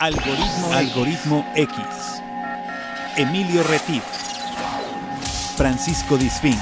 [0.00, 1.76] Algoritmo, Algoritmo X.
[3.16, 4.04] Emilio Retif.
[5.56, 6.54] Francisco Disfín.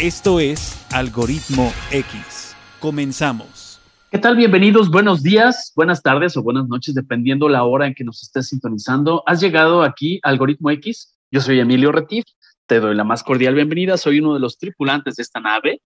[0.00, 2.56] Esto es Algoritmo X.
[2.80, 3.80] Comenzamos.
[4.10, 4.34] ¿Qué tal?
[4.36, 8.48] Bienvenidos, buenos días, buenas tardes o buenas noches, dependiendo la hora en que nos estés
[8.48, 9.22] sintonizando.
[9.26, 11.16] Has llegado aquí, Algoritmo X.
[11.30, 12.24] Yo soy Emilio Retif.
[12.66, 13.96] Te doy la más cordial bienvenida.
[13.96, 15.82] Soy uno de los tripulantes de esta nave,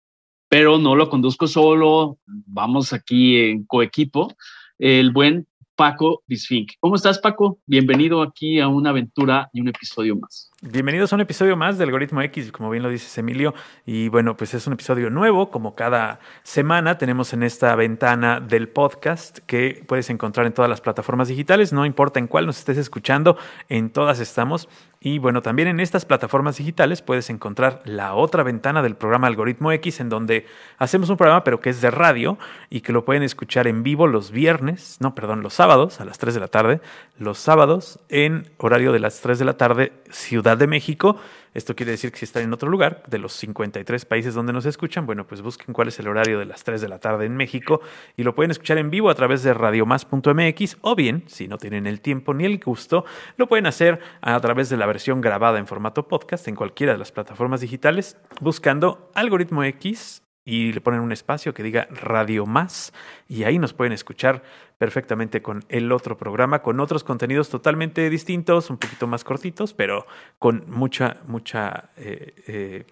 [0.51, 2.19] pero no lo conduzco solo.
[2.27, 4.35] Vamos aquí en coequipo.
[4.79, 6.73] El buen Paco Disfink.
[6.81, 7.61] ¿Cómo estás, Paco?
[7.67, 10.50] Bienvenido aquí a una aventura y un episodio más.
[10.63, 13.55] Bienvenidos a un episodio más de Algoritmo X, como bien lo dices, Emilio.
[13.87, 18.68] Y bueno, pues es un episodio nuevo, como cada semana tenemos en esta ventana del
[18.68, 22.77] podcast que puedes encontrar en todas las plataformas digitales, no importa en cuál nos estés
[22.77, 23.39] escuchando,
[23.71, 24.68] en todas estamos.
[25.03, 29.73] Y bueno, también en estas plataformas digitales puedes encontrar la otra ventana del programa Algoritmo
[29.73, 30.45] X, en donde
[30.77, 32.37] hacemos un programa, pero que es de radio
[32.69, 36.19] y que lo pueden escuchar en vivo los viernes, no, perdón, los sábados a las
[36.19, 36.83] 3 de la tarde,
[37.21, 41.19] los sábados en horario de las 3 de la tarde, Ciudad de México.
[41.53, 44.65] Esto quiere decir que si están en otro lugar, de los 53 países donde nos
[44.65, 47.37] escuchan, bueno, pues busquen cuál es el horario de las 3 de la tarde en
[47.37, 47.83] México
[48.17, 51.87] y lo pueden escuchar en vivo a través de radiomás.mx o bien, si no tienen
[51.87, 53.05] el tiempo ni el gusto,
[53.37, 56.99] lo pueden hacer a través de la versión grabada en formato podcast en cualquiera de
[56.99, 62.93] las plataformas digitales buscando Algoritmo X y le ponen un espacio que diga Radio Más
[63.29, 64.43] y ahí nos pueden escuchar
[64.79, 70.07] perfectamente con el otro programa, con otros contenidos totalmente distintos, un poquito más cortitos, pero
[70.39, 72.85] con mucha, mucha, eh, eh,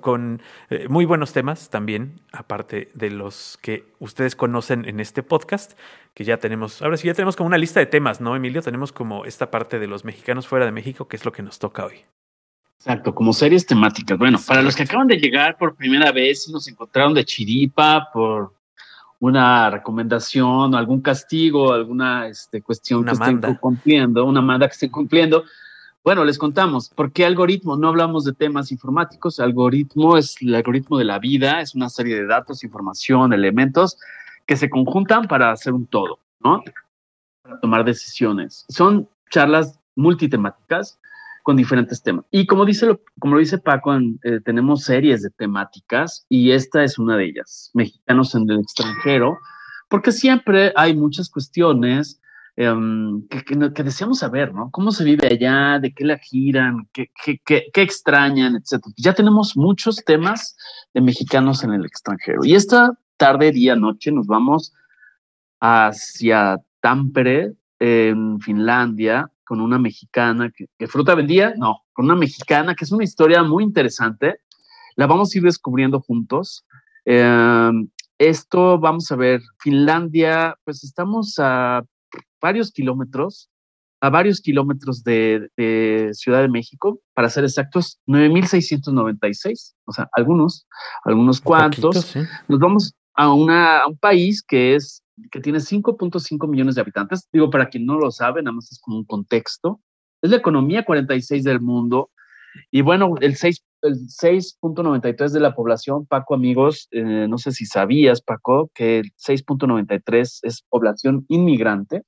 [0.00, 5.78] con, eh, muy buenos temas también, aparte de los que ustedes conocen en este podcast,
[6.14, 8.60] que ya tenemos, ahora sí ya tenemos como una lista de temas, ¿no, Emilio?
[8.62, 11.60] Tenemos como esta parte de los mexicanos fuera de México, que es lo que nos
[11.60, 12.04] toca hoy.
[12.78, 14.18] Exacto, como series temáticas.
[14.18, 18.08] Bueno, para los que acaban de llegar por primera vez y nos encontraron de chiripa
[18.12, 18.54] por
[19.18, 23.48] una recomendación o algún castigo, alguna este, cuestión Una que manda.
[23.48, 25.44] estén cumpliendo, una manda que estén cumpliendo.
[26.04, 27.76] Bueno, les contamos, ¿por qué algoritmo?
[27.76, 32.14] No hablamos de temas informáticos, algoritmo es el algoritmo de la vida, es una serie
[32.14, 33.98] de datos, información, elementos
[34.46, 36.62] que se conjuntan para hacer un todo, ¿no?
[37.42, 38.64] Para tomar decisiones.
[38.68, 41.00] Son charlas multitemáticas
[41.46, 42.24] con diferentes temas.
[42.32, 46.82] Y como dice, lo, como lo dice Paco, eh, tenemos series de temáticas y esta
[46.82, 49.38] es una de ellas, mexicanos en el extranjero,
[49.88, 52.20] porque siempre hay muchas cuestiones
[52.56, 54.72] em, que, que deseamos saber, ¿no?
[54.72, 55.78] ¿Cómo se vive allá?
[55.78, 56.88] ¿De qué la giran?
[56.92, 58.56] ¿Qué, qué, qué, qué extrañan?
[58.56, 58.92] Etcétera.
[58.96, 60.56] Ya tenemos muchos temas
[60.94, 62.44] de mexicanos en el extranjero.
[62.44, 64.74] Y esta tarde, día, noche, nos vamos
[65.60, 72.74] hacia Tampere, en Finlandia, con una mexicana que, que fruta vendía, no, con una mexicana
[72.74, 74.40] que es una historia muy interesante.
[74.96, 76.66] La vamos a ir descubriendo juntos.
[77.04, 77.70] Eh,
[78.18, 81.84] esto, vamos a ver, Finlandia, pues estamos a
[82.40, 83.50] varios kilómetros,
[84.00, 90.66] a varios kilómetros de, de Ciudad de México, para ser exactos, 9.696, o sea, algunos,
[91.04, 92.16] algunos cuantos.
[92.48, 97.28] Nos vamos a, una, a un país que es que tiene 5.5 millones de habitantes.
[97.32, 99.80] Digo, para quien no lo sabe, nada más es como un contexto.
[100.22, 102.10] Es la economía 46 del mundo.
[102.70, 107.66] Y bueno, el 6 el 6.93 de la población, Paco, amigos, eh, no sé si
[107.66, 112.02] sabías, Paco, que el 6.93 es población inmigrante.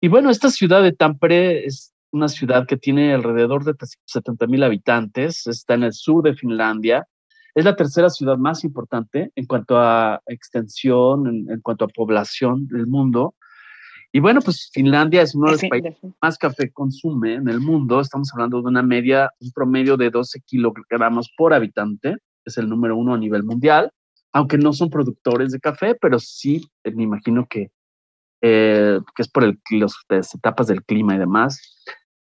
[0.00, 3.74] Y bueno, esta ciudad de Tampere es una ciudad que tiene alrededor de
[4.04, 7.06] 70 mil habitantes, está en el sur de Finlandia,
[7.54, 12.66] es la tercera ciudad más importante en cuanto a extensión, en, en cuanto a población
[12.68, 13.34] del mundo.
[14.12, 17.48] Y bueno, pues Finlandia es uno de los Sí, países de- más café consume en
[17.48, 18.00] el mundo.
[18.00, 22.16] Estamos hablando de una media, un promedio de 12 kilogramos por habitante.
[22.44, 23.90] Es el número uno a nivel mundial,
[24.32, 27.70] aunque no son productores de café, pero sí eh, me imagino que,
[28.42, 31.82] eh, que es por el, los, las etapas del clima y demás.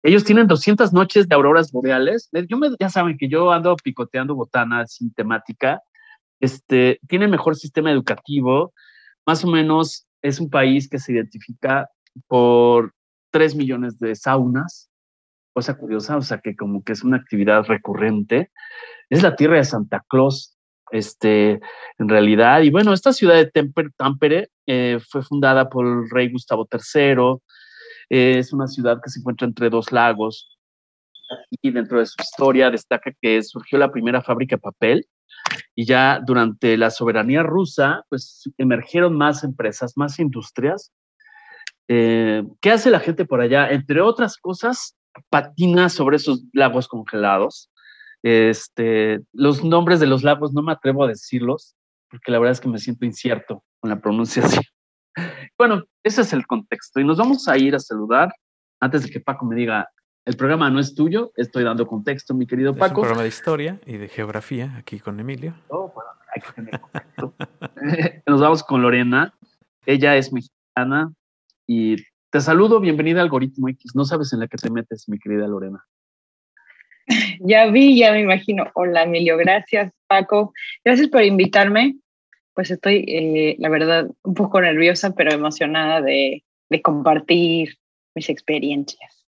[0.08, 2.30] Ellos tienen 200 noches de auroras boreales.
[2.48, 5.82] Yo me, ya saben que yo ando picoteando botana sin temática.
[6.40, 8.72] Este, tiene mejor sistema educativo.
[9.26, 11.90] Más o menos es un país que se identifica
[12.28, 12.94] por
[13.32, 14.90] 3 millones de saunas.
[15.54, 18.50] Cosa curiosa, o sea que como que es una actividad recurrente.
[19.10, 20.58] Es la tierra de Santa Claus,
[20.92, 21.60] este,
[21.98, 22.62] en realidad.
[22.62, 23.52] Y bueno, esta ciudad de
[23.98, 27.42] Tampere eh, fue fundada por el rey Gustavo III.
[28.10, 30.58] Es una ciudad que se encuentra entre dos lagos.
[31.62, 35.08] Y dentro de su historia destaca que surgió la primera fábrica de papel
[35.76, 40.92] y ya durante la soberanía rusa, pues emergieron más empresas, más industrias.
[41.88, 43.70] Eh, ¿Qué hace la gente por allá?
[43.70, 44.96] Entre otras cosas,
[45.30, 47.70] patina sobre esos lagos congelados.
[48.24, 51.76] Este, los nombres de los lagos no me atrevo a decirlos,
[52.10, 54.64] porque la verdad es que me siento incierto con la pronunciación.
[55.58, 57.00] Bueno, ese es el contexto.
[57.00, 58.34] Y nos vamos a ir a saludar
[58.80, 59.90] antes de que Paco me diga,
[60.26, 62.86] el programa no es tuyo, estoy dando contexto, mi querido Paco.
[62.86, 65.56] Es un programa de historia y de geografía aquí con Emilio.
[65.70, 67.34] Oh, bueno, hay que tener contexto.
[68.28, 69.34] nos vamos con Lorena.
[69.86, 71.14] Ella es mexicana
[71.66, 71.96] y
[72.30, 73.96] te saludo, bienvenida a Algoritmo X.
[73.96, 75.84] No sabes en la que te metes, mi querida Lorena.
[77.40, 78.70] Ya vi, ya me imagino.
[78.74, 80.52] Hola, Emilio, gracias, Paco.
[80.84, 81.96] Gracias por invitarme.
[82.58, 86.44] Pues estoy, eh, la verdad, un poco nerviosa, pero emocionada de,
[86.82, 87.78] compartir
[88.16, 89.28] mis experiencias.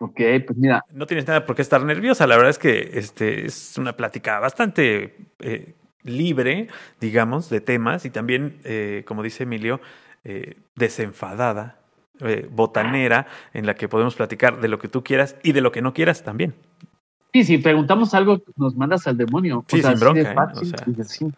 [0.00, 0.84] Ok, pues mira.
[0.90, 2.26] No tienes nada por qué estar nerviosa.
[2.26, 6.66] La verdad es que este es una plática bastante eh, libre,
[7.00, 9.80] digamos, de temas y también, eh, como dice Emilio,
[10.74, 11.78] desenfadada
[12.20, 15.70] eh, botanera en la que podemos platicar de lo que tú quieras y de lo
[15.70, 16.56] que no quieras también.
[17.32, 19.64] Sí, si preguntamos algo, nos mandas al demonio.
[19.68, 20.32] Sí, sin bronca.
[20.32, 20.36] ¿eh?
[20.52, 21.28] o, sea.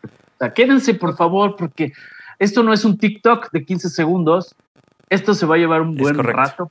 [0.54, 1.92] Quédense, por favor, porque
[2.38, 4.54] esto no es un TikTok de 15 segundos.
[5.08, 6.70] Esto se va a llevar un buen rato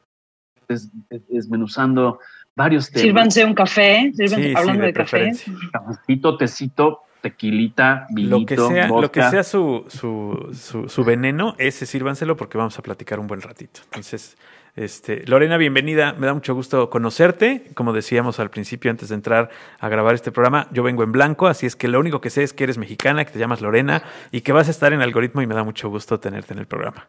[1.29, 2.19] desmenuzando
[2.55, 3.01] varios temas.
[3.01, 4.11] Sírvanse un café,
[4.55, 5.31] hablando de, café.
[5.71, 11.85] Cafecito, tecito, tequilita, vinito, lo que sea, Lo que sea su, su, su, veneno, ese
[11.85, 13.81] sírvanselo porque vamos a platicar un buen ratito.
[13.85, 14.37] Entonces,
[14.75, 16.13] este, Lorena, bienvenida.
[16.13, 17.63] Me da mucho gusto conocerte.
[17.75, 19.49] Como decíamos al principio, antes de entrar
[19.79, 22.43] a grabar este programa, yo vengo en blanco, así es que lo único que sé
[22.43, 25.41] es que eres mexicana, que te llamas Lorena y que vas a estar en algoritmo
[25.41, 27.07] y me da mucho gusto tenerte en el programa.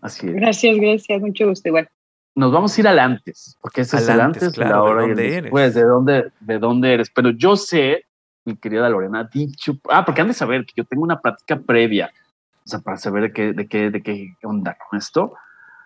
[0.00, 0.34] Así es.
[0.34, 1.20] Gracias, gracias.
[1.20, 1.88] Mucho gusto igual.
[2.34, 5.36] Nos vamos a ir al antes, porque ese es el antes, la hora ¿de dónde
[5.36, 5.74] eres?
[5.74, 7.10] de dónde, de dónde eres.
[7.10, 8.04] Pero yo sé
[8.44, 12.10] mi querida Lorena, dicho, ah, porque han de saber que yo tengo una práctica previa,
[12.64, 15.34] o sea, para saber de qué, de qué, de qué onda con esto.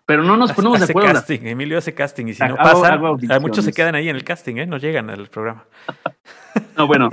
[0.04, 1.12] Pero no nos ponemos de acuerdo.
[1.12, 2.98] casting, Emilio hace casting y si no pasa,
[3.40, 4.66] muchos se quedan ahí en el casting, ¿eh?
[4.66, 5.64] No llegan al programa.
[6.76, 7.08] no, bueno.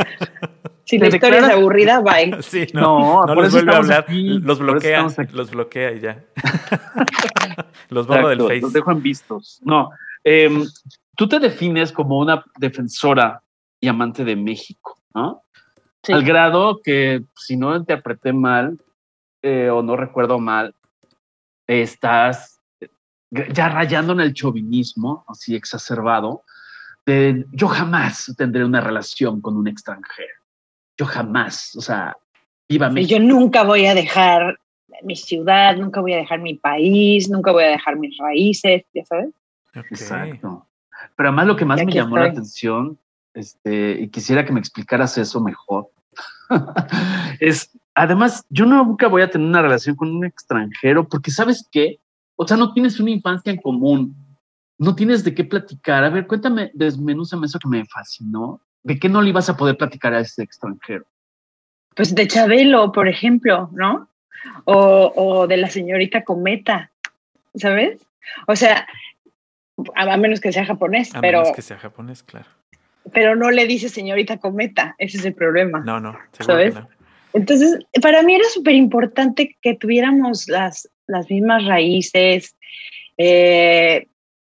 [0.85, 2.41] Si la historia es aburrida, bye.
[2.41, 6.23] Sí, no, no, les vuelve a hablar, los bloquea, los bloquea y ya.
[7.89, 8.61] los borra del Face.
[8.61, 9.59] Los dejo en vistos.
[9.63, 9.91] No,
[10.23, 10.65] em,
[11.15, 13.43] tú te defines como una defensora
[13.79, 14.97] y amante de México.
[15.13, 15.43] ¿no?
[16.07, 18.79] Al grado que, si no interpreté mal
[19.41, 20.73] eh, o no recuerdo mal,
[21.67, 22.58] estás
[23.31, 26.43] ya rayando en el chauvinismo, así exacerbado,
[27.05, 30.33] de yo jamás tendré una relación con un extranjero.
[30.97, 32.15] Yo jamás, o sea,
[32.67, 33.17] viva México.
[33.17, 34.59] Yo nunca voy a dejar
[35.03, 39.05] mi ciudad, nunca voy a dejar mi país, nunca voy a dejar mis raíces, ya
[39.05, 39.29] sabes.
[39.73, 40.67] Exacto.
[41.15, 42.97] Pero además lo que más me llamó la atención
[43.33, 45.89] este, y quisiera que me explicaras eso mejor.
[47.39, 51.99] es, además, yo nunca voy a tener una relación con un extranjero porque sabes qué,
[52.41, 54.15] o sea, no tienes una infancia en común,
[54.77, 56.05] no tienes de qué platicar.
[56.05, 58.61] A ver, cuéntame, desmenúzame eso que me fascinó.
[58.81, 61.05] ¿De qué no le ibas a poder platicar a ese extranjero?
[61.97, 64.07] Pues de Chabelo, por ejemplo, ¿no?
[64.63, 66.91] O, o de la señorita Cometa,
[67.55, 68.01] ¿sabes?
[68.47, 68.87] O sea,
[69.95, 71.41] a, menos que sea japonés, a pero...
[71.41, 72.47] menos que sea japonés, claro
[73.13, 75.79] pero no le dice señorita cometa, ese es el problema.
[75.79, 76.75] No, no, ¿sabes?
[77.33, 82.55] Entonces, para mí era súper importante que tuviéramos las, las mismas raíces.
[83.17, 84.07] Eh,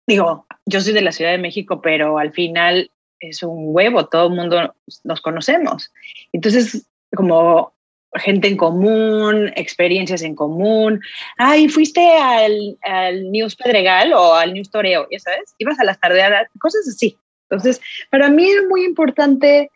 [0.06, 4.28] digo, yo soy de la Ciudad de México, pero al final es un huevo, todo
[4.28, 5.92] el mundo nos conocemos.
[6.34, 7.74] Entonces, como
[8.16, 11.00] gente en común, experiencias en común.
[11.38, 16.00] Ay, fuiste al, al News Pedregal o al News Toreo, ya sabes, ibas a las
[16.00, 17.18] tardeadas, cosas así.
[17.50, 19.70] Entonces, para mí es muy importante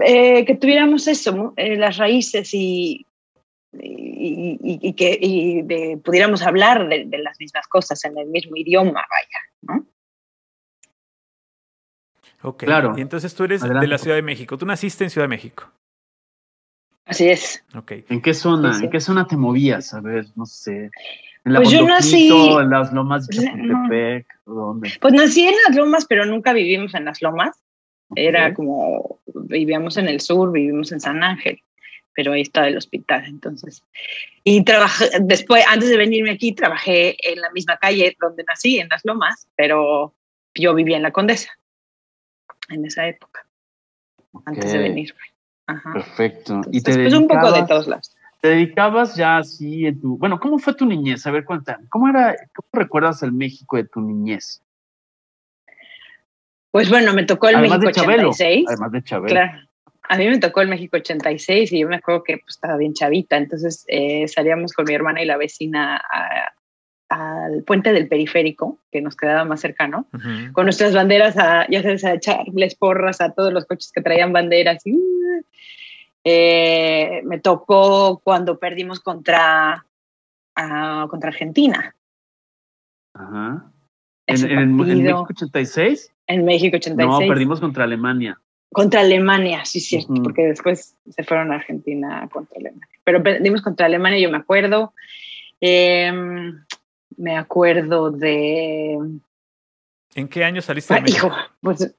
[0.00, 3.06] eh, que tuviéramos eso, eh, las raíces y,
[3.72, 9.86] y, que pudiéramos hablar de, las mismas cosas en el mismo idioma, vaya, ¿no?
[12.42, 12.94] Ok, claro.
[12.96, 14.56] Y entonces tú eres de la Ciudad de México.
[14.56, 15.70] Tú naciste en Ciudad de México.
[17.06, 17.64] Así es.
[17.74, 18.04] Okay.
[18.08, 18.78] ¿En qué zona?
[18.80, 19.94] ¿En qué zona te movías?
[19.94, 20.90] A ver, no sé.
[21.44, 24.92] En la pues yo nací en las lomas de Chapultepec, ¿dónde?
[25.00, 27.56] Pues nací en las lomas, pero nunca vivimos en las lomas.
[28.14, 31.60] Era como vivíamos en el sur, vivimos en San Ángel,
[32.16, 33.84] pero ahí está el hospital, entonces.
[34.42, 38.88] Y trabajé después, antes de venirme aquí, trabajé en la misma calle donde nací, en
[38.88, 40.14] las lomas, pero
[40.54, 41.50] yo vivía en la Condesa
[42.68, 43.46] en esa época,
[44.46, 45.20] antes de venirme.
[45.92, 46.62] Perfecto.
[46.72, 50.38] y te pues un poco de todos lados te dedicabas ya así en tu, bueno,
[50.38, 51.26] ¿cómo fue tu niñez?
[51.26, 54.62] A ver, cuéntame, ¿cómo era, cómo recuerdas el México de tu niñez?
[56.70, 58.66] Pues bueno, me tocó el México 86.
[58.68, 59.28] Además de Chabelo.
[59.28, 59.65] Claro.
[60.08, 62.94] A mí me tocó el México 86 y yo me acuerdo que pues, estaba bien
[62.94, 66.00] chavita, entonces eh, salíamos con mi hermana y la vecina
[67.08, 70.08] al puente del periférico, que nos quedaba más cercano,
[70.52, 74.32] con nuestras banderas, a, ya sabes, a echarles porras a todos los coches que traían
[74.32, 74.98] banderas y,
[76.24, 79.86] eh, me tocó cuando perdimos contra
[80.56, 81.94] ah, contra Argentina.
[83.14, 83.70] Ajá.
[84.26, 84.76] ¿En, en- en.
[84.76, 86.12] México 86?
[86.26, 87.08] En México 86.
[87.08, 88.40] No, perdimos contra Alemania.
[88.72, 92.86] Contra Alemania, sí, cierto, porque después se fueron a Argentina contra Alemania.
[93.04, 94.92] Pero perdimos contra Alemania, yo me acuerdo.
[95.60, 96.62] Em,
[97.16, 98.98] me acuerdo de.
[100.14, 101.26] ¿En qué año saliste de Ah, México?
[101.28, 101.94] hijo, pues.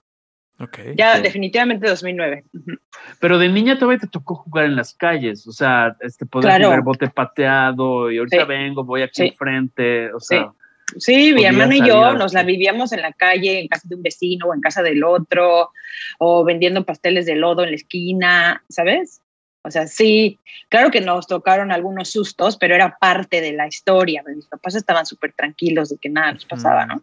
[0.60, 0.80] Ok.
[0.96, 1.22] Ya, Sí.
[1.24, 2.44] definitivamente 2009.
[2.54, 2.78] Ujú.
[3.20, 6.66] Pero de niña todavía te tocó jugar en las calles, o sea, este, poder Claro.
[6.66, 8.46] jugar bote pateado y ahorita Sí.
[8.48, 9.28] vengo, voy aquí Sí.
[9.30, 10.52] enfrente, o sea,
[10.98, 13.96] Sí, mi hermano y yo a- nos la vivíamos en la calle, en casa de
[13.96, 15.72] un vecino o en casa del otro,
[16.20, 19.22] o vendiendo pasteles de lodo en la esquina, ¿sabes?
[19.64, 24.24] O sea, sí, claro que nos tocaron algunos sustos, pero era parte de la historia.
[24.36, 27.02] Mis papás estaban súper tranquilos de que nada nos pasaba, ¿no?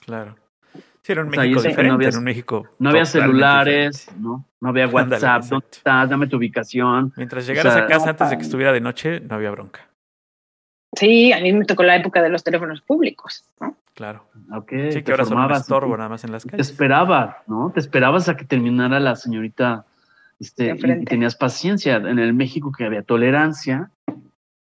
[0.00, 0.34] Claro.
[1.02, 2.68] Sí, era un O sea, diferente, no había- era un México.
[2.78, 4.22] no había totalmente celulares, diferente.
[4.28, 4.44] ¿no?
[4.60, 6.10] No había Ándale, WhatsApp, ¿dónde estás?
[6.10, 7.12] Dame tu ubicación.
[7.16, 9.80] Mientras llegaras sea, a casa antes de que estuviera de noche, no había bronca.
[10.94, 13.76] Sí, a mí me tocó la época de los teléfonos públicos, ¿no?
[13.94, 14.24] Claro.
[14.90, 16.70] Sí, que ahora son un formabas, estorbo y- nada más en las y Te calles.
[16.70, 17.70] esperabas, ¿no?
[17.74, 19.84] Te esperabas a que terminara la señorita,
[20.38, 21.96] este, y, tenías paciencia.
[21.96, 23.90] En el México que había tolerancia,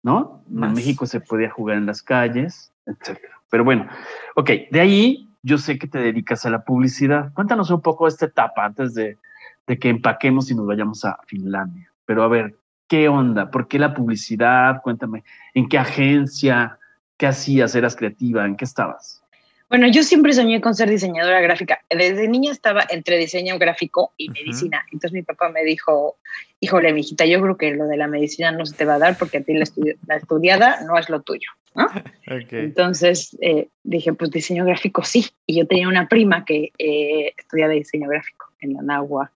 [0.03, 0.43] ¿no?
[0.49, 0.69] Más.
[0.69, 3.35] En México se podía jugar en las calles, etcétera.
[3.49, 3.87] Pero bueno,
[4.35, 7.31] ok, de ahí yo sé que te dedicas a la publicidad.
[7.33, 9.19] Cuéntanos un poco esta etapa antes de,
[9.67, 11.91] de que empaquemos y nos vayamos a Finlandia.
[12.05, 13.51] Pero a ver, ¿qué onda?
[13.51, 14.81] ¿Por qué la publicidad?
[14.81, 15.23] Cuéntame,
[15.53, 16.79] ¿en qué agencia?
[17.15, 17.75] ¿Qué hacías?
[17.75, 18.43] ¿Eras creativa?
[18.43, 19.23] ¿En qué estabas?
[19.69, 21.81] Bueno, yo siempre soñé con ser diseñadora gráfica.
[21.89, 24.85] Desde niña estaba entre diseño gráfico y medicina.
[24.91, 26.17] Entonces mi papá me dijo,
[26.59, 29.17] híjole, mijita, yo creo que lo de la medicina no se te va a dar
[29.17, 31.49] porque a ti la, estudi- la estudiada no es lo tuyo.
[32.59, 35.25] Entonces eh, dije, pues diseño gráfico sí.
[35.47, 39.31] Y yo tenía una prima que eh, estudiaba diseño gráfico en la náhuac,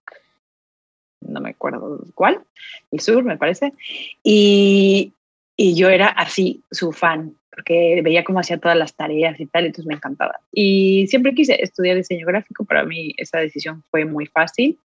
[1.20, 2.40] no me acuerdo cuál,
[2.90, 3.74] el sur me parece.
[4.22, 5.12] Y,
[5.62, 9.66] y yo era así su fan, porque veía cómo hacía todas las tareas y tal,
[9.66, 10.40] entonces me encantaba.
[10.54, 14.78] Y siempre quise estudiar diseño gráfico, para mí esa decisión fue muy fácil.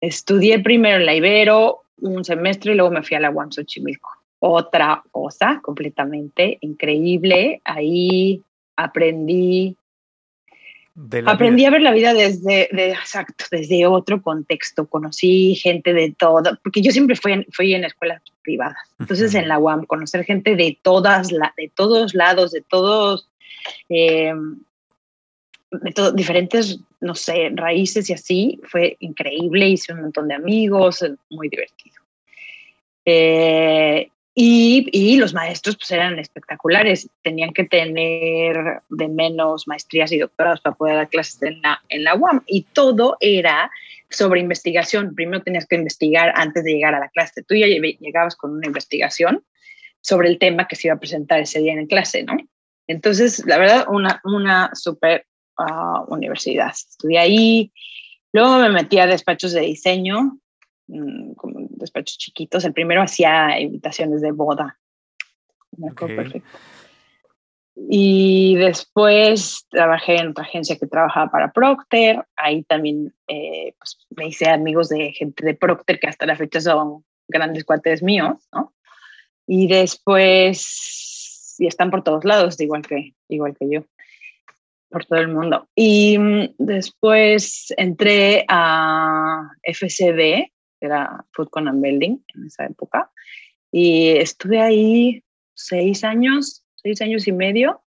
[0.00, 4.08] Estudié primero en la Ibero un semestre y luego me fui a la UAM Xochimilco
[4.38, 7.60] otra cosa completamente increíble.
[7.64, 8.40] Ahí
[8.76, 9.76] aprendí,
[11.00, 11.68] De la aprendí vida.
[11.68, 14.88] a ver la vida desde, de- exacto, desde otro contexto.
[14.88, 18.78] Conocí gente de todo, porque yo siempre fui en, fui en escuelas privadas.
[18.98, 23.28] Entonces en la UAM, conocer gente de todas, la, de todos lados, de todos,
[23.88, 24.32] eh,
[25.70, 29.68] de to- diferentes, no sé, raíces y así, fue increíble.
[29.68, 32.02] Hice un montón de amigos, muy divertido.
[33.04, 40.18] Eh, y, y los maestros pues eran espectaculares, tenían que tener de menos maestrías y
[40.18, 43.68] doctorados para poder dar clases en la, en la UAM y todo era
[44.08, 45.16] sobre investigación.
[45.16, 47.42] Primero tenías que investigar antes de llegar a la clase.
[47.42, 49.42] Tú ya lle- llegabas con una investigación
[50.02, 52.36] sobre el tema que se iba a presentar ese día en clase, ¿no?
[52.86, 55.26] Entonces, la verdad, una, una super
[55.58, 56.70] ah, universidad.
[56.70, 57.72] Estudié ahí,
[58.32, 60.38] luego me metí a despachos de diseño,
[60.86, 61.57] mm, como
[61.88, 62.64] despachos chiquitos.
[62.64, 64.78] El primero hacía invitaciones de boda.
[65.76, 66.22] Me acuerdo Ok.
[66.22, 66.58] perfecto.
[67.90, 72.24] Y después trabajé en otra agencia que trabajaba para Procter.
[72.36, 76.60] Ahí también eh, pues, me hice amigos de gente de Procter que hasta la fecha
[76.60, 78.74] son grandes cuates míos, ¿no?
[79.46, 83.84] Y después, y están por todos lados, igual que, igual que yo,
[84.90, 85.68] por todo el mundo.
[85.74, 90.50] Y mm, después entré a FCB,
[90.80, 93.10] era Food Con and Building en esa época,
[93.70, 95.22] y estuve ahí
[95.54, 97.82] seis años, seis años y medio.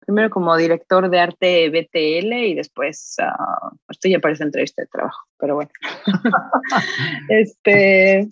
[0.00, 5.26] Primero como director de arte BTL y después, ah, esto ya parece entrevista de trabajo,
[5.38, 5.70] pero bueno.
[7.30, 8.28] este,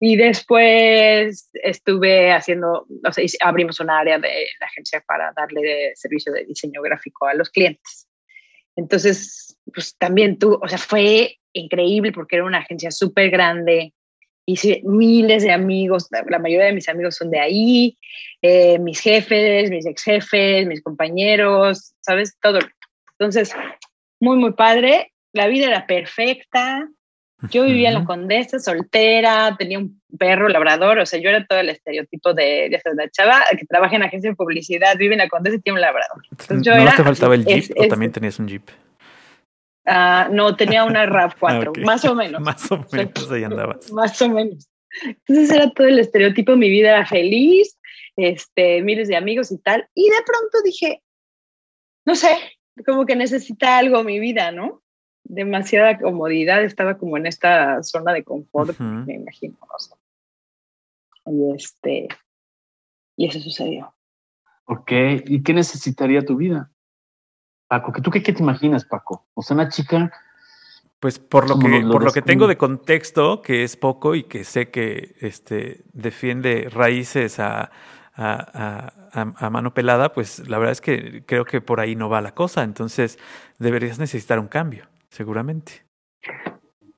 [0.00, 5.92] y después estuve haciendo, o sea, abrimos un área de la agencia para darle de
[5.94, 8.08] servicio de diseño gráfico a los clientes.
[8.76, 13.92] Entonces, pues también tú, o sea, fue increíble porque era una agencia súper grande,
[14.46, 17.98] hice miles de amigos, la, mayoría de mis amigos son de ahí,
[18.42, 22.36] eh, mis jefes, mis ex jefes, mis compañeros, ¿sabes?
[22.42, 22.58] Todo.
[23.18, 23.54] Entonces,
[24.20, 25.12] muy, muy padre.
[25.32, 26.88] La vida era perfecta.
[27.50, 28.04] Yo vivía en la.
[28.04, 32.80] Condesa, soltera, tenía un perro labrador, o sea, yo era todo el estereotipo de, de
[32.94, 35.80] la chava que trabaja en agencia de publicidad, vive en la Condesa y tiene un
[35.82, 36.22] labrador.
[36.30, 38.62] Entonces, yo ¿No era te faltaba el Jeep es- o también tenías un Jeep?
[39.86, 41.36] Ah, no, tenía una RAV4,
[41.66, 41.78] Ah, ok.
[41.84, 42.40] más o menos.
[42.40, 43.92] Más o menos ahí andabas.
[43.92, 44.66] Más o menos.
[45.04, 47.76] Entonces era todo el estereotipo, mi vida era feliz,
[48.16, 49.86] este, miles de amigos y tal.
[49.94, 51.02] Y de pronto dije,
[52.06, 52.28] no sé,
[52.86, 54.82] como que necesita algo mi vida, ¿no?
[55.34, 59.56] Demasiada comodidad, estaba como en esta zona de confort, me imagino.
[61.26, 62.08] Y este,
[63.16, 63.94] y eso sucedió.
[64.66, 64.92] Ok,
[65.26, 66.70] ¿y qué necesitaría tu vida?
[67.68, 69.26] Paco, ¿tú qué, qué te imaginas, Paco?
[69.34, 70.10] O sea, una chica
[71.04, 74.42] pues por lo que, por lo que tengo de contexto, que es poco y que
[74.42, 77.70] sé que este, defiende raíces a,
[78.14, 82.34] a, mano pelada, pues la verdad es que creo que por ahí no va la
[82.34, 82.62] cosa.
[82.62, 83.18] Entonces
[83.58, 85.86] deberías necesitar un cambio, seguramente.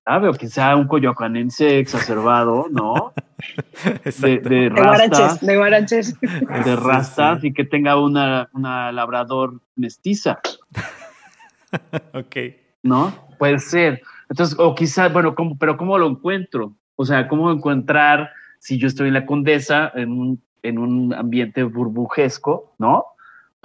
[0.04, 3.12] Ah, veo quizá un coyoacanense exacerbado, ¿no?
[4.22, 6.20] de, de, rastas, de guaraches.
[6.20, 10.40] De rastas y que tenga una, una labrador mestiza.
[12.14, 12.36] ok.
[12.82, 13.12] ¿No?
[13.38, 14.00] Puede ser.
[14.30, 16.74] Entonces, o quizás, bueno, ¿cómo, pero ¿cómo lo encuentro?
[16.94, 18.30] O sea, ¿cómo encontrar
[18.60, 23.04] si yo estoy en la Condesa en un, en un ambiente burbujesco, ¿no?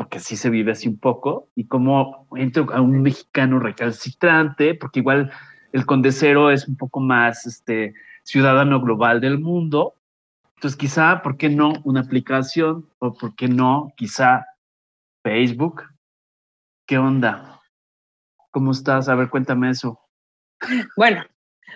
[0.01, 4.99] Porque así se vive así un poco, y cómo entro a un mexicano recalcitrante, porque
[4.99, 5.31] igual
[5.73, 7.93] el condesero es un poco más este,
[8.23, 9.93] ciudadano global del mundo.
[10.55, 12.89] Entonces, quizá, ¿por qué no una aplicación?
[12.97, 14.47] O ¿por qué no, quizá,
[15.21, 15.83] Facebook?
[16.87, 17.61] ¿Qué onda?
[18.49, 19.07] ¿Cómo estás?
[19.07, 19.99] A ver, cuéntame eso.
[20.97, 21.23] Bueno,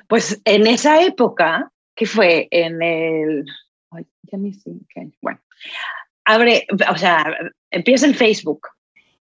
[0.07, 3.45] pues en esa época, que fue en el.
[3.91, 4.71] Ay, ya ni sé
[5.21, 5.39] Bueno,
[6.25, 7.37] abre, o sea,
[7.71, 8.67] empieza el Facebook.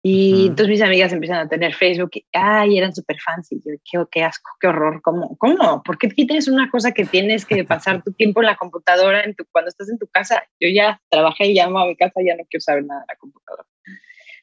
[0.00, 2.10] Y entonces mis amigas empiezan a tener Facebook.
[2.14, 3.50] Y, ay, eran súper fans.
[3.50, 5.00] Y yo, qué, qué, asco, qué horror.
[5.02, 5.36] ¿Cómo?
[5.38, 5.82] ¿Cómo?
[5.82, 9.34] ¿Por qué tienes una cosa que tienes que pasar tu tiempo en la computadora en
[9.34, 10.42] tu, cuando estás en tu casa?
[10.60, 13.16] Yo ya trabajé y llamo a mi casa, ya no quiero saber nada de la
[13.16, 13.64] computadora.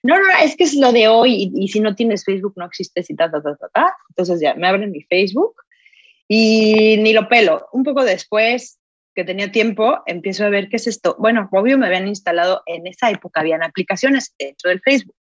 [0.04, 3.10] No, no, es que es lo de hoy y, si no tienes Facebook no existes
[3.10, 3.98] y ta, ta, ta, ta, ta.
[4.10, 5.56] Entonces ya me abren mi Facebook
[6.28, 7.68] y ni lo pelo.
[7.72, 8.78] Un poco después
[9.16, 11.16] que tenía tiempo, empiezo a ver qué es esto.
[11.18, 15.16] Bueno, obvio me habían instalado en esa época, habían aplicaciones dentro del Facebook.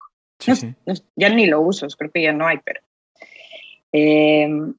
[1.17, 2.81] ya ni lo uso, creo que ya no hay, pero...
[3.93, 4.75] Em,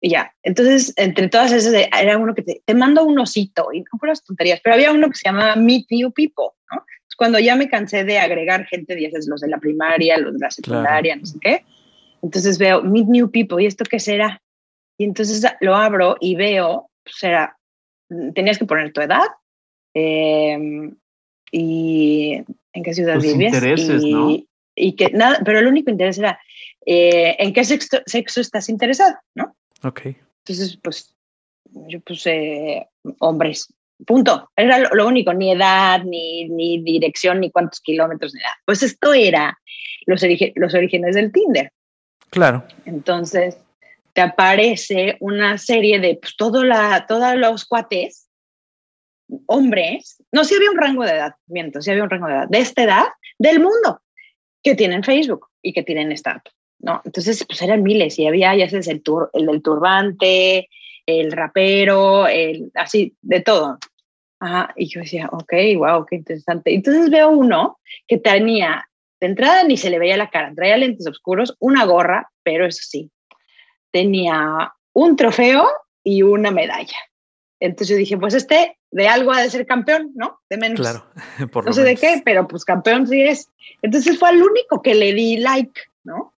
[0.00, 3.86] ya, entonces, entre todas esas, era uno que te, te mando un osito, y no
[4.02, 6.82] las tonterías, pero había uno que se llamaba Meet New People, ¿no?
[7.20, 10.50] cuando ya me cansé de agregar gente, dices los de la primaria, los de la
[10.50, 11.66] secundaria, no sé qué.
[12.22, 14.40] Entonces veo Meet New People, ¿y esto qué será?
[14.96, 17.59] Y entonces lo abro y veo, será, pues
[18.34, 19.26] tenías que poner tu edad
[19.94, 20.96] em,
[21.50, 22.42] y
[22.72, 23.52] en qué ciudad vives.
[23.54, 24.36] Intereses, y, ¿no?
[24.74, 26.40] y que nada, pero el único interés era
[26.86, 29.56] eh, en qué sexo, sexo, estás interesado, ¿no?
[29.82, 30.02] Ok.
[30.44, 31.14] Entonces, pues
[31.88, 33.68] yo puse hombres
[34.06, 34.50] Punto.
[34.56, 38.56] Era lo, único, ni edad, ni, ni, dirección, ni cuántos kilómetros, ni nada.
[38.64, 39.58] Pues esto era
[40.06, 40.22] los,
[40.54, 41.72] los orígenes del Tinder.
[42.30, 42.64] Claro.
[42.84, 43.58] Entonces,
[44.12, 48.28] te aparece una serie de pues, todo la, todos los cuates,
[49.46, 52.48] hombres, no, si había un rango de edad, miento, sí había un rango de edad,
[52.48, 53.04] de esta edad,
[53.38, 54.00] del mundo,
[54.62, 56.42] que tienen Facebook y que tienen esta
[56.80, 57.02] ¿no?
[57.04, 60.68] Entonces, pues eran miles y había, ya sabes, el, tur el del turbante,
[61.06, 63.78] el rapero, el, así, de todo.
[64.40, 66.74] Ajá, y yo decía, ok, wow, qué interesante.
[66.74, 68.88] Entonces veo uno que tenía,
[69.20, 72.80] de entrada ni se le veía la cara, traía lentes oscuros, una gorra, pero eso
[72.82, 73.10] sí,
[73.90, 75.68] tenía un trofeo
[76.02, 76.96] y una medalla.
[77.60, 80.40] Entonces yo dije, pues este de algo ha de ser campeón, ¿no?
[80.48, 80.80] De menos.
[80.80, 81.06] Claro,
[81.52, 83.48] por No sé de qué, pero pues campeón sí es.
[83.82, 86.34] Entonces fue el único que le di like, ¿no?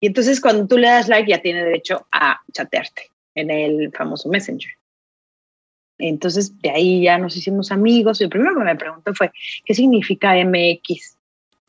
[0.00, 4.28] Y entonces cuando tú le das like ya tiene derecho a chatearte en el famoso
[4.28, 4.70] Messenger.
[5.98, 8.20] Entonces, de ahí ya nos hicimos amigos.
[8.20, 9.32] Y lo primero que me preguntó fue,
[9.64, 11.16] ¿qué significa MX?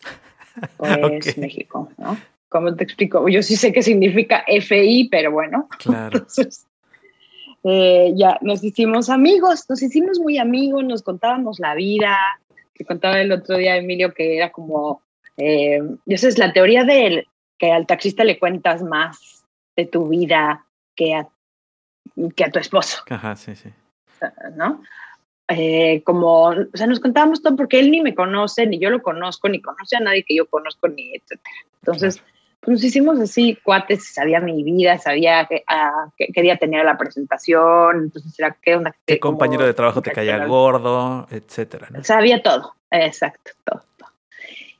[0.76, 2.17] Pues México, ¿no?
[2.49, 3.27] ¿Cómo te explico?
[3.27, 5.67] Yo sí sé qué significa FI, pero bueno.
[5.79, 6.17] Claro.
[6.17, 6.65] Entonces,
[7.63, 12.17] eh, ya nos hicimos amigos, nos hicimos muy amigos, nos contábamos la vida.
[12.73, 15.01] Que contaba el otro día Emilio que era como,
[15.38, 19.43] eh, esa es la teoría de que al taxista le cuentas más
[19.75, 21.27] de tu vida que a,
[22.36, 23.03] que a tu esposo.
[23.10, 23.69] Ajá, sí, sí.
[24.55, 24.81] ¿no?
[25.49, 29.01] Eh, como, o sea, nos contábamos todo porque él ni me conoce, ni yo lo
[29.01, 31.55] conozco, ni conoce a nadie que yo conozco, ni etcétera.
[31.81, 32.21] Entonces,
[32.67, 38.38] nos hicimos así, cuates, sabía mi vida, sabía que, ah, quería tener la presentación, entonces
[38.38, 38.95] era qué onda.
[39.06, 41.88] ¿Qué compañero de trabajo te caía gordo, etcétera?
[42.03, 44.10] Sabía todo, exacto, todo, todo.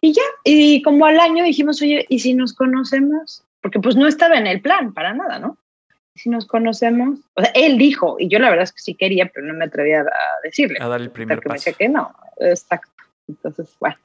[0.02, 3.44] Y ya, y como al año dijimos, oye, ¿y si nos conocemos?
[3.62, 5.58] Porque pues no estaba en el plan para nada, ¿no?
[6.18, 7.20] si nos conocemos.
[7.36, 9.66] O sea, él dijo, y yo la verdad es que sí quería, pero no me
[9.66, 10.80] atrevía a decirle.
[10.82, 11.50] A dar el primer paso.
[11.50, 12.92] Me decía que no, exacto.
[13.28, 13.98] Entonces, bueno.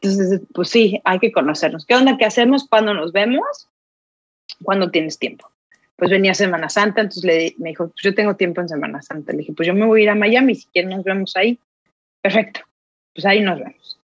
[0.00, 1.84] Entonces, pues sí, hay que conocernos.
[1.84, 2.16] ¿Qué onda?
[2.16, 2.66] ¿Qué hacemos?
[2.68, 3.68] cuando nos vemos?
[4.62, 5.50] cuando tienes tiempo?
[5.96, 9.32] Pues venía Semana Santa, entonces le, me dijo, pues yo tengo tiempo en Semana Santa.
[9.32, 11.58] Le dije, pues yo me voy a ir a Miami, si quieren nos vemos ahí.
[12.22, 12.60] Perfecto,
[13.14, 13.98] pues ahí nos vemos.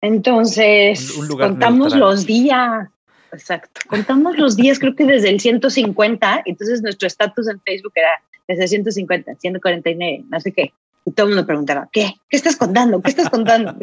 [0.00, 2.88] Entonces, contamos los días.
[3.32, 3.80] exacto.
[3.88, 8.10] Contamos los días, creo que desde el 150, entonces nuestro estatus en Facebook era
[8.46, 10.72] desde 150, 149, no sé qué.
[11.04, 12.14] Y todo el mundo preguntaba, ¿qué?
[12.28, 13.02] ¿Qué estás contando?
[13.02, 13.74] ¿Qué estás contando?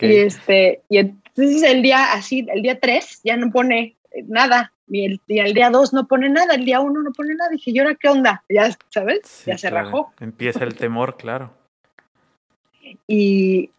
[0.00, 5.04] Y, este, y entonces el día así, el día 3 ya no pone nada, y
[5.04, 7.50] el, el día 2 no pone nada, el día 1 no pone nada.
[7.50, 8.42] Dije, ¿y ahora qué onda?
[8.48, 9.44] Ya, ¿sabes?
[9.46, 10.12] ya se rajó.
[10.18, 11.52] Empieza el temor, claro.
[13.06, 13.70] Y,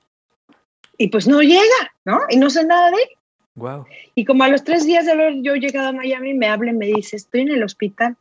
[0.98, 2.20] y pues no llega, ¿no?
[2.30, 3.10] Y no sé nada de él.
[3.56, 3.86] Wow.
[4.16, 6.76] Y como a los tres días de haber yo llegado a Miami, me habla y
[6.76, 8.16] me dice, estoy en el hospital.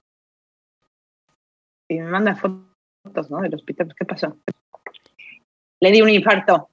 [1.88, 3.41] Y me manda fotos, ¿no?
[3.41, 3.95] Del hospital.
[3.97, 4.37] ¿Qué pasó?
[5.81, 6.71] Le di un infarto.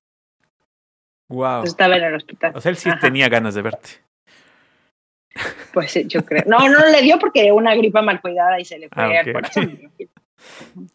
[1.29, 1.63] Wow.
[1.63, 2.53] estaba en el hospital.
[2.55, 3.89] O sea, él sí tenía ganas de verte.
[5.73, 6.43] Pues yo creo.
[6.45, 9.33] No, no le dio porque una gripa mal cuidada y se le fue ah, al
[9.33, 9.91] corazón.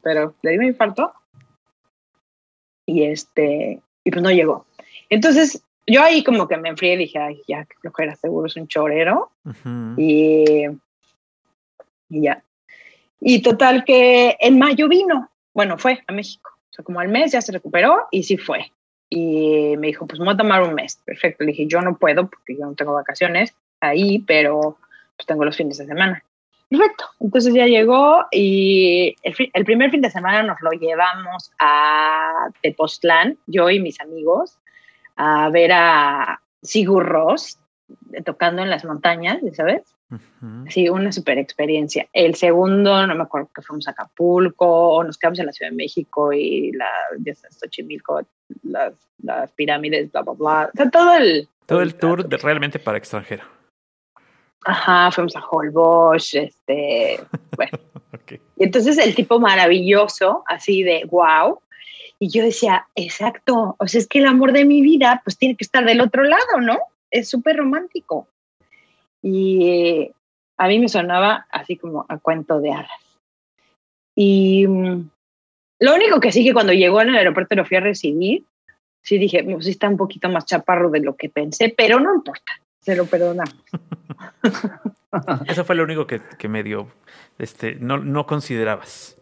[0.02, 1.12] Pero le dio un infarto.
[2.86, 4.66] Y este, y pues no llegó.
[5.10, 8.56] Entonces, yo ahí como que me enfrié y dije, ay, ya, que era seguro es
[8.56, 9.30] un chorero.
[9.96, 10.64] y,
[12.08, 12.42] y ya.
[13.20, 16.50] Y total que en mayo vino, bueno, fue a México.
[16.70, 18.72] O sea, como al mes ya se recuperó y sí fue.
[19.11, 21.01] Y me dijo, pues me voy a tomar un mes.
[21.05, 21.44] Perfecto.
[21.44, 24.79] Le dije, yo no puedo porque yo no tengo vacaciones ahí, pero
[25.16, 26.23] pues tengo los fines de semana.
[26.70, 27.05] Perfecto.
[27.18, 33.68] Entonces ya llegó y el, primer fin de semana nos lo llevamos a Tepoztlán, yo
[33.70, 34.57] y mis amigos,
[35.16, 37.59] a ver a Sigur Ross
[38.25, 39.83] tocando en las montañas, ¿sabes?
[40.68, 42.09] Sí, una super experiencia.
[42.12, 45.70] El segundo, no me acuerdo que fuimos a Acapulco o nos quedamos en la Ciudad
[45.70, 46.88] de México y la,
[47.20, 48.23] ya Xochimilco,
[48.64, 50.70] las, las pirámides, bla, bla, bla.
[50.73, 51.49] O sea, todo el...
[51.66, 53.44] Todo el tour de, realmente para extranjero.
[54.64, 57.20] Ajá, fuimos a Holbox, este,
[57.57, 57.79] bueno.
[58.57, 61.61] Y entonces el tipo maravilloso, así de wow.
[62.18, 65.57] Y yo decía, exacto, o sea, es que el amor de mi vida, pues tiene
[65.57, 66.79] que estar del otro lado, ¿no?
[67.11, 68.29] Es súper romántico.
[69.22, 70.11] Y
[70.56, 72.90] a mí me sonaba así como a cuento de hadas.
[74.14, 75.11] Y mm,
[75.80, 78.44] lo único que sí que cuando llegó en el aeropuerto lo fui a recibir,
[79.02, 82.14] sí dije, pues sí está un poquito más chaparro de lo que pensé, pero no
[82.14, 83.54] importa, se lo perdonamos.
[85.48, 86.88] Eso fue lo único que, que medio
[87.38, 89.20] este, no, no considerabas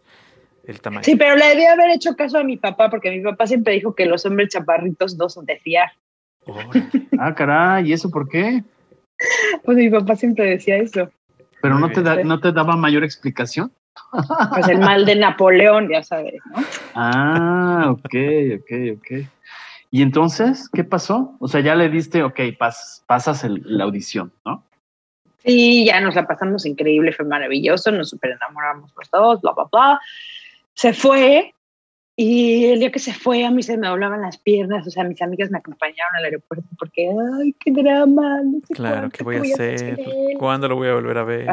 [0.65, 1.03] el tamaño.
[1.03, 3.95] Sí, pero le debía haber hecho caso a mi papá, porque mi papá siempre dijo
[3.95, 5.91] que los hombres chaparritos no son de fiar.
[7.17, 8.63] ah, caray, ¿y eso por qué?
[9.63, 11.09] Pues mi papá siempre decía eso.
[11.61, 13.71] Pero no te, da, no te daba mayor explicación.
[14.53, 16.63] Pues el mal de Napoleón, ya sabes, ¿no?
[16.95, 18.15] Ah, ok,
[18.59, 19.27] ok, ok.
[19.91, 21.35] ¿Y entonces qué pasó?
[21.39, 24.63] O sea, ya le diste, ok, pasas la audición, ¿no?
[25.43, 29.65] Sí, ya nos la pasamos increíble, fue maravilloso, nos super enamoramos los dos, bla, bla,
[29.71, 30.01] bla.
[30.73, 31.53] Se fue
[32.21, 35.05] y el día que se fue a mí se me doblaban las piernas, o sea,
[35.05, 38.41] mis amigas me acompañaron al aeropuerto porque, ay, qué drama.
[38.71, 39.97] claro, ¿qué voy a hacer?
[40.37, 41.47] ¿Cuándo lo voy a volver a ver?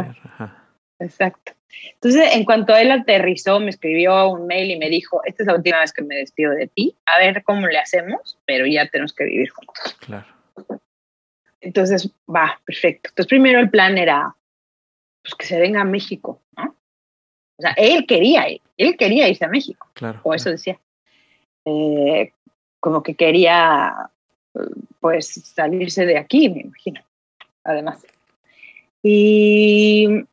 [0.98, 1.52] Exacto.
[1.94, 5.54] Entonces, en cuanto él aterrizó, me escribió un mail y me dijo, esta es la
[5.54, 9.12] última vez que me despido de ti, a ver cómo le hacemos, pero ya tenemos
[9.12, 9.96] que vivir juntos.
[10.00, 10.26] Claro.
[11.60, 13.10] Entonces, va, perfecto.
[13.10, 14.34] Entonces, primero el plan era,
[15.22, 16.75] pues que se venga a México, ¿no?
[17.58, 19.86] O sea, él quería, él quería irse a México.
[19.94, 20.20] Claro.
[20.22, 20.78] O eso decía.
[21.64, 22.32] Eh,
[22.80, 23.92] como que quería,
[25.00, 27.00] pues, salirse de aquí, me imagino,
[27.64, 28.06] además.
[29.02, 30.26] Y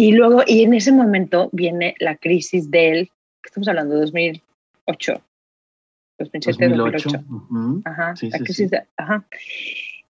[0.00, 3.10] y luego, y en ese momento viene la crisis del,
[3.44, 5.20] estamos hablando de 2008,
[6.20, 7.10] 2007, 2008.
[7.84, 9.26] Ajá, la crisis De, ajá.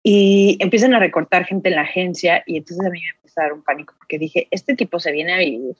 [0.01, 3.43] Y empiezan a recortar gente en la agencia y entonces a mí me empezó a
[3.43, 5.75] dar un pánico porque dije, este tipo se viene a vivir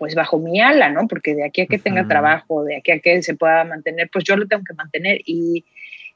[0.00, 1.06] pues bajo mi ala, ¿no?
[1.06, 4.24] Porque de aquí a que tenga trabajo, de aquí a que se pueda mantener, pues
[4.24, 5.20] yo lo tengo que mantener.
[5.26, 5.66] Y,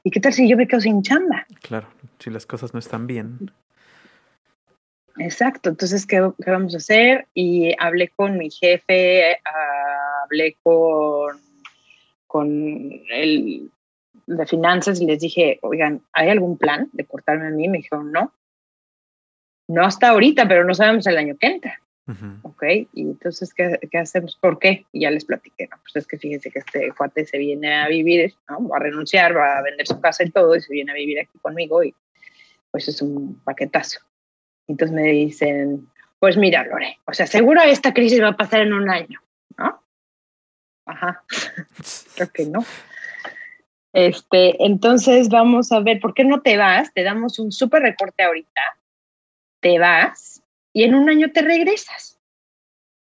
[0.03, 1.45] ¿y qué tal si yo me quedo sin chamba?
[1.61, 3.51] Claro, si las cosas no están bien.
[5.19, 7.27] Exacto, entonces, ¿qué, vamos a hacer?
[7.35, 9.37] Y hablé con mi jefe,
[10.23, 11.39] hablé con,
[12.25, 13.69] con el
[14.25, 17.67] de finanzas y les dije, oigan, ¿hay algún plan de cortarme a mí?
[17.67, 18.33] Me dijeron, no.
[19.67, 21.79] No hasta ahorita, pero no sabemos el año que entra.
[22.43, 22.63] Ok,
[22.93, 24.37] y entonces, ¿qué, ¿qué, hacemos?
[24.39, 24.85] ¿Por qué?
[24.93, 28.31] Ya les platiqué, no, pues es que fíjense que este cuate se viene a vivir,
[28.47, 28.67] ¿no?
[28.67, 31.19] Va a renunciar, va a vender su casa y todo, y se viene a vivir
[31.19, 31.95] aquí conmigo, y
[32.69, 34.01] pues es un paquetazo.
[34.67, 35.89] Entonces me dicen,
[36.19, 39.19] pues mira, Lore, o sea, seguro esta crisis va a pasar en un año,
[39.57, 39.81] ¿no?
[40.85, 41.23] Ajá,
[42.15, 42.63] creo que no.
[43.93, 46.93] Este, entonces vamos a ver, ¿por qué no te vas?
[46.93, 48.61] Te damos un súper recorte ahorita,
[49.59, 50.43] te vas
[50.75, 52.19] y en un año te regresas.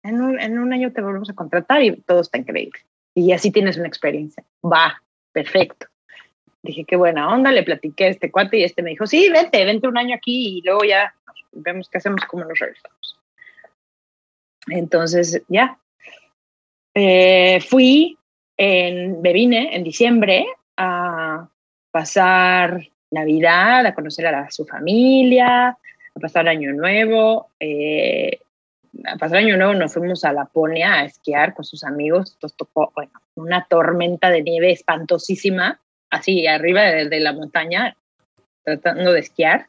[0.03, 2.79] En un, en un año te volvemos a contratar y todo está increíble.
[3.15, 4.43] Y así tienes una experiencia.
[4.63, 5.87] Va, perfecto.
[6.61, 9.65] dije, qué buena onda, le platiqué a este cuate y este me dijo, sí, vente,
[9.65, 11.15] vente un año aquí y luego ya
[11.51, 13.19] vemos qué hacemos, cómo nos regresamos.
[14.67, 15.79] Entonces, ya.
[16.93, 18.19] Eh, fui,
[18.55, 20.45] en, me vine en diciembre
[20.77, 21.49] a
[21.89, 25.75] pasar Navidad, a conocer a su familia,
[26.17, 27.49] a pasar Año Nuevo.
[27.59, 28.39] Eh,
[29.05, 32.37] a pasar Año Nuevo nos fuimos a Laponia a esquiar con sus amigos.
[32.41, 37.95] Nos tocó bueno, una tormenta de nieve espantosísima, así arriba de, la montaña,
[38.63, 39.67] tratando de esquiar.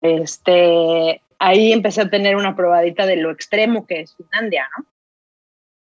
[0.00, 4.86] Este, ahí empecé a tener una probadita de lo extremo que es Finlandia, ¿no?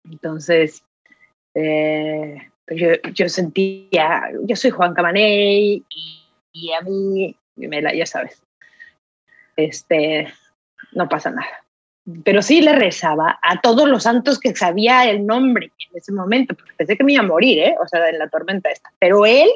[0.09, 0.83] Entonces,
[1.53, 5.83] eh, pues yo, yo, sentía, yo soy Juan Camaney
[6.53, 8.41] y, a mí, ya sabes,
[9.57, 10.33] este,
[10.93, 11.65] no pasa nada.
[12.23, 16.55] Pero sí le rezaba a todos los santos que sabía el nombre en ese momento,
[16.55, 17.75] porque pensé que me iba a morir, ¿eh?
[17.83, 18.91] O sea, en la tormenta esta.
[18.97, 19.49] Pero él,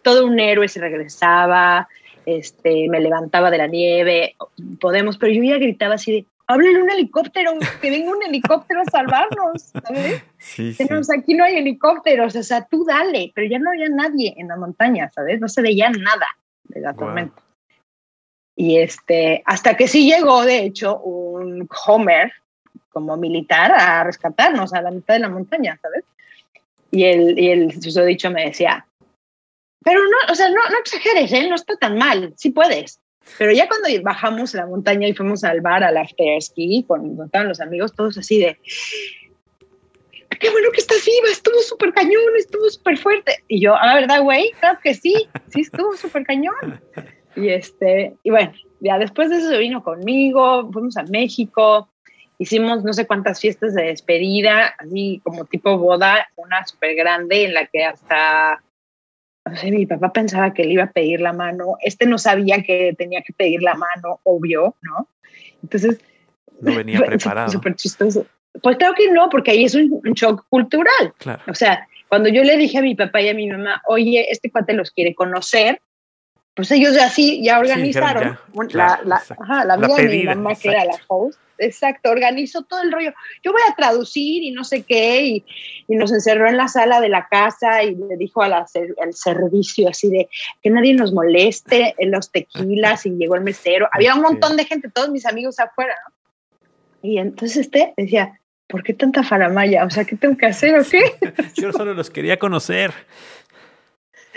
[0.00, 1.86] todo un héroe, se regresaba,
[2.24, 4.36] este, me levantaba de la nieve,
[4.80, 8.84] podemos, pero yo ya gritaba así de, háblele un helicóptero, que venga un helicóptero a
[8.86, 10.22] salvarnos, ¿sabes?
[10.38, 10.76] Sí,
[11.14, 14.56] aquí no hay helicópteros, o sea, tú dale, pero ya no había nadie en la
[14.56, 15.40] montaña, ¿sabes?
[15.40, 16.26] No se veía nada
[16.64, 17.42] de la tormenta.
[18.60, 22.32] Y este, hasta que sí llegó, de hecho, un Homer
[22.88, 26.02] como militar a rescatarnos a la mitad de la montaña, ¿sabes?
[26.90, 28.84] Y el, y el dicho me decía,
[29.84, 31.48] pero no, o sea, no, no exageres, ¿eh?
[31.48, 32.98] No está tan mal, sí puedes.
[33.38, 37.46] Pero ya cuando bajamos la montaña y fuimos al bar, al after ski, con estaban
[37.46, 38.58] los amigos, todos así de,
[40.40, 43.44] qué bueno que estás viva, estuvo súper cañón, estuvo súper fuerte.
[43.46, 46.80] Y yo, a la verdad, güey, claro que sí, sí estuvo súper cañón.
[47.38, 51.88] Y este, y bueno, ya después de eso se vino conmigo, fuimos a México,
[52.38, 57.54] hicimos no sé cuántas fiestas de despedida, así como tipo boda, una súper grande en
[57.54, 58.62] la que hasta
[59.48, 62.62] no sé, mi papá pensaba que le iba a pedir la mano, este no sabía
[62.62, 65.08] que tenía que pedir la mano, obvio, ¿no?
[65.62, 66.00] Entonces...
[66.60, 67.50] No venía preparado.
[67.50, 68.26] Súper chistoso.
[68.62, 71.14] Pues creo que no, porque ahí es un, shock cultural.
[71.18, 71.42] Claro.
[71.46, 74.50] O sea, cuando yo le dije a mi papá y a mi mamá, oye, este
[74.50, 75.80] cuate los quiere conocer,
[76.58, 78.36] pues ellos ya sí, ya organizaron
[78.72, 82.82] la, la, ajá, la, vida de mi mamá, que era la host, exacto, organizó todo
[82.82, 83.12] el rollo.
[83.44, 85.44] Yo voy a traducir y no sé qué, y,
[85.86, 88.66] y nos encerró en la sala de la casa y le dijo al
[89.12, 90.28] servicio así de
[90.60, 93.88] que nadie nos moleste en los tequilas y llegó el mesero.
[93.92, 96.14] Había un montón de gente, todos mis amigos afuera, ¿no?
[97.08, 99.84] Y entonces este decía, ¿por qué tanta faramaya?
[99.84, 101.04] O sea, ¿qué tengo que hacer o qué?
[101.54, 102.92] yo solo los quería conocer.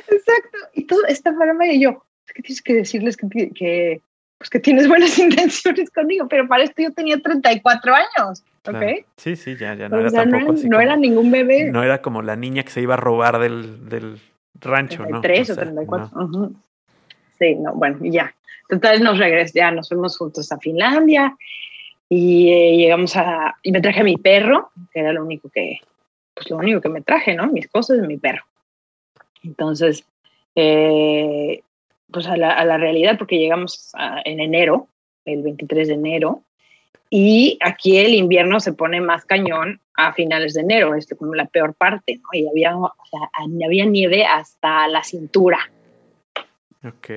[0.07, 0.57] Exacto.
[0.75, 4.02] Y todo esta faramaya y yo, que tienes que decirles que, que,
[4.38, 9.06] pues que tienes buenas intenciones conmigo, pero para esto yo tenía 34 años, ¿ok?
[9.17, 10.70] Sí, sí, ya, ya no era tampoco no, así.
[10.70, 11.72] No era ningún bebé.
[11.72, 14.20] No era como la niña que se iba a robar del, del
[14.56, 15.54] rancho, 33 ¿no?
[15.54, 16.52] o, 34.
[17.38, 18.34] Sí, no, bueno, ya.
[18.70, 21.36] Entonces nos regresamos, ya nos fuimos juntos a Finlandia
[22.10, 25.80] y eh, llegamos a, y me traje a mi perro, que era lo único que,
[26.34, 27.48] pues lo único que me traje, ¿no?
[27.48, 28.44] Mis cosas y mi perro.
[29.44, 30.06] Entonces,
[30.56, 31.62] eh,
[32.12, 33.91] pues a la, a la realidad porque llegamos
[34.26, 34.88] en enero,
[35.26, 36.43] el 23 de enero,
[37.13, 41.45] y aquí el invierno se pone más cañón a finales de enero, es como la
[41.45, 42.30] peor parte, ¿no?
[42.32, 43.30] Y había, o sea,
[43.65, 45.60] había nieve hasta la cintura.
[46.84, 47.10] Ok.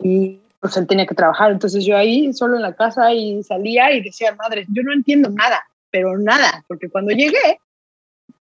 [0.00, 3.92] Y pues él tenía que trabajar, entonces yo ahí solo en la casa y salía
[3.92, 7.58] y decía, madre, yo no entiendo nada, pero nada, porque cuando llegué,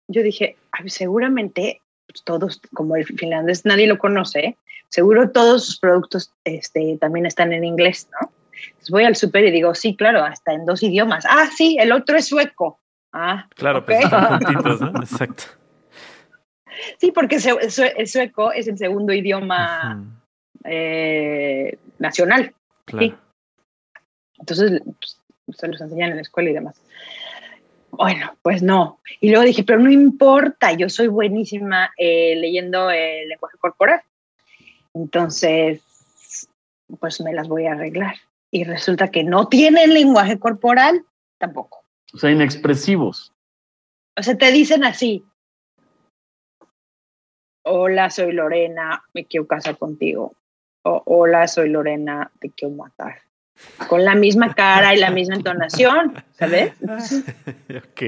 [0.07, 4.57] yo dije, seguramente pues, todos, como el finlandés nadie lo conoce,
[4.89, 8.31] seguro todos sus productos este, también están en inglés, ¿no?
[8.63, 11.25] Entonces voy al súper y digo, sí, claro, hasta en dos idiomas.
[11.27, 12.79] Ah, sí, el otro es sueco.
[13.11, 14.99] Ah, claro, pues están juntitos, ¿no?
[14.99, 15.43] Exacto.
[16.99, 20.03] Sí, porque el sueco es el segundo idioma
[20.63, 22.53] eh, nacional.
[22.85, 23.17] Claro.
[24.39, 24.81] Entonces,
[25.45, 26.81] pues, se los enseñan en la escuela y demás.
[27.91, 28.99] Bueno, pues no.
[29.19, 34.01] Y luego dije, pero no importa, yo soy buenísima eh, leyendo el lenguaje corporal.
[34.93, 35.81] Entonces,
[36.99, 38.15] pues me las voy a arreglar.
[38.49, 41.05] Y resulta que no tienen lenguaje corporal
[41.37, 41.83] tampoco.
[42.13, 43.33] O sea, inexpresivos.
[44.17, 45.25] O sea, te dicen así.
[47.63, 50.35] Hola, soy Lorena, me quiero casar contigo.
[50.83, 53.21] O, hola, soy Lorena, te quiero matar.
[53.87, 56.73] Con la misma cara y la misma entonación, ¿sabes?
[57.69, 58.01] ok.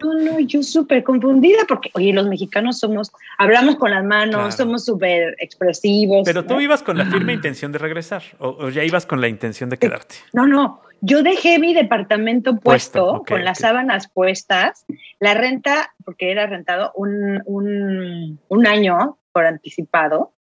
[0.00, 4.84] No, no, yo súper confundida porque, oye, los mexicanos somos, hablamos con las manos, somos
[4.84, 6.22] súper expresivos.
[6.24, 9.70] Pero tú ibas con la firme intención de regresar o, ya ibas con la intención
[9.70, 10.16] de quedarte.
[10.32, 14.84] No, no, yo dejé mi departamento puesto, con las sábanas puestas,
[15.18, 20.32] la renta, porque era rentado un, un, un año por anticipado,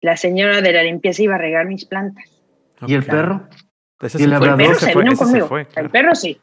[0.00, 2.24] la señora de la limpieza iba a regar mis plantas.
[2.86, 3.48] ¿Y el perro?
[4.00, 4.60] Ese ¿Y el labrador?
[4.60, 5.46] El perro se fue, vino ese se conmigo.
[5.48, 5.86] fue, claro.
[5.86, 6.40] El perro sí.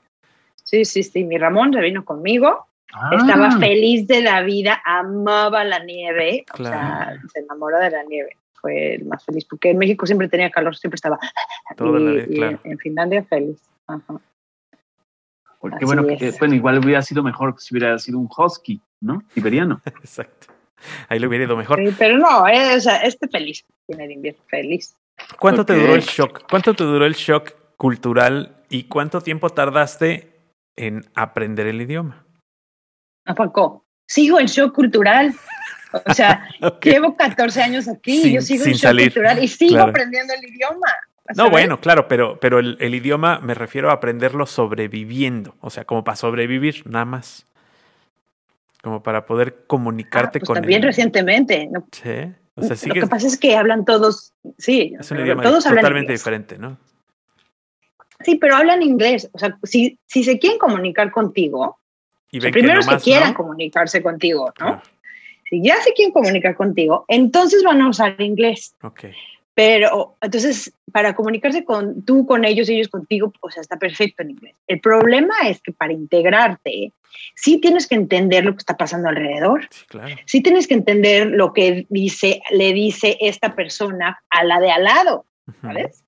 [0.64, 1.24] Sí, sí, sí.
[1.24, 2.68] Mi Ramón se vino conmigo.
[2.94, 6.46] Ah, Estaba feliz de la vida, amaba la nieve.
[6.54, 8.36] O sea, se enamoró de la nieve.
[8.54, 9.46] Fue el más feliz.
[9.46, 11.18] Porque en México siempre tenía calor, siempre estaba.
[11.78, 12.60] Toda y, la vida, y claro.
[12.64, 13.62] en, en Finlandia feliz.
[13.88, 14.20] Ajá.
[15.60, 16.20] Porque Así bueno, es.
[16.20, 19.24] que- bueno, igual hubiera sido mejor si hubiera sido un husky, ¿no?
[19.34, 19.82] Siberiano.
[19.86, 20.48] Exacto.
[21.08, 21.78] Ahí le hubiera ido mejor.
[21.80, 23.64] Sí, pero no, eh, o sea, este feliz.
[23.86, 24.96] Tiene el invierno feliz.
[25.40, 26.44] ¿Cuánto te duró el shock?
[26.50, 30.32] ¿Cuánto te duró el shock cultural y cuánto tiempo tardaste
[30.76, 32.26] en aprender el idioma?
[33.26, 33.86] ¿A poco?
[34.08, 35.34] Sigo en shock cultural.
[36.06, 36.48] O sea,
[36.84, 39.90] llevo 14 años aquí y Sin- yo sigo en shock salir, cultural y sigo claro.
[39.90, 40.88] aprendiendo el idioma.
[41.36, 45.86] No, bueno, claro, pero, pero el, el idioma me refiero a aprenderlo sobreviviendo, o sea,
[45.86, 47.46] como para sobrevivir, nada más.
[48.82, 51.68] Como para poder Ah, comunicarte pues con también el- recientemente.
[51.72, 51.88] ¿no?
[51.92, 52.34] Sí.
[52.56, 55.82] O sea, Lo que pasa es que hablan todos, sí, es un idioma todos hablan
[55.84, 56.20] totalmente inglés.
[56.22, 56.78] diferente, ¿no?
[58.24, 59.30] Sí, pero hablan inglés.
[59.32, 61.80] O sea, si, si se quieren comunicar contigo,
[62.30, 63.38] Y o sea, primero es que nomás, quieran ¿no?
[63.38, 64.82] comunicarse contigo, ¿no?
[65.50, 68.76] Si ya se quieren comunicar contigo, entonces van a usar inglés.
[68.84, 69.06] ok.
[69.54, 74.32] Pero entonces, para comunicarse con tú, con ellos, ellos contigo, o sea, está perfecto en
[74.32, 74.56] inglés.
[74.68, 76.94] El problema es que para integrarte,
[77.36, 79.68] sí tienes que entender lo que está pasando alrededor.
[79.70, 80.16] Sí, claro.
[80.26, 84.84] Sí tienes que entender lo que dice, le dice esta persona a la de al
[84.86, 85.26] lado.
[85.62, 86.04] ¿sabes?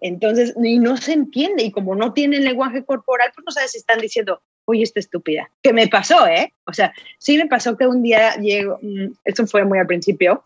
[0.00, 3.78] Entonces, y no se entiende, y como no tienen lenguaje corporal, pues no sabes si
[3.78, 5.50] están diciendo, oye, esta estúpida.
[5.62, 6.54] Que me pasó, ¿eh?
[6.66, 10.44] O sea, sí me pasó que un día llego, mm, esto fue muy al principio,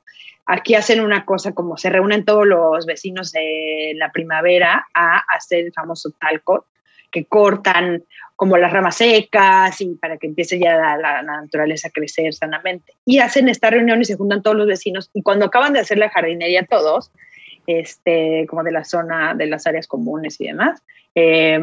[0.53, 5.67] aquí hacen una cosa como se reúnen todos los vecinos de la primavera a hacer
[5.67, 6.67] el famoso talco,
[7.11, 8.05] que cortan
[8.37, 12.95] como las ramas secas y para que empiece ya la, la naturaleza a crecer sanamente.
[13.05, 15.99] Y hacen esta reunión y se juntan todos los vecinos y cuando acaban de hacer
[15.99, 17.13] la jardinería todos,
[17.67, 20.83] este, como de la zona, de las áreas comunes y demás,
[21.15, 21.61] eh,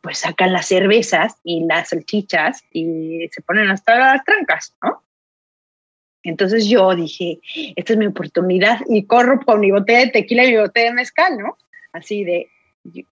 [0.00, 5.02] pues sacan las cervezas y las salchichas y se ponen hasta las trancas, ¿no?
[6.22, 7.40] Entonces yo dije,
[7.76, 10.94] esta es mi oportunidad y corro con mi botella de tequila y mi botella de
[10.94, 11.56] mezcal, ¿no?
[11.92, 12.48] Así de,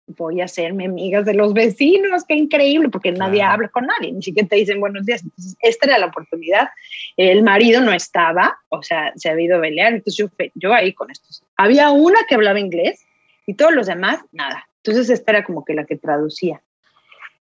[0.06, 4.22] voy a hacerme amigas de los vecinos, qué increíble, porque nadie habla con nadie, ni
[4.22, 5.22] siquiera te dicen buenos días.
[5.22, 6.68] Entonces, esta era la oportunidad.
[7.16, 10.92] El marido no estaba, o sea, se había ido a pelear, entonces yo, yo ahí
[10.92, 11.42] con estos.
[11.56, 13.04] Había una que hablaba inglés
[13.46, 14.68] y todos los demás, nada.
[14.82, 16.62] Entonces esta era como que la que traducía.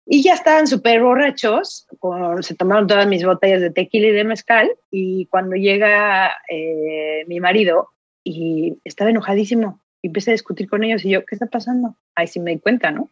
[0.04, 4.24] Y ya estaban súper borrachos, con- se tomaron todas mis botellas de tequila y de
[4.24, 7.88] mezcal, y cuando llega eh, mi marido,
[8.24, 11.96] y estaba enojadísimo, y empecé a discutir con ellos, y yo, ¿qué está pasando?
[12.14, 13.08] Ahí sí me di cuenta, ¿no?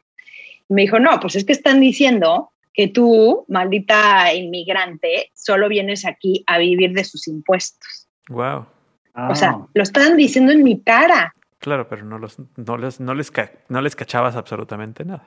[0.68, 6.04] Y me dijo, no, pues es que están diciendo que tú, maldita inmigrante, solo vienes
[6.06, 8.08] aquí a vivir de sus impuestos.
[8.28, 8.66] Wow.
[9.28, 11.34] O sea, Ah, lo están diciendo en mi cara.
[11.58, 13.32] Claro, pero no, los, no, les, no, les
[13.68, 15.26] no les cachabas absolutamente nada.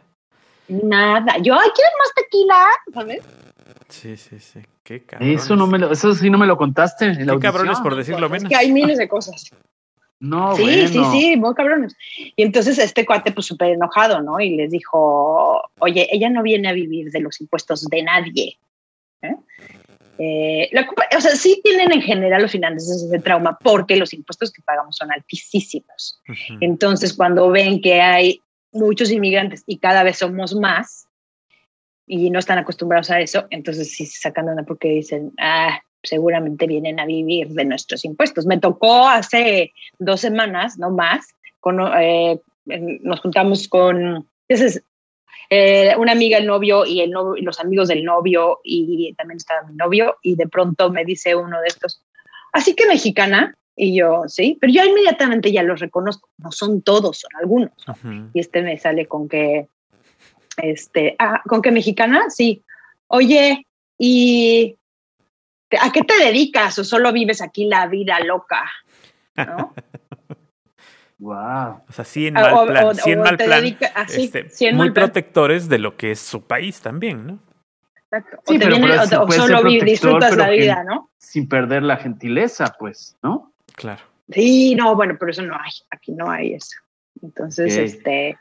[0.68, 1.38] Nada.
[1.40, 2.66] Yo, ay, ¿quieren más tequila?
[2.94, 3.24] ¿Sabes?
[3.90, 4.60] Sí, sí, sí.
[4.84, 5.42] Qué cabrones.
[5.44, 7.96] eso, no me lo, eso sí no me lo contaste en la Qué cabrones por
[7.96, 8.50] decirlo Es menos.
[8.50, 9.50] que hay miles de cosas.
[10.20, 10.88] No, sí, bueno.
[10.88, 11.96] sí, sí, muy cabrones.
[12.36, 14.40] Y entonces este cuate, pues súper enojado, ¿no?
[14.40, 18.58] Y les dijo, oye, ella no viene a vivir de los impuestos de nadie.
[19.22, 19.36] ¿eh?
[20.20, 24.14] Eh, la culpa- o sea, sí tienen en general los finlandeses ese trauma porque los
[24.14, 26.22] impuestos que pagamos son altísimos.
[26.62, 28.42] Entonces, cuando ven que hay
[28.74, 31.08] muchos inmigrantes y cada vez somos más
[32.06, 35.80] y no están acostumbrados a eso, entonces sí se sacan de onda porque dicen, ah,
[36.04, 38.46] seguramente vienen a vivir de nuestros impuestos.
[38.46, 41.28] Me tocó hace dos semanas, no más,
[41.62, 44.84] con, eh, nos juntamos con ese es,
[45.98, 49.76] una amiga, el novio y el novio, los amigos del novio y también estaba mi
[49.76, 52.04] novio y de pronto me dice uno de estos,
[52.52, 57.20] así que mexicana, y yo, sí, pero yo inmediatamente ya los reconozco, no son todos,
[57.20, 57.72] son algunos.
[58.34, 59.68] Y este me sale con que,
[60.58, 62.64] este, ah, con que mexicana, sí.
[63.08, 63.66] Oye,
[63.98, 64.78] ¿y
[65.82, 68.64] a qué te dedicas o solo vives aquí la vida loca?
[69.36, 69.74] ¿No?
[71.20, 71.84] Wow.
[71.88, 73.62] O sea, sí en Ah, mal o- plan, o- sí en o mal te plan.
[73.62, 75.06] dedica- ah, sí, este, sí en muy mal plan.
[75.08, 77.40] protectores de lo que es su país también, ¿no?
[77.96, 78.42] Exacto.
[78.46, 78.98] Sí, o, te viene-
[79.32, 81.12] solo disfrutas la que- vida, ¿no?
[81.18, 83.53] Sin perder la gentileza, pues, ¿no?
[83.76, 84.02] Claro.
[84.30, 86.78] Sí, no, bueno, pero eso no hay, aquí no hay eso.
[87.22, 88.38] Entonces, este,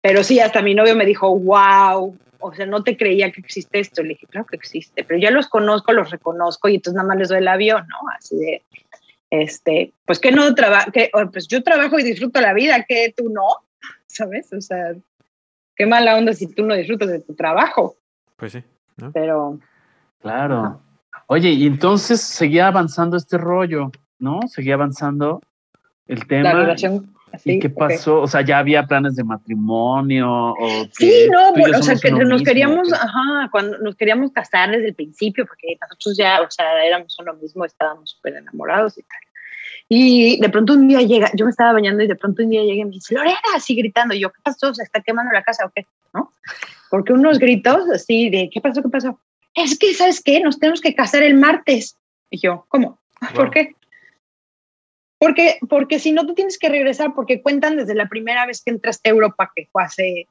[0.00, 3.80] pero sí, hasta mi novio me dijo, wow, o sea, no te creía que existe
[3.80, 4.02] esto.
[4.02, 7.18] Le dije, claro que existe, pero ya los conozco, los reconozco y entonces nada más
[7.18, 7.96] les doy el avión, ¿no?
[8.16, 8.62] Así de,
[9.30, 13.28] este, pues que no trabajo, que pues yo trabajo y disfruto la vida, que tú
[13.30, 13.64] no,
[14.06, 14.52] ¿sabes?
[14.52, 14.94] O sea,
[15.76, 17.96] qué mala onda si tú no disfrutas de tu trabajo,
[18.36, 18.62] Pues sí.
[18.96, 19.10] ¿no?
[19.12, 19.58] pero
[20.20, 20.80] Claro.
[21.26, 24.40] Oye, y entonces seguía avanzando este rollo, ¿no?
[24.48, 25.40] Seguía avanzando.
[26.06, 26.52] el tema.
[26.52, 27.14] La relación.
[27.32, 28.20] Así, ¿Y qué pasó?
[28.20, 32.20] O sea, ya había planes de matrimonio o Sí, no, bueno, o sea, que nos
[32.28, 36.50] mismo, queríamos, que- ajá, cuando nos queríamos casar desde el principio, porque nosotros ya, o
[36.50, 39.18] sea, éramos uno mismo, estábamos súper enamorados y tal.
[39.88, 42.62] Y de pronto un día llega, yo me estaba bañando y de pronto un día
[42.62, 44.72] llega y me dice, Lorena, así gritando, y yo, ¿qué pasó?
[44.72, 45.86] ¿Se está quemando la casa o qué?
[46.12, 46.32] ¿No?
[46.90, 48.80] Porque unos gritos así de, ¿qué pasó?
[48.82, 49.18] ¿Qué pasó?
[49.54, 50.40] Es que, ¿sabes qué?
[50.40, 51.96] Nos tenemos que casar el martes.
[52.30, 53.00] Y yo, ¿cómo?
[53.34, 53.50] ¿Por Wow.
[53.50, 53.74] qué?
[55.24, 58.70] Porque, porque si no, tú tienes que regresar porque cuentan desde la primera vez que
[58.72, 60.28] entraste a Europa, que fue hace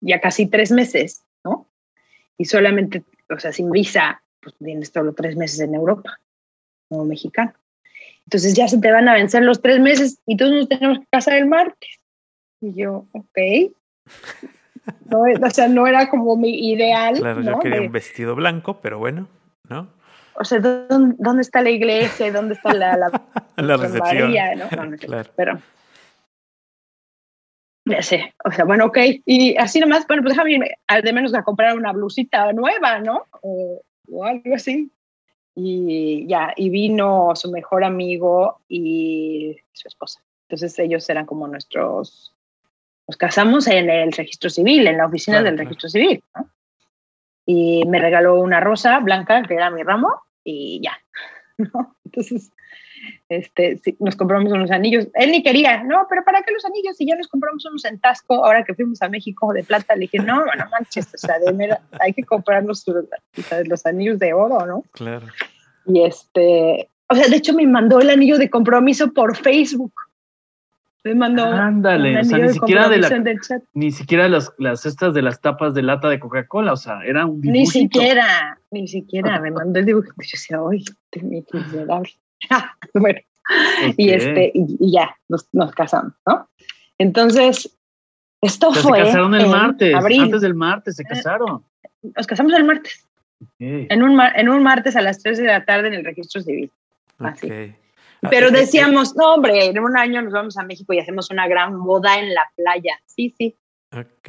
[0.00, 1.68] ya casi tres meses, ¿no?
[2.36, 6.18] Y solamente, o sea, sin visa, pues tienes solo tres meses en Europa,
[6.88, 7.52] como mexicano.
[8.26, 11.06] Entonces ya se te van a vencer los tres meses y todos nos tenemos que
[11.08, 12.00] casar el martes.
[12.60, 13.38] Y yo, ok.
[15.08, 17.14] No, o sea, no era como mi ideal.
[17.14, 17.60] Claro, yo ¿no?
[17.60, 19.28] quería De- un vestido blanco, pero bueno,
[19.68, 19.92] ¿no?
[20.34, 22.32] O sea, ¿dónde, dónde está la iglesia?
[22.32, 23.22] ¿Dónde está la, la
[23.56, 24.24] La recepción.
[24.24, 24.68] María, ¿no?
[24.76, 25.30] No, no sé, Claro.
[25.36, 25.58] Pero.
[27.84, 28.34] Ya sé.
[28.44, 28.98] O sea, bueno, ok.
[29.26, 33.00] Y así nomás, bueno, pues déjame irme al de menos a comprar una blusita nueva,
[33.00, 33.26] ¿no?
[33.40, 34.90] O, o algo así.
[35.54, 40.22] Y ya, y vino su mejor amigo y su esposa.
[40.48, 42.32] Entonces ellos eran como nuestros.
[43.08, 45.68] Nos casamos en el registro civil, en la oficina Claro, del claro.
[45.68, 46.48] registro civil, ¿no?
[47.44, 50.08] Y me regaló una rosa blanca, que era mi ramo,
[50.44, 50.92] y ya.
[51.58, 51.96] ¿no?
[52.04, 52.52] Entonces,
[53.28, 55.08] este, sí, nos compramos unos anillos.
[55.14, 56.96] Él ni quería, no, pero ¿para qué los anillos?
[56.96, 60.02] Si ya nos compramos unos en Tasco, ahora que fuimos a México de plata, le
[60.02, 63.10] dije, no, no manches, o sea, de hay que comprarnos los,
[63.66, 64.84] los anillos de oro, ¿no?
[64.92, 65.26] Claro.
[65.86, 69.92] Y este, o sea, de hecho me mandó el anillo de compromiso por Facebook.
[71.04, 73.62] Me mandó Ándale, o sea, ni siquiera de la, chat.
[73.74, 77.26] ni siquiera las, las estas de las tapas de lata de Coca-Cola, o sea, era
[77.26, 77.98] un Ni dibujito.
[77.98, 80.14] siquiera, ni siquiera me mandó el dibujito.
[80.18, 82.10] Yo decía, ay, te mi miserable.
[82.94, 83.18] bueno,
[83.96, 84.16] y Ok.
[84.16, 86.48] este, y, y ya, nos, nos casamos, ¿no?
[86.98, 87.76] Entonces,
[88.40, 88.98] esto O sea, fue.
[88.98, 90.22] se casaron el en martes, Abril.
[90.22, 91.64] antes del martes se casaron.
[92.16, 93.08] Nos casamos el martes.
[93.58, 96.40] En un, mar- en un martes a las 3 de la tarde en el registro
[96.42, 96.70] civil.
[97.18, 97.46] Así.
[97.46, 97.76] Ok.
[98.30, 101.82] Pero decíamos, no, hombre, en un año nos vamos a México y hacemos una gran
[101.82, 102.98] boda en la playa.
[103.06, 103.56] Sí, sí.
[103.92, 104.28] Ok.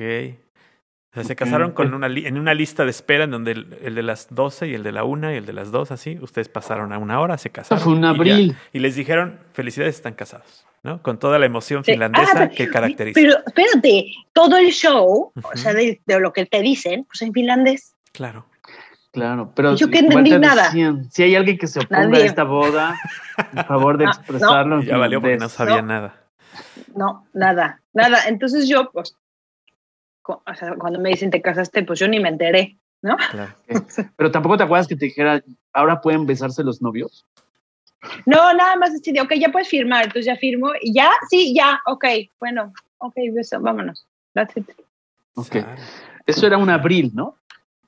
[1.11, 3.77] O sea, se casaron con una li- en una lista de espera en donde el,
[3.83, 6.17] el de las 12 y el de la 1 y el de las 2, así.
[6.19, 7.83] Ustedes pasaron a una hora, se casaron.
[7.83, 8.09] fue y ya.
[8.09, 8.55] abril.
[8.73, 10.65] Y, les dijeron, felicidades, están casados.
[10.81, 11.01] ¿no?
[11.03, 13.13] Con toda la emoción finlandesa Ah, que caracteriza.
[13.21, 17.31] Pero espérate, todo el show, o sea, de, de lo que te dicen, pues en
[17.31, 17.93] finlandés.
[18.11, 18.45] Claro.
[19.13, 20.63] Claro, pero Yo que entendí nada.
[20.65, 22.23] decían, si hay alguien que se oponga Nadie.
[22.23, 22.99] a esta boda,
[23.53, 24.81] por favor de Ah, expresarlo.
[24.81, 25.87] Y ya valió porque no sabía No.
[25.87, 26.15] nada.
[26.95, 28.17] No, nada, nada.
[28.27, 29.15] Entonces yo, pues,
[30.23, 33.15] cu- o sea, cuando me dicen te casaste, pues yo ni me enteré, ¿no?
[33.31, 33.53] Claro.
[34.17, 35.43] Pero tampoco te acuerdas que te dijera,
[35.73, 37.25] ahora pueden besarse los novios.
[38.25, 41.79] No, nada más decidí, ok, ya puedes firmar, entonces ya firmo, y ya, sí, ya,
[41.85, 42.03] ok,
[42.39, 44.05] bueno, ok, beso, vámonos.
[44.33, 44.69] That's it.
[45.35, 45.49] Ok.
[45.51, 45.81] Claro.
[46.25, 47.37] Eso era un abril, ¿no?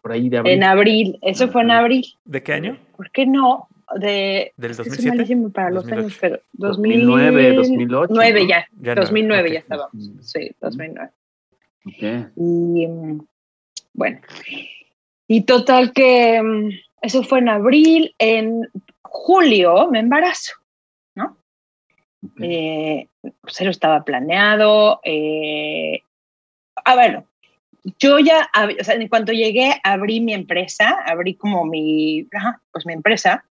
[0.05, 0.53] Por ahí de abril.
[0.53, 2.05] En abril, eso fue en abril.
[2.25, 2.77] ¿De qué año?
[2.95, 3.67] ¿Por qué no?
[3.95, 5.09] De, ¿Del es que soy 2007?
[5.17, 5.99] malísimo para los 2008.
[5.99, 8.13] años, pero 2009, 2008.
[8.13, 8.47] 2009 ¿no?
[8.47, 9.53] ya, Ya no, 2009 ok.
[9.53, 11.11] ya estábamos, sí, 2009.
[11.87, 12.31] Ok.
[12.35, 13.27] Y mm,
[13.93, 14.19] bueno,
[15.27, 16.69] y total que mm,
[17.01, 18.61] eso fue en abril, en
[19.01, 20.53] julio me embarazo,
[21.15, 21.35] ¿no?
[22.23, 22.41] ok.
[22.43, 23.09] Eh,
[23.47, 25.01] cero estaba planeado.
[25.03, 26.01] eh,
[26.75, 27.25] ah, bueno,
[27.99, 32.27] yo ya, o sea, en cuanto llegué, abrí mi empresa, abrí como mi,
[32.71, 33.45] pues mi empresa,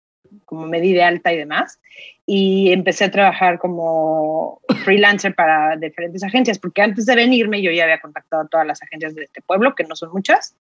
[0.45, 1.81] como me di de alta y demás,
[2.27, 7.85] y empecé a trabajar como freelancer para diferentes agencias, porque antes de venirme yo ya
[7.85, 10.57] había contactado a todas las agencias de este pueblo, que no son muchas,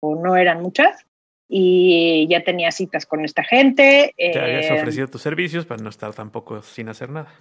[0.00, 1.06] o no eran muchas,
[1.48, 4.14] y ya tenía citas con esta gente.
[4.16, 7.32] Te habías eh, ofrecido tus servicios para no estar tampoco sin hacer nada.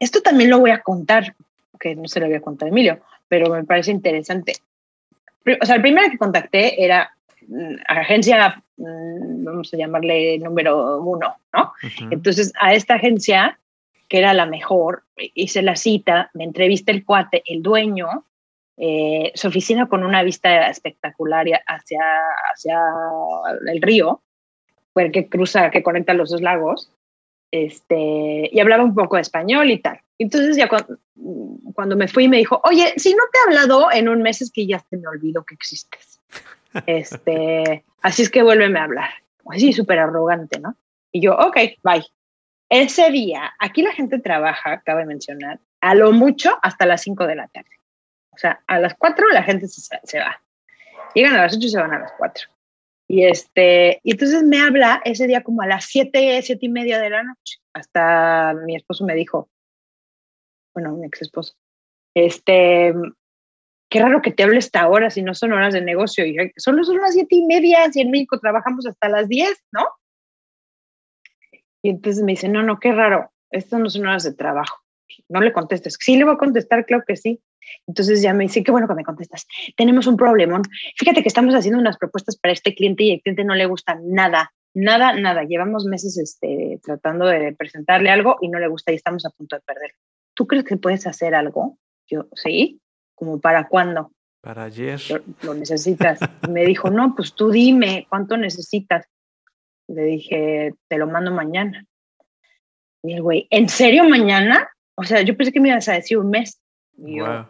[0.00, 1.36] Esto también lo voy a contar,
[1.78, 4.54] que no se lo había contado a Emilio, pero me parece interesante.
[5.60, 7.14] O sea, el primero que contacté era
[7.46, 11.72] mm, agencia, mm, vamos a llamarle número uno, ¿no?
[12.10, 13.58] Entonces, a esta agencia,
[14.08, 18.24] que era la mejor, hice la cita, me entrevista el cuate, el dueño,
[18.76, 22.02] eh, su oficina con una vista espectacular hacia,
[22.52, 22.80] hacia
[23.66, 24.22] el río,
[25.12, 26.90] que cruza, que conecta los dos lagos,
[27.54, 30.00] este, y hablaba un poco de español y tal.
[30.18, 30.98] Entonces ya cuando,
[31.72, 34.50] cuando me fui me dijo, oye, si no te he hablado en un mes es
[34.50, 36.20] que ya se me olvidó que existes.
[36.86, 39.10] Este, así es que vuélveme a hablar.
[39.48, 40.76] Así súper arrogante, ¿no?
[41.12, 42.04] Y yo, ok, bye.
[42.68, 47.36] Ese día, aquí la gente trabaja, cabe mencionar, a lo mucho hasta las 5 de
[47.36, 47.70] la tarde.
[48.30, 50.42] O sea, a las 4 la gente se, se va.
[51.14, 52.48] Llegan a las 8 y se van a las 4.
[53.08, 56.98] Y este, y entonces me habla ese día como a las siete, siete y media
[56.98, 57.58] de la noche.
[57.74, 59.50] Hasta mi esposo me dijo,
[60.74, 61.54] bueno, mi ex esposo,
[62.14, 62.94] este,
[63.90, 66.24] qué raro que te hable esta hora si no son horas de negocio.
[66.24, 69.86] Y solo son las siete y media, si en México trabajamos hasta las diez, ¿no?
[71.82, 74.80] Y entonces me dice, no, no, qué raro, estas no son horas de trabajo.
[75.28, 75.96] No le contestes.
[76.00, 77.42] Sí, le voy a contestar, claro que sí.
[77.86, 79.46] Entonces ya me dice, qué bueno que me contestas.
[79.76, 80.62] Tenemos un problemón.
[80.96, 83.98] Fíjate que estamos haciendo unas propuestas para este cliente y el cliente no le gusta
[84.02, 85.44] nada, nada, nada.
[85.44, 89.56] Llevamos meses este, tratando de presentarle algo y no le gusta y estamos a punto
[89.56, 89.92] de perder.
[90.34, 91.78] ¿Tú crees que puedes hacer algo?
[92.06, 92.80] Yo, sí.
[93.14, 94.10] ¿Como para cuándo?
[94.40, 95.00] Para ayer.
[95.42, 96.18] Lo, necesitas.
[96.50, 99.06] me dijo, no, pues tú dime, ¿cuánto necesitas?
[99.86, 101.86] Le dije, te lo mando mañana.
[103.02, 104.68] Y el güey, ¿en serio mañana?
[104.96, 106.60] O sea, yo pensé que me ibas a decir un mes.
[106.96, 107.48] Y yo,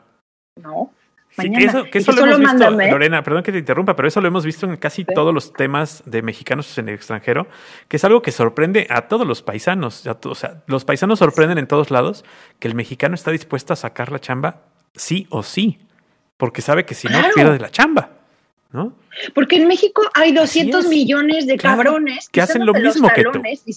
[0.56, 0.92] no.
[1.36, 1.84] Mañana.
[1.90, 4.66] que eso, lo hemos visto, Lorena, perdón que te interrumpa, pero eso lo hemos visto
[4.66, 7.48] en casi todos los temas de mexicanos en el extranjero,
[7.88, 10.06] que es algo que sorprende a todos los paisanos.
[10.06, 12.24] O sea, los paisanos sorprenden en todos lados
[12.60, 14.62] que el mexicano está dispuesto a sacar la chamba
[14.94, 15.80] sí o sí,
[16.36, 18.10] porque sabe que si no pierde la chamba.
[18.72, 18.92] ¿no?
[19.34, 23.40] Porque en México hay 200 millones de cabrones que, hacen lo mismo que tú.
[23.66, 23.76] Y,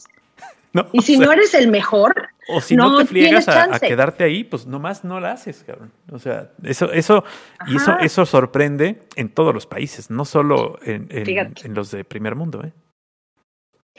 [1.02, 5.04] si no eres el mejor, o si no, te friegas a, quedarte ahí, pues nomás
[5.04, 5.92] no la haces, cabrón.
[6.12, 7.24] O sea, eso, eso,
[7.68, 12.36] y eso, eso sorprende en todos los países, no solo en, en, los de primer
[12.36, 12.72] mundo, ¿eh?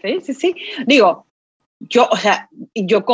[0.03, 0.57] Sí, sí, sí.
[0.87, 1.27] Digo,
[1.81, 3.05] yo, o sea, yo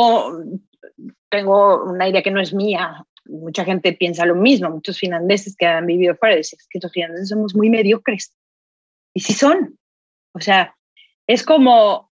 [1.29, 3.05] tengo una idea que no es mía.
[3.25, 4.69] Mucha gente piensa lo mismo.
[4.69, 8.35] Muchos finlandeses que han vivido fuera dicen que los finlandeses somos muy mediocres.
[9.13, 9.79] Y sí son.
[10.33, 10.75] O sea,
[11.27, 12.11] es como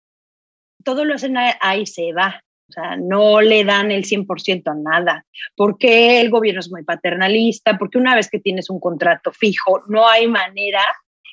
[0.88, 2.42] todo lo hacen ahí se va.
[2.70, 5.26] O sea, no le dan el 100% a nada.
[5.54, 10.08] Porque el gobierno es muy paternalista, porque una vez que tienes un contrato fijo, no
[10.08, 10.80] hay manera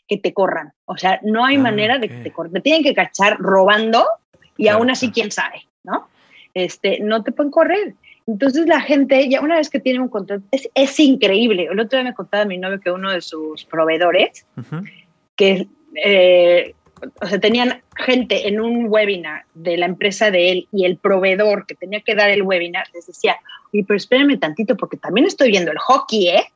[0.08, 0.72] que te corran.
[0.86, 2.52] O sea, no hay ah, manera de que te corran.
[2.52, 4.04] Te tienen que cachar robando
[4.56, 6.08] y aún así, quién sabe, ¿no?
[6.52, 7.94] Este, no te pueden correr.
[8.26, 11.68] Entonces la gente, ya una vez que tiene un contrato, es, es increíble.
[11.70, 14.46] El otro día me contaba mi novio que uno de sus proveedores,
[15.36, 15.68] que
[16.04, 16.74] eh,
[17.20, 21.66] o sea, tenían gente en un webinar de la empresa de él y el proveedor
[21.66, 23.36] que tenía que dar el webinar les decía,
[23.72, 26.52] oye, pero espérenme tantito porque también estoy viendo el hockey, ¿eh?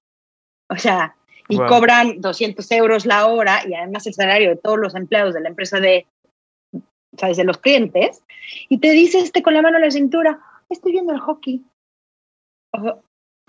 [0.70, 1.14] O sea,
[1.49, 5.41] y cobran 200 euros la hora y además el salario de todos los empleados de
[5.41, 6.07] la empresa de,
[7.16, 7.36] ¿sabes?
[7.39, 8.22] De los clientes.
[8.68, 11.64] Y te dice este con la mano en la cintura, estoy viendo el hockey.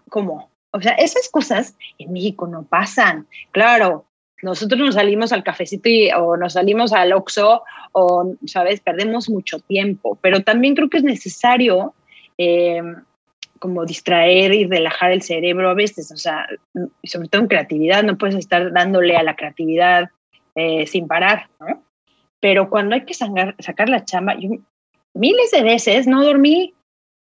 [0.09, 0.49] ¿Cómo?
[0.71, 3.27] O sea, esas cosas en México no pasan.
[3.51, 4.05] Claro,
[4.41, 8.79] nosotros nos salimos al cafecito o nos salimos al Oxxo o, ¿sabes?
[8.79, 11.93] Perdemos mucho tiempo, pero también creo que es necesario
[12.37, 12.81] eh,
[13.59, 16.47] como distraer y relajar el cerebro a veces, o sea,
[17.03, 20.09] sobre todo en creatividad, no puedes estar dándole a la creatividad
[20.55, 21.83] eh, sin parar, ¿no?
[22.39, 24.49] Pero cuando hay que sacar la chamba, yo
[25.13, 26.73] miles de veces no dormí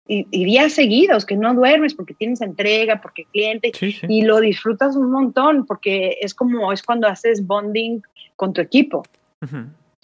[0.08, 3.72] y, días seguidos que no duermes porque tienes entrega, porque cliente,
[4.08, 8.00] y lo disfrutas un montón porque es como, es cuando haces bonding
[8.34, 9.04] con tu equipo.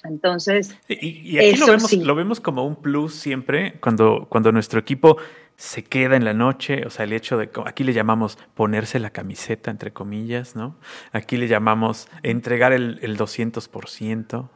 [0.04, 5.16] Entonces, y, aquí lo vemos, lo vemos como un plus siempre cuando, cuando nuestro equipo
[5.56, 9.10] se queda en la noche, o sea, el hecho de, aquí le llamamos ponerse la
[9.10, 10.76] camiseta, entre comillas, ¿no?
[11.12, 14.48] Aquí le llamamos entregar el, el 200%,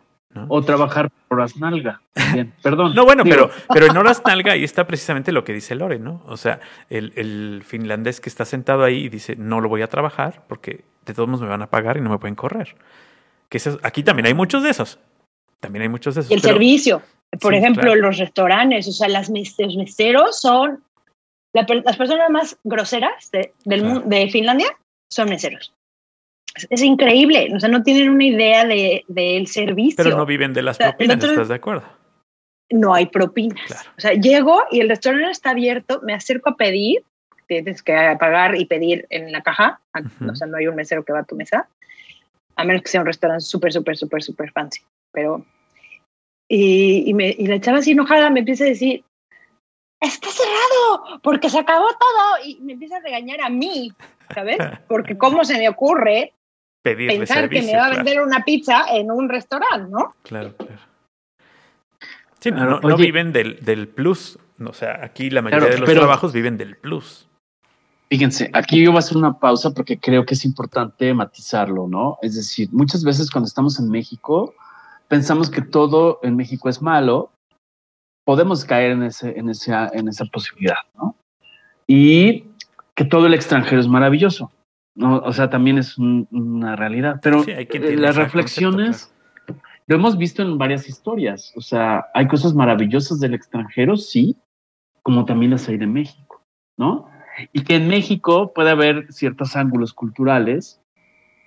[0.49, 2.01] o trabajar por horas nalga.
[2.63, 2.95] perdón.
[2.95, 6.23] No, bueno, pero, pero en horas nalga ahí está precisamente lo que dice Lore, ¿no?
[6.27, 6.61] O sea,
[6.91, 10.85] el, el, finlandés que está sentado ahí y dice, no lo voy a trabajar porque
[11.07, 12.77] de todos modos me van a pagar y no me pueden correr.
[13.49, 14.99] Que aquí también hay muchos de esos.
[15.61, 16.31] También hay muchos de esos.
[16.31, 17.03] Y el servicio.
[17.41, 20.83] Por ejemplo, los restaurantes, o sea, las los meseros son
[21.53, 24.69] las personas más groseras de, del, de Finlandia
[25.11, 25.73] son meseros
[26.71, 30.03] es increíble, o sea, no tienen una idea del de, servicio.
[30.03, 31.85] Pero no viven de las propinas, ¿estás de acuerdo?
[32.71, 33.89] No hay propinas.
[33.97, 37.03] O sea, llego y el restaurante está abierto, me acerco a pedir,
[37.47, 39.81] tienes que pagar y pedir en la caja,
[40.29, 41.69] o sea, no hay un mesero que va a tu mesa,
[42.57, 44.83] a menos que sea un restaurante súper, súper, súper, súper fancy.
[45.13, 45.45] Pero,
[46.49, 49.05] y, y, me, y la chava así enojada me empieza a decir,
[50.01, 53.93] está cerrado, porque se acabó todo, y me empieza a regañar a mí,
[54.35, 54.59] ¿sabes?
[54.89, 56.35] Porque cómo se me ocurre
[56.97, 60.15] pensar que me va a vender una pizza en un restaurante, ¿no?
[60.23, 60.81] Claro, claro.
[62.41, 64.39] Sí, no, no, viven del, del, plus.
[64.65, 67.29] O sea, aquí la mayoría de los trabajos viven del plus.
[68.11, 72.19] Fíjense, aquí yo voy a hacer una pausa porque creo que es importante matizarlo, ¿no?
[72.23, 74.55] Es decir, muchas veces cuando estamos en México,
[75.09, 77.31] pensamos que todo en México es malo.
[78.25, 81.17] Podemos caer en, ese, en, esa, en esa posibilidad, ¿no?
[81.87, 82.45] Y
[82.95, 84.51] que todo el extranjero es maravilloso.
[84.99, 87.21] No, o sea, también es una realidad.
[87.23, 89.15] Pero las reflexiones,
[89.87, 91.53] lo hemos visto en varias historias.
[91.55, 94.37] O sea, hay cosas maravillosas del extranjero, sí,
[95.03, 96.43] como también las hay de México,
[96.77, 97.09] ¿no?
[97.53, 100.81] Y que en México puede haber ciertos ángulos culturales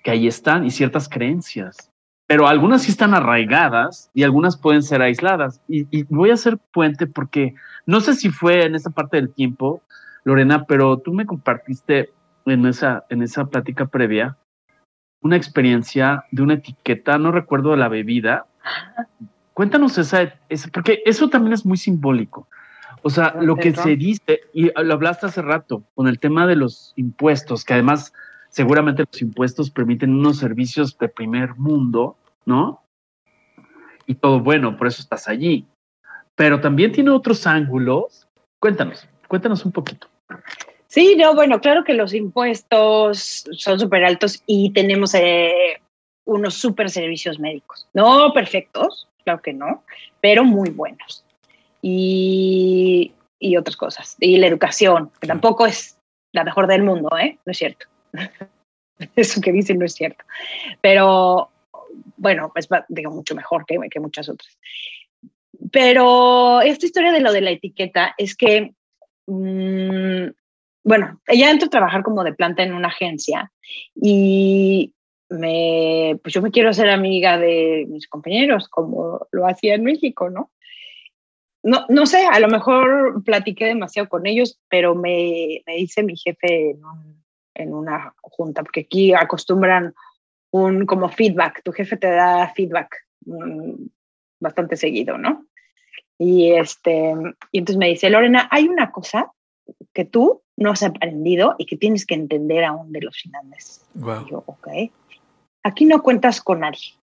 [0.02, 1.92] que ahí están y ciertas creencias,
[2.26, 5.60] pero algunas sí están arraigadas y algunas pueden ser aisladas.
[5.68, 9.34] Y, y voy a hacer puente porque no sé si fue en esa parte del
[9.34, 9.82] tiempo,
[10.24, 12.08] Lorena, pero tú me compartiste
[12.46, 14.36] en esa, en esa plática previa
[15.22, 18.46] una experiencia de una etiqueta, no recuerdo la bebida.
[19.54, 22.48] Cuéntanos esa, esa, porque eso también es muy simbólico.
[23.02, 26.56] O sea, lo que se dice, y lo hablaste hace rato, con el tema de
[26.56, 28.12] los impuestos, que además
[28.48, 32.82] seguramente los impuestos permiten unos servicios de primer mundo, ¿no?
[34.06, 35.66] Y todo bueno, por eso estás allí.
[36.34, 38.28] Pero también tiene otros ángulos.
[38.58, 40.08] Cuéntanos, cuéntanos un poquito.
[40.92, 45.80] Sí, no, bueno, claro que los impuestos son súper altos y tenemos eh,
[46.26, 47.88] unos súper servicios médicos.
[47.94, 49.84] No perfectos, claro que no,
[50.20, 51.24] pero muy buenos.
[51.80, 54.16] Y, y otras cosas.
[54.20, 55.98] Y la educación, que tampoco es
[56.30, 57.38] la mejor del mundo, ¿eh?
[57.46, 57.86] No es cierto.
[59.16, 60.26] Eso que dicen no es cierto.
[60.82, 61.48] Pero
[62.18, 64.58] bueno, es digo, mucho mejor que, que muchas otras.
[65.70, 68.74] Pero esta historia de lo de la etiqueta es que
[69.26, 70.28] mmm,
[70.84, 73.52] bueno, ella entró a trabajar como de planta en una agencia
[73.94, 74.92] y
[75.28, 80.30] me, pues yo me quiero hacer amiga de mis compañeros, como lo hacía en México,
[80.30, 80.50] ¿no?
[81.64, 86.16] No, no sé, a lo mejor platiqué demasiado con ellos, pero me, me dice mi
[86.16, 87.24] jefe en, un,
[87.54, 89.94] en, una junta, porque aquí acostumbran
[90.50, 93.88] un como feedback, tu jefe te da feedback um,
[94.40, 95.46] bastante seguido, ¿no?
[96.18, 97.14] Y, este,
[97.52, 99.30] y entonces me dice, Lorena, hay una cosa
[99.92, 103.84] que tú no has aprendido y que tienes que entender aún de los finlandeses.
[103.94, 104.26] Wow.
[104.28, 104.68] Yo, ok.
[105.64, 106.94] Aquí no cuentas con nadie.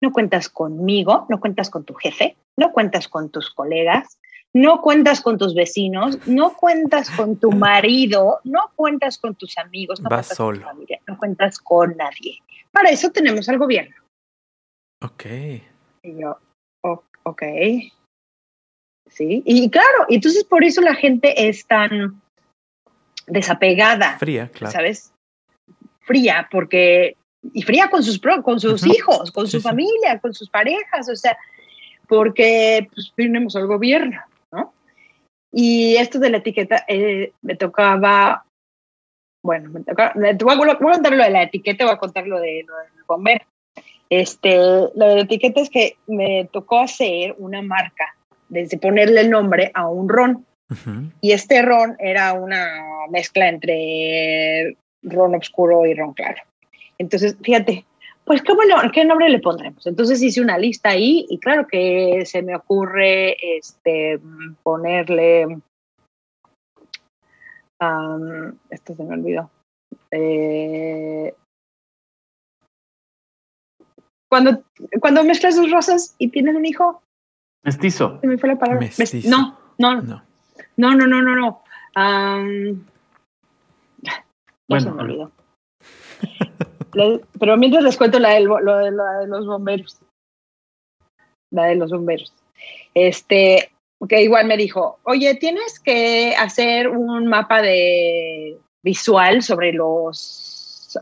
[0.00, 4.20] No cuentas conmigo, no cuentas con tu jefe, no cuentas con tus colegas,
[4.54, 10.00] no cuentas con tus vecinos, no cuentas con tu marido, no cuentas con tus amigos,
[10.00, 10.52] no Vas cuentas solo.
[10.52, 12.38] con tu familia, no cuentas con nadie.
[12.70, 13.96] Para eso tenemos al gobierno.
[15.02, 15.24] Ok.
[16.04, 16.38] Y yo,
[16.84, 17.42] "O- ok.
[19.10, 22.20] Sí, y claro, entonces por eso la gente es tan
[23.26, 24.72] desapegada, Fría, claro.
[24.72, 25.12] ¿sabes?
[26.00, 27.16] Fría, porque,
[27.52, 29.62] y fría con sus, pro- con sus hijos, con Sí, su sí.
[29.68, 31.36] familia, con sus parejas, o sea,
[32.06, 34.20] porque pues, tenemos al gobierno,
[34.52, 34.72] ¿no?
[35.52, 38.44] Y esto de la etiqueta eh, me tocaba,
[39.44, 41.94] bueno, me tocaba, me- te voy, a, voy a contar lo de la etiqueta, voy
[41.94, 43.44] a contar lo, de, lo del bombero.
[44.10, 48.14] Este, lo de la etiqueta es que me tocó hacer una marca,
[48.48, 50.46] desde ponerle el nombre a un ron.
[51.22, 56.42] Y este ron era una mezcla entre ron oscuro y ron claro.
[56.98, 57.86] Entonces, fíjate,
[58.24, 59.86] pues ¿cómo lo- ¿qué nombre le pondremos?
[59.86, 64.20] Entonces hice una lista ahí y claro que se me ocurre este,
[64.62, 65.58] ponerle...
[68.70, 69.50] esto se me olvidó.
[70.10, 71.34] Eh,
[74.28, 74.62] cuando,
[75.00, 77.02] cuando mezclas dos rosas y tienes un hijo,
[77.64, 78.18] Mestizo.
[78.20, 78.80] se me fue la palabra.
[78.80, 79.28] Mes- Mestizo.
[79.28, 80.22] No, no, No.
[80.76, 81.62] no, no, no, no, no.
[84.02, 84.24] Ya
[84.68, 85.30] Bueno,
[87.38, 89.98] pero mientras les cuento la, del bo- lo de, la de los bomberos.
[91.50, 92.32] La de los bomberos.
[92.94, 93.70] Este,
[94.08, 100.96] que igual me dijo, oye, tienes que hacer un mapa de visual sobre los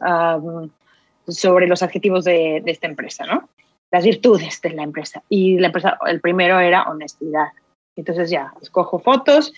[1.28, 3.48] sobre los adjetivos de, de esta empresa, ¿no?
[3.92, 5.22] Las virtudes de la empresa.
[5.28, 7.48] Y la empresa, el primero era honestidad.
[7.96, 9.52] Entonces ya, escojo fotos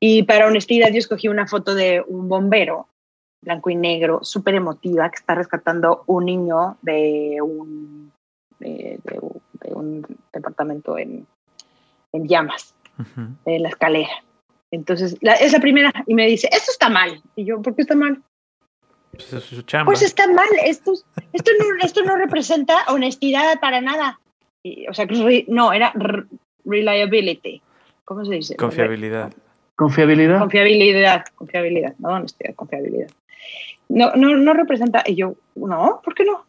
[0.00, 2.88] y para honestidad yo escogí una foto de un bombero,
[3.42, 8.12] blanco y negro, súper emotiva, que está rescatando un niño de un,
[8.58, 11.26] de, de un- de un departamento en,
[12.12, 12.74] en llamas,
[13.46, 14.10] en la escalera.
[14.70, 17.22] Entonces, la, es la primera y me dice, esto está mal.
[17.36, 18.22] Y yo, ¿por qué está mal?
[19.12, 19.86] Pues es su chamba.
[19.86, 20.92] Pues está mal, esto,
[21.32, 24.20] esto, no, esto no representa honestidad para nada.
[24.62, 25.92] Y, o sea, re- no, era
[26.64, 27.62] reliability.
[28.04, 28.56] ¿Cómo se dice?
[28.56, 29.32] Confiabilidad.
[29.76, 30.38] Confiabilidad.
[30.40, 33.10] Confiabilidad, confiabilidad, no honestidad, confiabilidad.
[33.88, 35.02] No, no, no representa.
[35.06, 36.44] Y yo, no, ¿por qué no?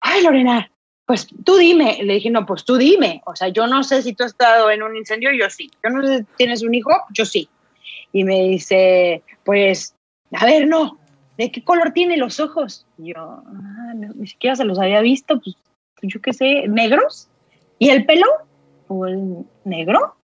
[0.00, 0.70] Ay, Lorena,
[1.06, 1.98] pues tú dime.
[2.02, 3.22] Le dije, no, pues tú dime.
[3.26, 5.70] O sea, yo no sé si tú has estado en un incendio, yo sí.
[5.82, 7.48] Yo no sé si tienes un hijo, yo sí.
[8.12, 9.94] Y me dice, pues,
[10.32, 10.98] a ver, no,
[11.38, 12.86] ¿de qué color tiene los ojos?
[12.98, 15.56] Y yo, ah, no, ni siquiera se los había visto, pues,
[16.02, 17.28] yo qué sé, negros.
[17.78, 18.26] ¿Y el pelo?
[18.88, 19.16] Pues,
[19.64, 20.16] negro.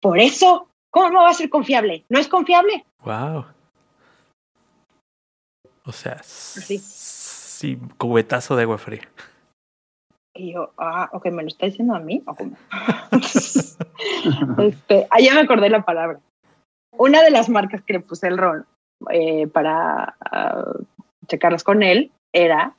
[0.00, 2.04] Por eso, ¿cómo va a ser confiable?
[2.08, 2.86] ¿No es confiable?
[3.04, 3.44] Wow.
[5.84, 6.78] O sea, Sí.
[6.78, 9.02] sí, cubetazo de agua fría.
[10.34, 12.22] Y yo, ah, ok, ¿me lo está diciendo a mí?
[12.26, 12.56] ¿O cómo?
[14.58, 16.20] este, allá me acordé la palabra.
[16.96, 18.66] Una de las marcas que le puse el rol
[19.10, 20.84] eh, para uh,
[21.26, 22.74] checarlas con él era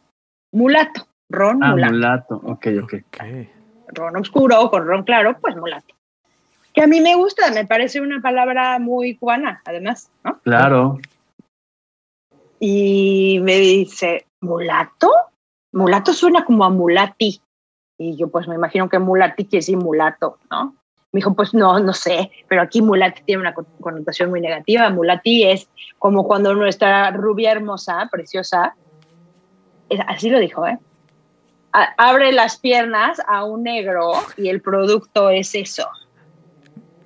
[0.51, 1.93] mulato, ron Ah, mulato.
[1.93, 2.35] mulato.
[2.43, 2.93] Ok, ok.
[3.07, 3.23] Ok.
[3.93, 5.95] Ron oscuro con ron claro, pues mulato.
[6.73, 10.39] Que a mí me gusta, me parece una palabra muy cubana, además, ¿no?
[10.39, 10.99] Claro.
[12.59, 15.11] Y me dice, ¿mulato?
[15.73, 17.41] Mulato suena como a mulati.
[17.97, 20.75] Y yo pues me imagino que mulati quiere decir mulato, ¿no?
[21.13, 24.89] Me dijo, pues no, no sé, pero aquí mulati tiene una con- connotación muy negativa.
[24.89, 25.67] Mulati es
[25.99, 28.75] como cuando nuestra rubia hermosa, preciosa,
[29.89, 30.77] es- así lo dijo, ¿eh?
[31.73, 35.85] A- abre las piernas a un negro y el producto es eso.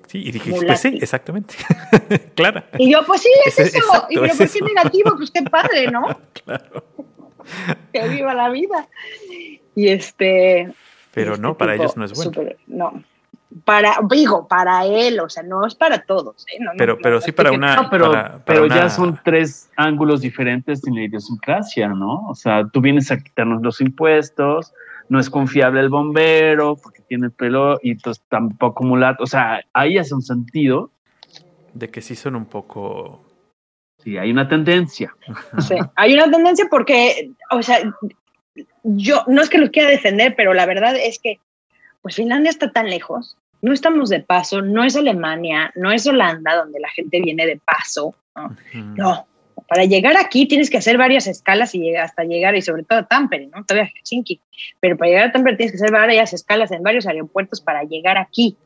[0.06, 0.66] Sí, y dije, Mulati.
[0.66, 1.54] pues sí, exactamente.
[2.36, 2.64] Clara.
[2.78, 3.78] Y yo, pues sí, es Es- eso.
[3.78, 4.64] exacto, y pero es ¿por qué eso.
[4.66, 5.16] negativo?
[5.16, 6.06] Pues qué padre, ¿no?
[6.44, 6.84] Claro.
[7.92, 8.88] Que viva la vida.
[9.74, 10.72] Y este.
[11.12, 12.32] Pero este no, para ellos no es bueno.
[12.66, 13.02] no.
[13.64, 16.44] Para, digo, para él, o sea, no es para todos.
[16.52, 16.58] ¿eh?
[16.60, 17.76] No, Pero, no, pero sí para una.
[17.76, 22.26] No, pero, para- para pero ya son tres ángulos diferentes en la idiosincrasia, ¿no?
[22.28, 24.74] O sea, tú vienes a quitarnos los impuestos,
[25.08, 29.24] no es confiable el bombero porque tiene pelo y entonces tampoco mulato.
[29.24, 30.90] O sea, ahí hace un sentido.
[31.72, 33.22] De que sí son un poco.
[34.02, 35.14] Sí, hay una tendencia.
[35.58, 37.78] Sí, hay una tendencia porque, o sea,
[38.82, 41.40] yo no es que los quiera defender, pero la verdad es que,
[42.02, 46.56] pues Finlandia está tan lejos, no estamos de paso, no es Alemania, no es Holanda,
[46.56, 48.14] donde la gente viene de paso,
[48.74, 49.26] ¿no?
[49.68, 53.06] Para llegar aquí tienes que hacer varias escalas y hasta llegar, y sobre todo a
[53.06, 53.64] Tampere, ¿no?
[53.64, 54.40] Todavía a Helsinki.
[54.80, 58.18] Pero para llegar a Tampere tienes que hacer varias escalas en varios aeropuertos para llegar
[58.18, 58.56] aquí.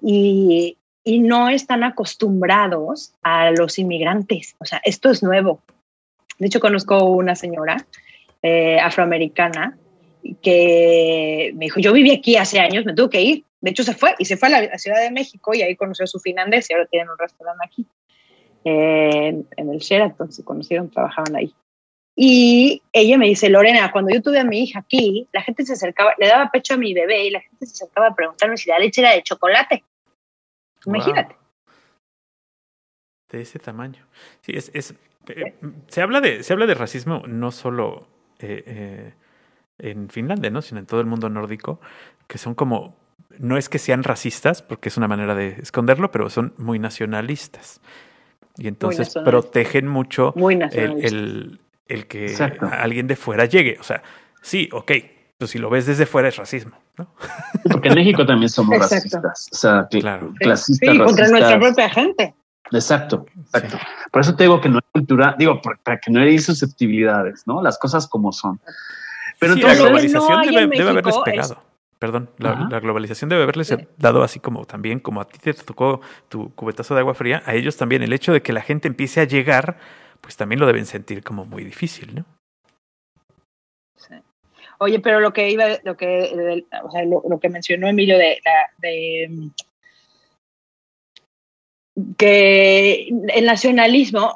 [0.00, 4.54] Y, y no están acostumbrados a los inmigrantes.
[4.58, 5.62] O sea, esto es nuevo.
[6.38, 7.86] De hecho, conozco una señora
[8.42, 9.78] eh, afroamericana
[10.42, 13.44] que me dijo, yo viví aquí hace años, me tuve que ir.
[13.60, 16.04] De hecho, se fue y se fue a la, Ciudad de México y ahí conoció
[16.04, 17.86] a su finlandés y ahora tienen un restaurante aquí
[18.64, 21.54] en, en el Sheraton, se conocieron, trabajaban ahí.
[22.18, 25.74] Y ella me dice, Lorena, cuando yo tuve a mi hija aquí, la gente se
[25.74, 28.70] acercaba, le daba pecho a mi bebé y la gente se acercaba a preguntarme si
[28.70, 29.84] la leche era de chocolate.
[30.86, 31.36] Imagínate.
[33.30, 34.06] De ese tamaño.
[34.40, 34.94] Sí, es, es
[35.28, 35.54] eh,
[35.88, 38.08] se habla de, se habla de racismo no solo
[38.38, 39.12] eh, eh,
[39.78, 40.62] en Finlandia, ¿no?
[40.62, 41.80] Sino en todo el mundo nórdico,
[42.26, 42.96] que son como,
[43.38, 47.80] no es que sean racistas, porque es una manera de esconderlo, pero son muy nacionalistas.
[48.58, 52.68] Y entonces protegen mucho Muy el, el, el que Exacto.
[52.72, 53.76] alguien de fuera llegue.
[53.78, 54.02] O sea,
[54.40, 54.92] sí, ok,
[55.38, 57.12] pues si lo ves desde fuera es racismo, ¿no?
[57.70, 59.20] Porque en México también somos Exacto.
[59.20, 59.48] racistas.
[59.52, 60.32] O sea, cl- Claro.
[60.38, 61.30] clasistas, Sí, contra racistas.
[61.32, 62.34] nuestra propia gente.
[62.72, 63.78] Exacto, exacto.
[64.10, 67.62] Por eso te digo que no hay cultura, digo, para que no hay susceptibilidades, ¿no?
[67.62, 68.58] Las cosas como son.
[69.38, 71.62] Pero sí, entonces, la globalización no debe, en debe haberles es- pegado.
[71.98, 73.74] Perdón, la, globalización debe haberles Sí.
[73.96, 77.54] dado así como también, como a ti te tocó tu cubetazo de agua fría, a
[77.54, 79.78] ellos también el hecho de que la gente empiece a llegar,
[80.20, 82.24] pues también lo deben sentir como muy difícil, ¿no?
[84.78, 88.42] Oye, pero lo que iba, lo que, o sea, lo, lo que mencionó Emilio de,
[88.44, 89.50] la- de
[92.18, 94.34] que el nacionalismo,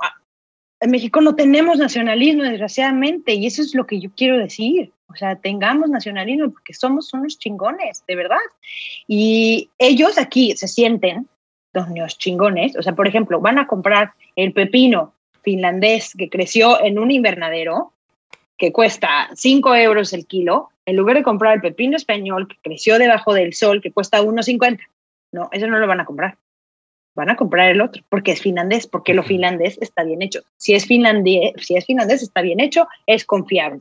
[0.81, 4.93] en México no tenemos nacionalismo, desgraciadamente, y eso es lo que yo quiero decir.
[5.09, 8.39] O sea, tengamos nacionalismo porque somos unos chingones, de verdad.
[9.07, 11.29] Y ellos aquí se sienten
[11.75, 12.77] unos chingones.
[12.77, 17.93] O sea, por ejemplo, van a comprar el pepino finlandés que creció en un invernadero
[18.57, 22.99] que cuesta 5 euros el kilo, en lugar de comprar el pepino español que creció
[22.99, 24.81] debajo del sol, que cuesta 1,50.
[25.33, 26.37] No, eso no lo van a comprar.
[27.17, 30.41] Van a comprar el otro, porque es finlandés, porque lo finlandés está bien hecho.
[30.57, 33.81] Si es finlandés, si es finlandés está bien hecho, es confiable.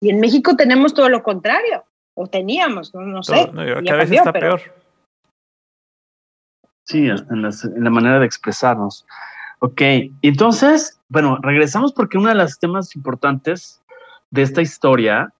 [0.00, 1.84] Y en México tenemos todo lo contrario,
[2.14, 3.46] o teníamos, no, no sé.
[3.52, 4.74] No, cada vez está pero- peor.
[6.84, 9.06] sí, en, las- en la manera de expresarnos.
[9.60, 9.82] Ok,
[10.22, 13.82] entonces, bueno, regresamos porque uno de los temas importantes
[14.30, 15.32] de esta historia,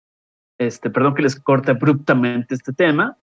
[0.59, 3.17] este, perdón que les corte abruptamente este tema,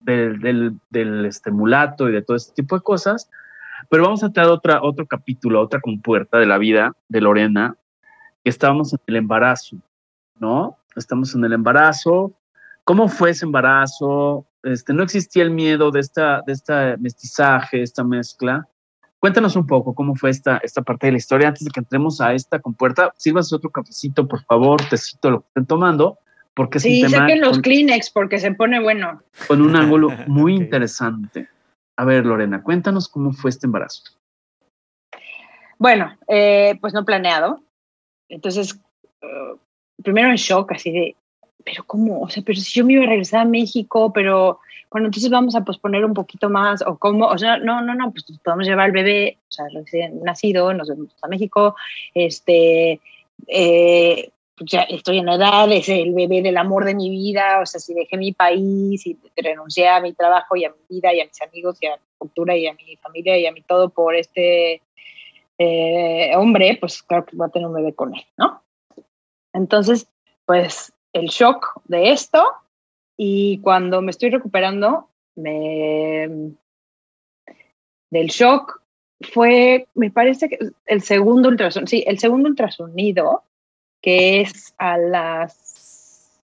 [0.00, 3.30] del, del, del, este, y de todo este tipo de cosas,
[3.88, 7.76] pero vamos a entrar a otra, otro capítulo, otra compuerta de la vida de Lorena,
[8.44, 9.76] que estábamos en el embarazo,
[10.38, 10.78] ¿no?
[10.96, 12.32] Estamos en el embarazo.
[12.84, 14.46] ¿Cómo fue ese embarazo?
[14.62, 18.66] Este, no existía el miedo de esta, de esta mestizaje, esta mezcla.
[19.20, 22.20] Cuéntanos un poco cómo fue esta, esta parte de la historia antes de que entremos
[22.20, 23.12] a esta compuerta.
[23.16, 26.18] Sírvanse otro cafecito, por favor, tecito, lo que estén tomando,
[26.58, 29.22] porque es Sí, un tema saquen los con, Kleenex porque se pone bueno.
[29.46, 31.48] con un ángulo muy interesante.
[31.96, 34.02] A ver, Lorena, cuéntanos cómo fue este embarazo.
[35.78, 37.62] Bueno, eh, pues no planeado.
[38.28, 38.76] Entonces,
[39.22, 39.54] eh,
[40.02, 41.16] primero en shock, así de,
[41.64, 42.22] pero ¿cómo?
[42.22, 44.58] O sea, pero si yo me iba a regresar a México, pero
[44.90, 48.10] bueno, entonces vamos a posponer un poquito más, o cómo, o sea, no, no, no,
[48.10, 51.76] pues podemos llevar al bebé, o sea, recién nacido, nos vemos a México,
[52.14, 53.00] este,
[53.46, 54.30] eh,
[54.60, 57.94] ya estoy en edad, es el bebé del amor de mi vida, o sea, si
[57.94, 61.40] dejé mi país y renuncié a mi trabajo y a mi vida y a mis
[61.42, 64.82] amigos y a mi cultura y a mi familia y a mi todo por este
[65.58, 68.62] eh, hombre, pues claro que voy a tener un bebé con él, ¿no?
[69.52, 70.08] Entonces,
[70.46, 72.44] pues el shock de esto
[73.16, 76.28] y cuando me estoy recuperando me,
[78.10, 78.80] del shock
[79.32, 83.42] fue, me parece que el segundo ultrasonido, sí, el segundo ultrasonido,
[84.00, 86.40] que es a las,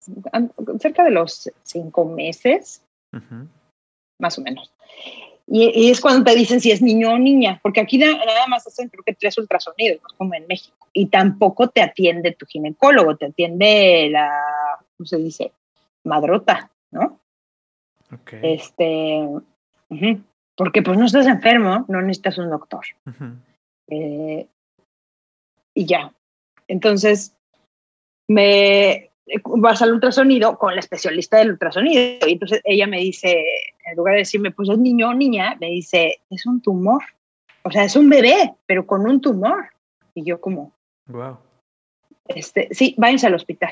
[0.78, 2.82] cerca de los cinco meses,
[4.18, 4.72] más o menos.
[5.50, 8.88] Y, es cuando te dicen si es niño o niña, porque aquí nada más hacen
[8.88, 10.76] creo que tres ultrasonidos, como en México.
[10.92, 14.30] Y tampoco te atiende tu ginecólogo, te atiende la,
[14.96, 15.52] ¿cómo se dice?
[16.04, 17.20] Madrota, ¿no?
[18.10, 18.40] Okay.
[18.42, 19.26] Este,
[20.54, 22.84] porque pues no estás enfermo, no necesitas un doctor.
[23.86, 24.46] Eh,
[25.74, 26.12] y ya.
[26.66, 27.37] Entonces,
[28.28, 29.10] me
[29.44, 32.26] vas al ultrasonido con la especialista del ultrasonido.
[32.26, 33.44] Y entonces ella me dice,
[33.84, 37.02] en lugar de decirme, pues es niño o niña, me dice, es un tumor.
[37.62, 39.70] O sea, es un bebé, pero con un tumor.
[40.14, 40.72] Y yo como,
[41.06, 41.38] wow.
[42.28, 43.70] Este, sí, váyanse al hospital.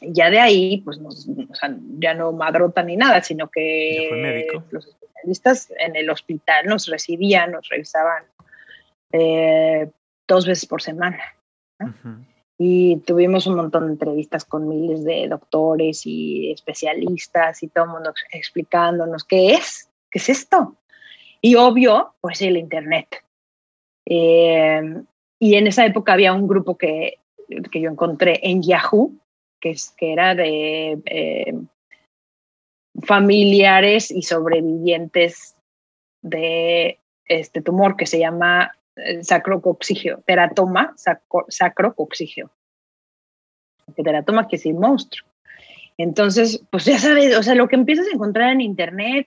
[0.00, 4.86] Y ya de ahí, pues o sea, ya no madrota ni nada, sino que los
[4.86, 8.24] especialistas en el hospital nos recibían, nos revisaban
[9.12, 9.90] eh,
[10.26, 11.20] dos veces por semana.
[12.62, 17.90] Y tuvimos un montón de entrevistas con miles de doctores y especialistas y todo el
[17.90, 20.76] mundo explicándonos qué es, qué es esto.
[21.40, 23.24] Y obvio, pues el Internet.
[24.04, 24.82] Eh,
[25.38, 27.14] y en esa época había un grupo que,
[27.72, 29.14] que yo encontré en Yahoo,
[29.58, 31.54] que, es, que era de eh,
[33.02, 35.56] familiares y sobrevivientes
[36.20, 38.76] de este tumor que se llama
[39.22, 42.50] sacrocoxigio, teratoma sacro, sacrocoxigio.
[43.96, 45.28] Teratoma que es el monstruo.
[45.98, 49.26] Entonces, pues ya sabes, o sea, lo que empiezas a encontrar en internet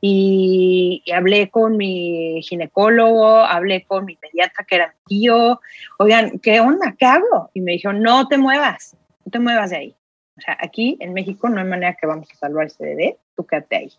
[0.00, 5.60] y, hablé con mi ginecólogo, hablé con mi pediatra que era tío,
[5.98, 6.94] oigan, ¿qué onda?
[6.98, 7.50] ¿Qué hago?
[7.54, 9.96] Y me dijo, no te muevas, no te muevas de ahí.
[10.36, 13.46] O sea, aquí en México no hay manera que vamos a salvar ese bebé, tú
[13.46, 13.92] quédate ahí.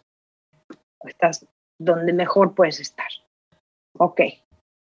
[1.06, 1.46] Estás
[1.78, 3.08] donde mejor puedes estar.
[3.98, 4.22] Ok,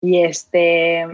[0.07, 1.05] y este,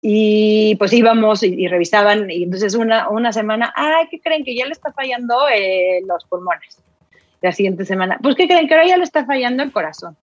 [0.00, 4.44] y pues íbamos y, revisaban, y entonces una, una semana, ay, ¿qué creen?
[4.44, 6.80] Que ya le está fallando eh, los pulmones.
[7.40, 8.68] La siguiente semana, pues ¿qué creen?
[8.68, 10.16] Que ahora ya le está fallando el corazón.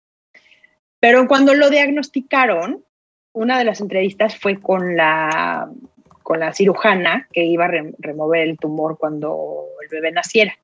[1.01, 2.85] Pero cuando lo diagnosticaron,
[3.33, 5.69] una de las entrevistas fue con la,
[6.23, 10.57] con la cirujana que iba a remover el tumor cuando el bebé naciera.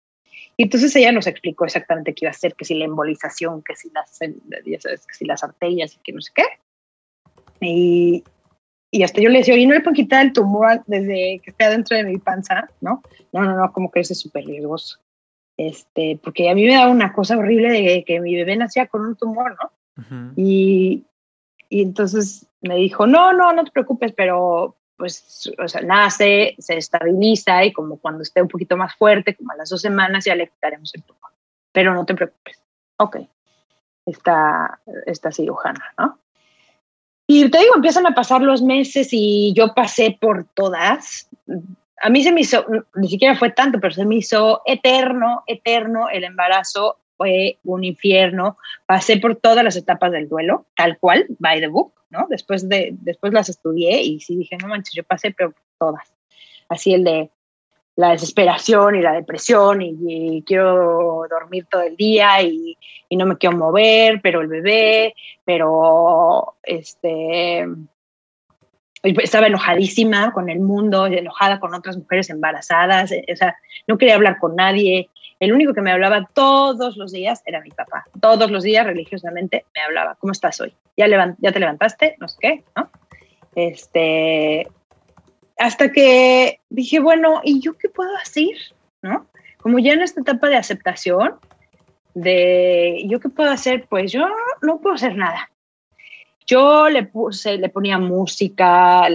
[0.56, 3.74] Y entonces ella nos explicó exactamente qué iba a hacer, que si la embolización, que
[3.74, 4.18] si las,
[4.66, 6.44] ya sabes, que si las arterias y que no sé qué.
[7.60, 8.24] Y,
[8.90, 11.64] y hasta yo le decía, oye, ¿no le puedo quitar el tumor desde que esté
[11.64, 12.68] adentro de mi panza?
[12.80, 13.02] ¿No?
[13.32, 14.98] No, no, no, como que ese es súper riesgoso.
[15.56, 19.02] Este, porque a mí me daba una cosa horrible de que mi bebé nacía con
[19.02, 19.72] un tumor, ¿no?
[20.36, 21.04] y,
[21.68, 26.76] y entonces me dijo, no, no, no te preocupes, pero pues, o sea, nace, se
[26.76, 30.36] estabiliza y como cuando esté un poquito más fuerte, como a las dos semanas, ya
[30.36, 31.32] le quitaremos el tumor.
[31.72, 32.62] Pero no te preocupes.
[32.98, 33.16] Ok,
[34.06, 36.20] esta, esta cirujana, ¿no?
[37.26, 41.28] Y te digo, empiezan a pasar los meses y yo pasé por todas.
[42.00, 46.10] A mí se me hizo, ni siquiera fue tanto, pero se me hizo eterno, eterno
[46.10, 46.98] el embarazo.
[47.22, 48.58] Fue un infierno.
[48.84, 51.92] Pasé por todas las etapas del duelo, tal cual, by the book.
[52.10, 52.26] ¿no?
[52.28, 56.12] Después, de, después las estudié y sí dije, no manches, yo pasé, pero todas.
[56.68, 57.30] Así el de
[57.94, 62.76] la desesperación y la depresión y, quiero dormir todo el día y,
[63.08, 65.14] y, no me quiero mover, pero el bebé,
[65.44, 67.68] pero este
[69.02, 74.38] estaba enojadísima con el mundo, enojada con otras mujeres embarazadas, o sea, no quería hablar
[74.38, 75.08] con nadie.
[75.40, 78.04] El único que me hablaba todos los días era mi papá.
[78.20, 80.72] Todos los días religiosamente me hablaba, ¿cómo estás hoy?
[80.96, 81.06] ¿Ya,
[81.38, 82.16] ya te levantaste?
[82.20, 82.88] No sé qué, ¿no?
[83.56, 84.68] Este,
[85.58, 88.56] hasta que dije, bueno, ¿y yo qué puedo hacer?
[89.02, 89.26] ¿No?
[89.58, 91.36] Como ya en esta etapa de aceptación,
[92.14, 94.26] de yo qué puedo hacer, pues yo
[94.60, 95.50] no puedo hacer nada.
[96.46, 99.06] Yo le puse, le ponía música,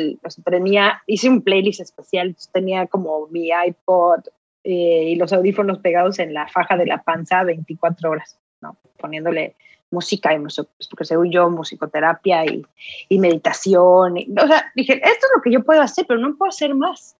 [0.45, 4.21] tenía, hice un playlist especial, tenía como mi iPod
[4.63, 8.77] eh, y los audífonos pegados en la faja de la panza 24 horas, ¿no?
[8.97, 9.55] Poniéndole
[9.91, 14.17] música y pues, porque según yo, musicoterapia y, meditación.
[14.17, 17.17] o sea, dije, esto es lo que yo puedo hacer, pero no puedo hacer más.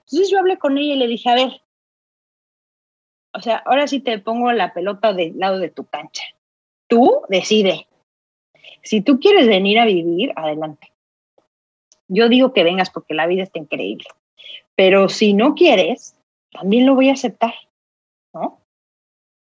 [0.00, 1.62] Entonces yo hablé con ella y le dije, a ver,
[3.32, 6.24] o sea, ahora sí te pongo la pelota del lado de tu cancha.
[6.88, 7.86] Tú decide.
[8.82, 10.92] Si tú quieres venir a vivir, adelante.
[12.08, 14.06] Yo digo que vengas porque la vida está increíble.
[14.74, 16.16] Pero si no quieres,
[16.52, 17.54] también lo voy a aceptar,
[18.32, 18.60] ¿no?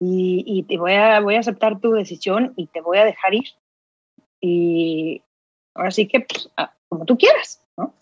[0.00, 3.34] Y, y te voy a, voy a aceptar tu decisión y te voy a dejar
[3.34, 3.48] ir.
[4.40, 5.22] Y
[5.74, 6.50] ahora sí que, pues,
[6.88, 7.94] como tú quieras, ¿no?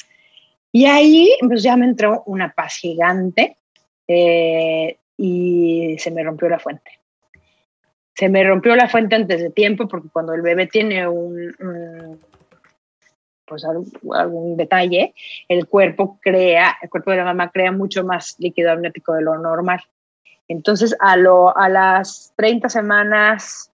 [0.72, 3.56] Y ahí, pues ya me entró una paz gigante
[4.08, 6.98] eh, y se me rompió la fuente.
[8.14, 12.20] Se me rompió la fuente antes de tiempo porque cuando el bebé tiene un,
[13.46, 15.14] pues algún detalle,
[15.48, 19.38] el cuerpo crea, el cuerpo de la mamá crea mucho más líquido amniótico de lo
[19.38, 19.80] normal.
[20.48, 23.72] Entonces, a, lo, a las 30 semanas,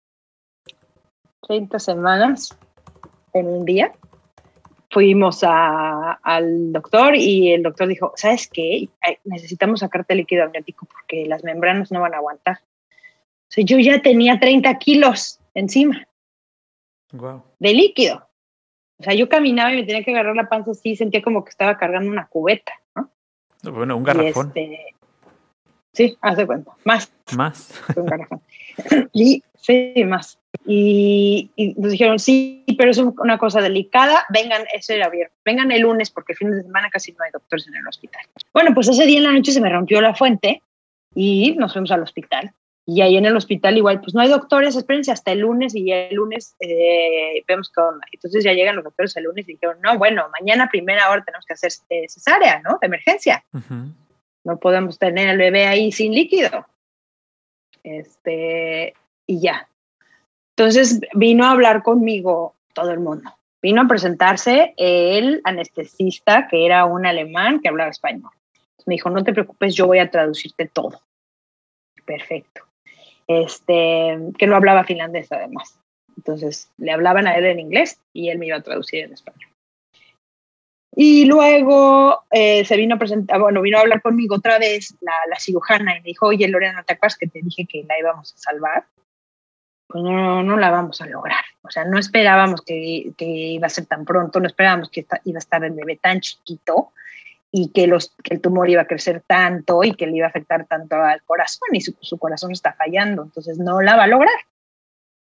[1.47, 2.57] 30 semanas
[3.33, 3.93] en un día,
[4.91, 8.89] fuimos a, al doctor y el doctor dijo, ¿sabes qué?
[9.25, 12.59] Necesitamos sacarte líquido amniótico porque las membranas no van a aguantar.
[13.51, 16.07] O sea, yo ya tenía 30 kilos encima
[17.13, 17.43] wow.
[17.59, 18.29] de líquido.
[19.01, 21.51] O sea, yo caminaba y me tenía que agarrar la panza así, sentía como que
[21.51, 23.11] estaba cargando una cubeta, ¿no?
[23.73, 24.49] Bueno, un garrafón.
[24.49, 24.95] Este,
[25.93, 27.11] sí, haz de cuenta, más.
[27.35, 27.83] Más.
[27.97, 28.41] Un garrafón.
[29.13, 30.39] y sí, más.
[30.65, 35.73] Y, y, nos dijeron, sí, pero es una cosa delicada, vengan, eso era abierto, vengan
[35.73, 38.23] el lunes porque el fin de semana casi no hay doctores en el hospital.
[38.53, 40.63] Bueno, pues ese día en la noche se me rompió la fuente
[41.15, 42.53] y nos fuimos al hospital.
[42.87, 45.87] Y ahí en el hospital igual, pues no hay doctores, espérense hasta el lunes y
[45.87, 48.05] ya el lunes eh, vemos qué onda.
[48.11, 51.45] Entonces ya llegan los doctores el lunes y dijeron, no, bueno, mañana primera hora tenemos
[51.47, 52.79] que hacer eh, cesárea, ¿no?
[52.81, 53.45] De emergencia.
[53.53, 53.95] Uh -huh.
[54.45, 56.67] No podemos tener al bebé ahí sin líquido.
[57.83, 58.95] Este,
[59.27, 59.69] y ya.
[60.57, 63.31] Entonces vino a hablar conmigo todo el mundo.
[63.63, 68.31] Vino a presentarse el anestesista, que era un alemán que hablaba español.
[68.87, 71.03] Me dijo, no te preocupes, yo voy a traducirte todo.
[72.07, 72.63] Perfecto.
[73.31, 75.79] Este, que no hablaba finlandés además.
[76.17, 79.49] Entonces le hablaban a él en inglés y él me iba a traducir en español.
[80.97, 85.13] Y luego eh, se vino a presentar, bueno, vino a hablar conmigo otra vez la,
[85.31, 88.35] la cirujana y me dijo, oye, Lorena, ¿te acuerdas que te dije que la íbamos
[88.35, 88.87] a salvar?
[89.87, 91.45] Pues no, no la vamos a lograr.
[91.63, 95.37] O sea, no esperábamos que, que iba a ser tan pronto, no esperábamos que iba
[95.37, 96.91] a estar el bebé tan chiquito
[97.53, 100.31] y que, los, que el tumor iba a crecer tanto y que le iba a
[100.31, 104.09] afectar tanto al corazón y su, su corazón está fallando, entonces no la va a
[104.09, 104.35] lograr.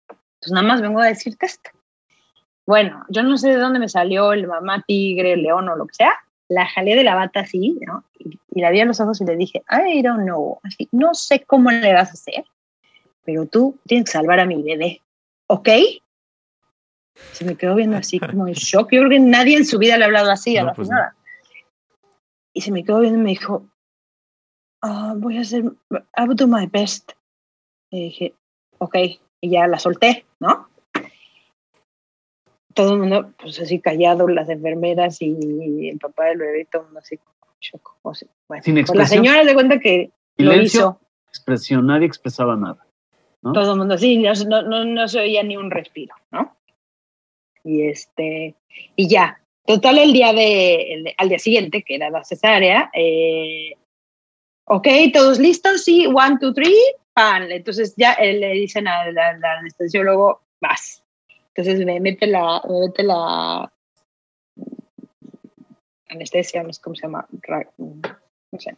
[0.09, 1.69] Entonces nada más vengo a decirte esto.
[2.65, 5.87] Bueno, yo no sé de dónde me salió el mamá tigre, el león o lo
[5.87, 6.13] que sea,
[6.49, 8.03] la jalé de la bata así, ¿no?
[8.17, 11.13] Y, y la vi a los ojos y le dije, I don't know, así, no
[11.13, 12.43] sé cómo le vas a hacer,
[13.23, 15.01] pero tú tienes que salvar a mi bebé,
[15.47, 15.69] ¿ok?
[17.31, 18.91] Se me quedó viendo así como en shock.
[18.91, 20.87] Yo creo que nadie en su vida le ha hablado así a No, la pues
[20.87, 21.15] señora.
[22.53, 23.65] Y se me quedó viendo y me dijo,
[24.81, 27.11] "Ah, voy a hacer, I will do my best.
[27.91, 28.33] Y dije,
[28.77, 28.95] ok,
[29.41, 30.69] y ya la solté, ¿no?
[32.73, 36.87] Todo el mundo, pues así callado, las enfermeras y el papá del bebé, todo el
[36.87, 37.39] mundo así como
[38.47, 39.07] bueno, Sin pues la expresión.
[39.25, 40.79] señora de cuenta que lo Silencio.
[40.79, 40.99] hizo.
[41.27, 42.85] Expresión, nadie expresaba nada.
[43.41, 43.53] ¿no?
[43.53, 46.57] todo el mundo así, no, no, no, no se oía ni un respiro, ¿no?
[47.63, 48.55] Y este,
[48.97, 53.73] y ya, total el día de, al día siguiente, que era la cesárea, eh,
[54.65, 56.75] ok, todos listos, sí, one, two, three,
[57.13, 61.03] pan, entonces ya eh, le dicen al, anestesiólogo, vas,
[61.53, 63.71] entonces me mete la, me mete la
[66.09, 68.75] anestesia, no sé cómo se llama, no sé,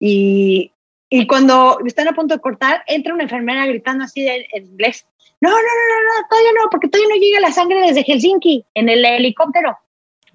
[0.00, 0.72] y,
[1.08, 5.06] y cuando están a punto de cortar, entra una enfermera gritando así en, en inglés.
[5.40, 8.64] No, no, no, no, no, todavía no, porque todavía no llega la sangre desde Helsinki
[8.74, 9.78] en el helicóptero.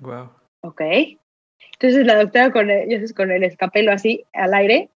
[0.04, 0.30] Wow.
[0.62, 0.82] Ok.
[1.74, 4.90] Entonces la doctora con el, con el escapelo así al aire.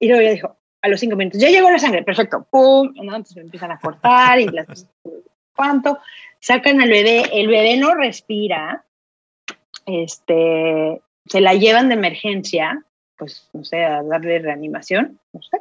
[0.00, 2.46] Y luego ya dijo, a los cinco minutos, ya llegó la sangre, perfecto.
[2.50, 3.16] Pum, ¿no?
[3.16, 4.88] Entonces me empiezan a cortar y las
[5.56, 5.98] cuánto.
[6.40, 8.84] Sacan al bebé, el bebé no respira.
[9.86, 12.84] Este, se la llevan de emergencia,
[13.16, 15.58] pues no sé, a darle reanimación, no sé.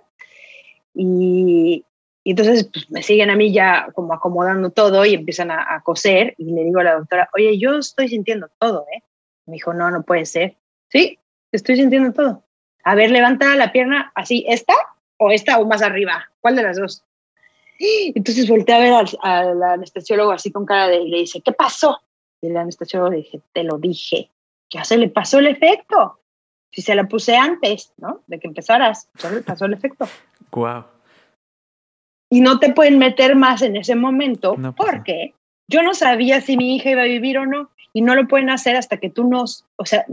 [0.94, 1.84] Y,
[2.28, 6.36] y entonces pues, me siguen a mí ya como acomodando todo y empiezan a, coser
[6.38, 9.02] y le digo a la doctora, oye, yo estoy sintiendo todo, ¿eh?
[9.46, 10.58] Me dijo, no, no puede ser.
[10.90, 11.20] Sí,
[11.54, 12.44] estoy sintiendo todo.
[12.84, 14.74] A ver, levanta la pierna así, ¿esta
[15.16, 16.30] o esta o más arriba?
[16.42, 17.02] ¿Cuál de las dos?
[17.80, 22.02] Entonces volteé a ver al, anestesiólogo así con cara de, y le dice, ¿qué pasó?
[22.42, 24.32] Y el anestesiólogo le dije, te lo dije,
[24.70, 26.20] ya se le pasó el efecto.
[26.72, 28.20] Si se la puse antes, ¿no?
[28.28, 30.10] De que empezaras, ya le pasó el efecto
[30.52, 30.97] Wow.
[32.30, 35.34] Y no te pueden meter más en ese momento No, pues porque
[35.68, 38.50] yo no sabía si mi hija iba a vivir o no y no lo pueden
[38.50, 40.06] hacer hasta que tú no, o sea,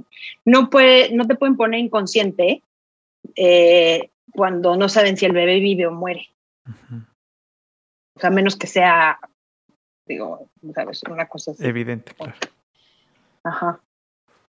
[0.45, 2.63] no, puede, no te pueden poner inconsciente
[3.37, 6.29] eh, cuando no saben si el bebé vive o muere.
[8.17, 9.19] O sea, menos que sea,
[10.07, 11.65] digo, sabes, una cosa así.
[11.65, 12.35] Evidente, claro.
[13.43, 13.81] Ajá.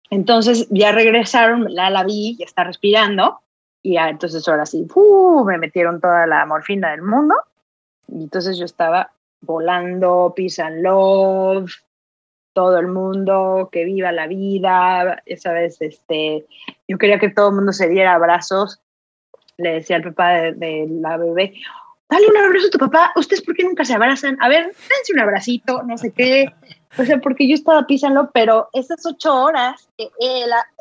[0.10, 3.42] Entonces ya regresaron, la, la vi, ya está respirando,
[3.82, 4.88] y ya, entonces ahora sí,
[5.46, 7.36] me metieron toda la morfina del mundo,
[8.08, 11.72] y entonces yo estaba volando, peace and love,
[12.54, 16.46] todo el mundo, que viva la vida, esa vez, este,
[16.88, 18.82] yo quería que todo el mundo se diera abrazos,
[19.58, 21.54] le decía al papá de, la bebé,
[22.10, 24.38] dale un abrazo a tu papá, ¿ustedes por qué nunca se abrazan?
[24.42, 26.54] A ver, dense un abracito, no sé qué,
[26.98, 30.10] o sea, porque yo estaba pisando, pero esas ocho horas que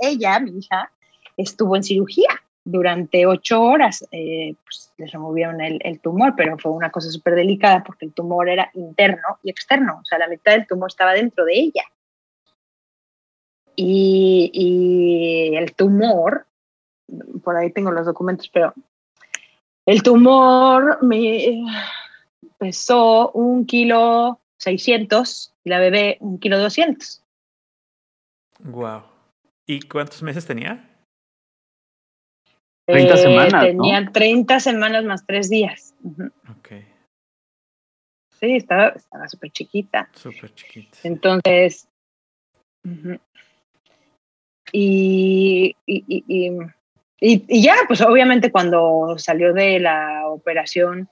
[0.01, 0.93] ella, mi hija,
[1.37, 4.07] estuvo en cirugía durante ocho horas.
[4.11, 8.49] Eh, pues, les removieron el, tumor, pero fue una cosa súper delicada porque el tumor
[8.49, 11.83] era interno y externo, o sea, la mitad del tumor estaba dentro de ella.
[13.77, 16.47] Y, el tumor,
[17.43, 18.73] por ahí tengo los documentos, pero
[19.85, 21.65] el tumor me
[22.57, 27.21] pesó un kilo 600 y la bebé un kilo 200.
[28.61, 29.03] Wow.
[29.67, 30.94] ¿Y cuántos meses tenía?
[32.87, 33.65] 30 eh, semanas.
[33.65, 35.95] Tenía 30 semanas más 3 días.
[36.51, 36.71] Ok.
[38.41, 38.95] Sí, estaba
[39.29, 40.09] súper chiquita.
[40.13, 40.99] Súper chiquita.
[41.03, 41.89] Entonces.
[44.73, 46.53] y, y, y,
[47.21, 51.09] y, ya, pues obviamente cuando salió de la operación,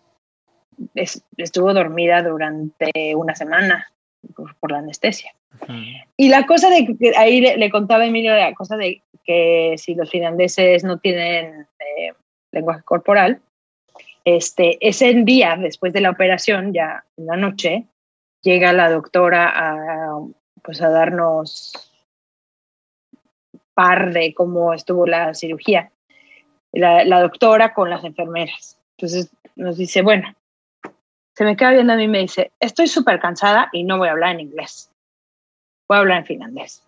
[0.94, 3.91] estuvo dormida durante una semana
[4.60, 5.34] por, la anestesia.
[6.16, 9.94] Y la cosa de que ahí le, contaba a Emilio la cosa de que si
[9.94, 12.12] los finlandeses no tienen eh,
[12.50, 13.40] lenguaje corporal,
[14.24, 17.86] este, ese día después de la operación, ya en la noche,
[18.42, 20.20] llega la doctora a,
[20.62, 21.72] pues a darnos
[23.74, 25.90] par de cómo estuvo la cirugía.
[26.72, 28.78] La, la doctora con las enfermeras.
[28.96, 30.34] Entonces nos dice, bueno,
[31.34, 34.08] se me queda viendo a mí y me dice, estoy súper cansada y no voy
[34.08, 34.90] a hablar en inglés.
[35.88, 36.86] Voy a hablar en finlandés.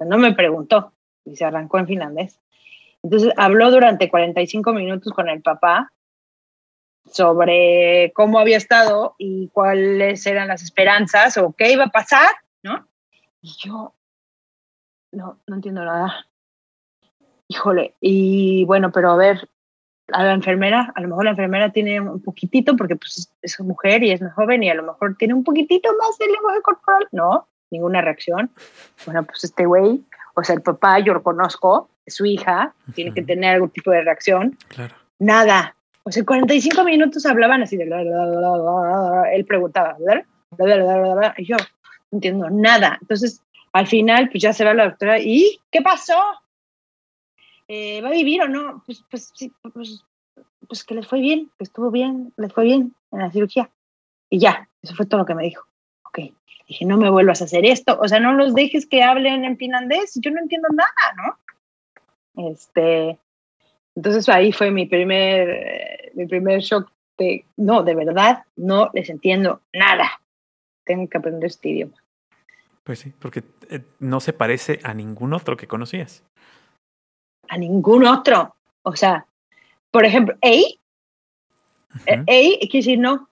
[0.00, 0.92] No me preguntó
[1.24, 2.40] y se arrancó en finlandés.
[3.02, 5.92] Entonces habló durante 45 minutos con el papá
[7.12, 12.28] sobre cómo había estado y cuáles eran las esperanzas o qué iba a pasar,
[12.62, 12.86] ¿no?
[13.40, 13.94] Y yo,
[15.12, 16.26] no, no entiendo nada.
[17.48, 19.48] Híjole, y bueno, pero a ver,
[20.12, 24.02] a la enfermera, a lo mejor la enfermera tiene un poquitito, porque pues es mujer
[24.02, 27.08] y es más joven y a lo mejor tiene un poquitito más de lenguaje corporal.
[27.12, 28.50] No, ninguna reacción.
[29.04, 30.00] Bueno, pues este güey,
[30.34, 33.90] o sea, el papá, yo lo conozco, es su hija, tiene que tener algún tipo
[33.90, 34.56] de reacción.
[34.68, 34.94] Claro.
[35.18, 35.74] Nada.
[36.04, 37.84] O sea, 45 minutos hablaban así de...
[39.34, 39.96] Él preguntaba,
[41.36, 41.64] Y yo no
[42.12, 42.96] entiendo nada.
[43.02, 43.42] Entonces,
[43.74, 46.18] al final, pues ya se va la doctora, ¿y qué pasó?
[47.68, 48.82] Eh, ¿va a vivir o no?
[48.86, 50.04] Pues, pues, sí, pues,
[50.66, 53.70] pues que les fue bien, que estuvo bien, les fue bien en la cirugía.
[54.30, 55.66] Y ya, eso fue todo lo que me dijo.
[56.04, 56.32] Ok,
[56.66, 59.58] dije, no me vuelvas a hacer esto, o sea, no los dejes que hablen en
[59.58, 61.36] finlandés, yo no entiendo nada,
[62.34, 62.50] ¿no?
[62.50, 63.18] Este,
[63.94, 69.60] entonces ahí fue mi primer, mi primer shock de, no, de verdad, no les entiendo
[69.72, 70.20] nada.
[70.84, 71.96] Tengo que aprender este idioma.
[72.84, 76.24] Pues sí, porque eh, no se parece a ningún otro que conocías
[77.48, 78.54] a ningún otro.
[78.82, 79.26] O sea,
[79.90, 80.78] por ejemplo, ¿ey?
[82.26, 82.58] ¿ey?
[82.60, 83.28] quiere decir no.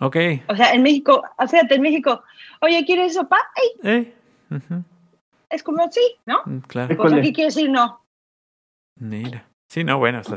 [0.00, 0.16] Ok.
[0.48, 2.22] O sea, en México, fíjate, en México,
[2.60, 3.38] oye, ¿quieres sopa?
[3.82, 4.14] ¿Ey?
[5.50, 6.40] Es como sí, ¿no?
[6.46, 6.96] Mm, claro.
[6.96, 8.00] Pues aquí quiere decir no.
[8.98, 9.46] Mira.
[9.68, 10.36] Sí, no, bueno, o sea,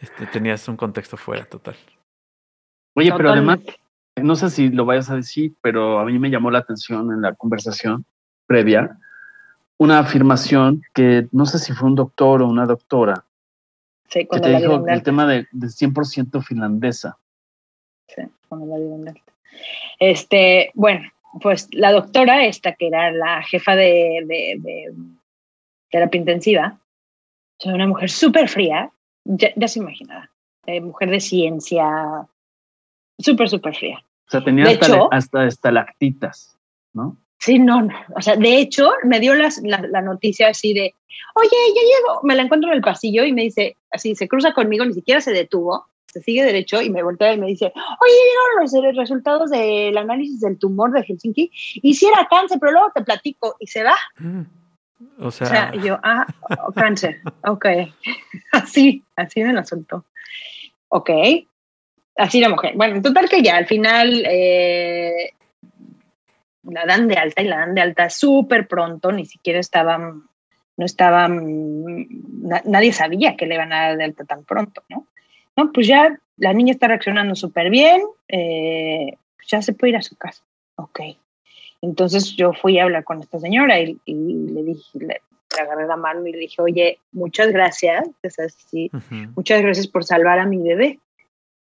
[0.00, 1.76] este, tenías un contexto fuera total.
[2.94, 3.58] Oye, pero además,
[4.16, 7.20] no sé si lo vayas a decir, pero a mí me llamó la atención en
[7.20, 8.06] la conversación
[8.46, 8.98] previa
[9.78, 13.24] una afirmación que no sé si fue un doctor o una doctora.
[14.08, 17.18] Sí, que te dijo el tema de, de 100% finlandesa.
[18.08, 19.14] Sí, cuando la
[19.98, 21.08] Este, bueno,
[21.40, 24.94] pues la doctora esta, que era la jefa de, de, de
[25.90, 26.78] terapia intensiva,
[27.64, 28.90] una mujer súper fría,
[29.24, 30.30] ya, se imaginaba,
[30.82, 31.86] mujer de ciencia,
[33.18, 34.02] súper, súper fría.
[34.26, 36.58] O sea, tenía hasta, hasta estalactitas,
[36.92, 37.16] ¿no?
[37.38, 37.94] Sí, no, no.
[38.16, 40.94] O sea, de hecho, me dio la, la, noticia así de,
[41.34, 42.20] oye, ya llego.
[42.24, 45.20] Me la encuentro en el pasillo y me dice, así, se cruza conmigo, ni siquiera
[45.20, 48.14] se detuvo, se sigue derecho y me voltea y me dice, oye,
[48.62, 51.50] llegaron los resultados del análisis del tumor de Helsinki.
[51.82, 53.96] Y si era cáncer, pero luego te platico y se va.
[54.18, 54.42] Mm.
[55.20, 56.26] O sea, yo, ah,
[56.66, 57.66] oh, cáncer, ok.
[58.52, 60.04] así, así me lo soltó.
[60.88, 61.10] Ok.
[62.16, 62.72] Así la mujer.
[62.74, 65.34] Bueno, total que ya, al final, eh,
[66.70, 70.24] la dan de alta y la dan de alta súper pronto, ni siquiera estaban,
[70.76, 72.06] no estaban,
[72.64, 75.06] nadie sabía que le iban a dar de alta tan pronto, ¿no?
[75.56, 79.16] No, pues ya la niña está reaccionando súper bien, eh,
[79.48, 80.44] ya se puede ir a su casa.
[80.76, 81.00] Ok.
[81.80, 85.22] Entonces yo fui a hablar con esta señora y, le dije, le,
[85.60, 88.08] agarré la mano y le dije, oye, muchas gracias,
[89.34, 91.00] muchas gracias por salvar a mi bebé.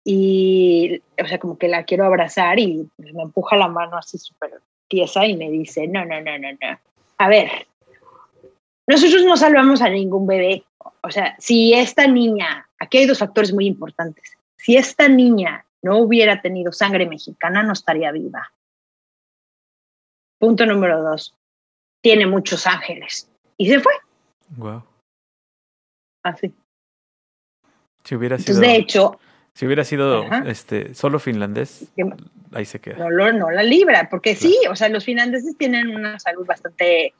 [0.04, 4.60] Y, o sea, como que la quiero abrazar y me empuja la mano así súper
[4.92, 6.78] y me dice, no, no, no, no, no.
[7.18, 7.66] A ver,
[8.86, 10.64] nosotros no salvamos a ningún bebé.
[11.02, 14.36] O sea, si esta niña, aquí hay dos factores muy importantes.
[14.56, 18.52] Si esta niña no hubiera tenido sangre mexicana, no estaría viva.
[20.38, 21.34] Punto número dos.
[22.00, 23.30] Tiene muchos ángeles.
[23.56, 23.92] Y se fue.
[24.56, 24.82] Wow.
[26.24, 26.52] Así.
[28.04, 28.60] Si hubiera sido.
[28.60, 29.18] de hecho.
[29.54, 31.92] Si hubiera sido este, solo finlandés,
[32.52, 33.08] ahí se queda.
[33.08, 37.12] No, no la libra, porque sí, o sea, los finlandeses tienen una salud bastante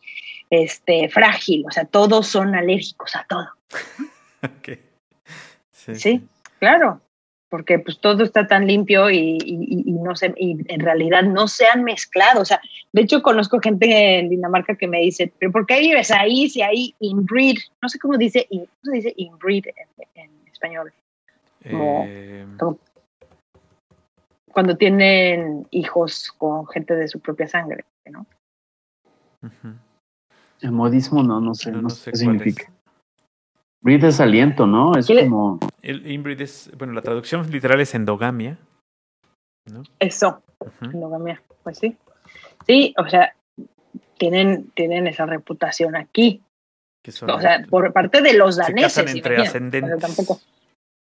[0.49, 3.49] este, frágil, o sea, todos son alérgicos a todo.
[4.61, 4.81] okay.
[5.73, 6.27] sí,
[6.59, 7.01] claro
[7.53, 9.37] porque pues todo está tan limpio y,
[9.87, 12.41] no se, y en realidad no se han mezclado.
[12.41, 16.11] O sea, de hecho conozco gente en Dinamarca que me dice, pero ¿por qué vives
[16.11, 17.59] ahí si hay inbreed?
[17.83, 19.67] No sé cómo dice, ¿cómo se dice inbreed
[20.15, 20.95] en, español?
[21.65, 22.47] Eh,
[24.53, 28.27] cuando tienen hijos con gente de su propia sangre, ¿no?
[30.61, 32.73] El modismo no, no sé, no, sé qué significa.
[33.83, 34.95] Breed es aliento, ¿no?
[34.97, 35.59] Es como.
[35.83, 36.71] El inbreed es.
[36.79, 38.59] Bueno, la traducción literal es endogamia.
[39.67, 39.83] ¿no?
[39.99, 40.43] Eso,
[40.81, 41.43] endogamia.
[41.65, 41.97] Pues sí.
[42.67, 43.35] Sí, o sea,
[44.19, 46.43] tienen, tienen esa reputación aquí.
[47.07, 48.93] o sea, por parte de los daneses.
[48.93, 49.99] Se casan entre ascendentes.
[49.99, 50.41] Tampoco.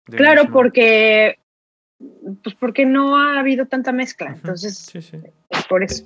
[0.05, 1.39] Claro, porque.
[2.43, 4.31] Pues porque no ha habido tanta mezcla.
[4.31, 5.17] Entonces, sí, sí.
[5.49, 6.05] es por eso.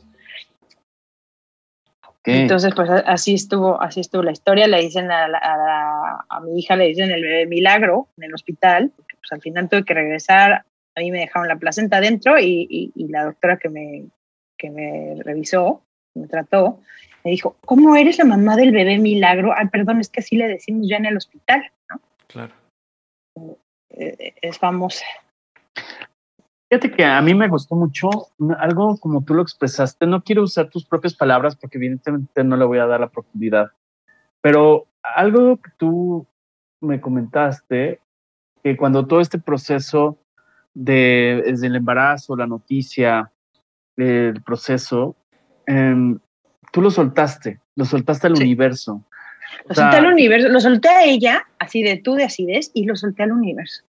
[2.24, 4.68] Entonces, pues así estuvo, así estuvo la historia.
[4.68, 9.16] Le dicen a, a, mi hija, le dicen el bebé milagro en el hospital, porque
[9.16, 10.66] pues al final tuve que regresar.
[10.96, 14.08] A mí me dejaron la placenta adentro y, y, la doctora que me,
[14.58, 15.84] que me revisó,
[16.16, 16.82] me trató,
[17.24, 19.54] me dijo, ¿cómo eres la mamá del bebé milagro?
[19.56, 22.02] Ay, perdón, es que así le decimos ya en el hospital, ¿no?
[22.28, 22.54] Claro.
[23.90, 25.06] Eh, es famosa.
[26.70, 28.10] Fíjate que a mí me gustó mucho
[28.60, 30.06] algo como tú lo expresaste.
[30.06, 33.72] No quiero usar tus propias palabras porque evidentemente no le voy a dar la profundidad,
[34.42, 36.28] pero algo que tú
[36.82, 38.02] me comentaste,
[38.64, 40.18] que cuando todo este proceso
[40.74, 43.32] de, desde el embarazo, la noticia,
[43.96, 45.16] el proceso,
[45.66, 46.20] em,
[46.72, 49.04] tú lo soltaste, lo soltaste al universo.
[49.68, 52.96] Lo solté al universo, lo solté a ella, así de tú de acidez, y lo
[52.96, 53.84] solté al universo.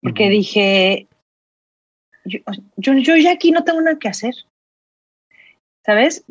[0.00, 1.06] Porque dije,
[2.24, 2.40] yo,
[2.76, 4.34] yo, ya aquí no tengo nada que hacer.
[5.84, 6.24] ¿Sabes?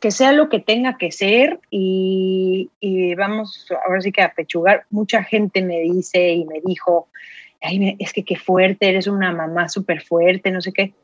[0.00, 4.86] Que sea lo que tenga que ser y, y vamos ahora sí que a pechugar.
[4.90, 7.08] Mucha gente me dice y me dijo,
[7.62, 10.94] Ay, es que qué fuerte, eres una mamá súper fuerte, no sé qué.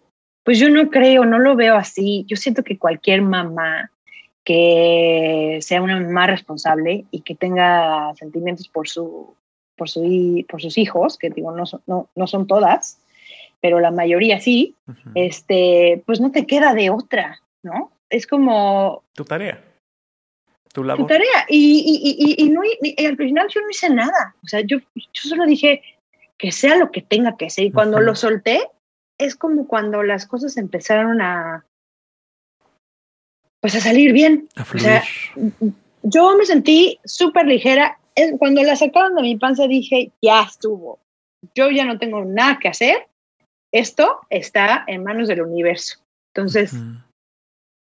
[0.44, 2.24] Pues yo no creo, no lo veo así.
[2.26, 3.91] Yo siento que cualquier mamá
[4.44, 9.34] que sea una mamá responsable y que tenga sentimientos por, su,
[9.76, 12.98] por, su, por sus hijos, que digo, no no, no son todas,
[13.60, 14.74] pero la mayoría sí,
[15.14, 17.92] este, pues no te queda de otra, ¿no?
[18.10, 19.04] Es como...
[19.14, 19.62] Tu tarea.
[20.72, 21.06] Tu labor.
[21.06, 21.46] Tu tarea.
[21.48, 24.34] Y, y, y, no, al final yo no hice nada.
[24.42, 25.82] O sea, yo, yo solo dije
[26.38, 27.66] que sea lo que tenga que ser.
[27.66, 28.68] Y cuando lo solté,
[29.16, 31.64] es como cuando las cosas empezaron a,
[33.62, 34.46] pues a salir bien.
[34.58, 35.02] o sea,
[36.02, 37.98] yo me sentí súper ligera.
[38.38, 40.98] Cuando la sacaron de mi panza dije, ya estuvo.
[41.54, 43.08] Yo ya no tengo nada que hacer
[43.72, 45.98] esto está en manos del universo.
[46.34, 46.74] Entonces,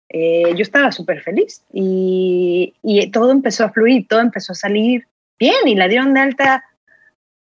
[0.08, 2.72] eh, yo estaba súper feliz y,
[3.12, 5.06] todo empezó a fluir, todo empezó a salir
[5.38, 6.64] bien y la dieron de alta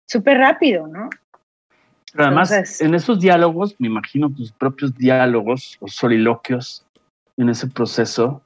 [0.09, 1.09] súper rápido, ¿no?
[2.13, 6.85] Pero además, en esos diálogos, me imagino tus propios diálogos o soliloquios
[7.41, 8.41] en ese proceso,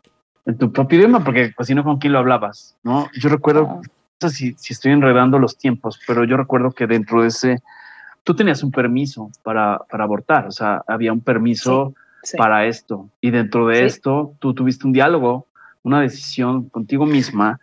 [0.46, 2.78] en tu propio idioma, porque pues, si no, ¿con quién lo hablabas?
[2.84, 3.10] ¿no?
[3.20, 3.82] Yo recuerdo,
[4.22, 7.62] no sé si, si estoy enredando los tiempos, pero yo recuerdo que dentro de ese
[8.24, 11.94] tú tenías un permiso para, para abortar, o sea, había un permiso
[12.38, 13.10] para esto.
[13.22, 15.46] Y dentro de esto, tú tuviste un diálogo,
[15.84, 17.60] una decisión contigo misma,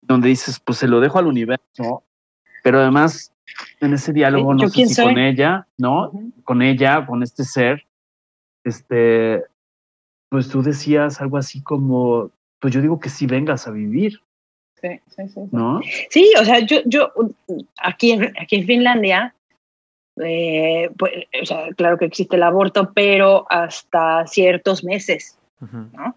[0.00, 2.02] donde dices, pues se lo dejo al universo,
[2.62, 3.32] pero además
[3.80, 6.10] en ese diálogo, no sé si con ella, ¿no?
[6.44, 7.86] Con ella, con este ser,
[8.64, 9.44] este,
[10.28, 12.30] pues tú decías algo así como,
[12.60, 14.20] pues yo digo que sí vengas a vivir.
[14.80, 15.40] Sí, sí, sí.
[15.52, 15.80] ¿No?
[16.10, 17.12] Sí, o sea, yo, yo
[17.78, 19.34] aquí en, aquí en Finlandia
[20.24, 21.12] eh, pues,
[21.42, 25.38] o sea, claro que existe el aborto, pero hasta ciertos meses.
[25.60, 26.14] ¿no?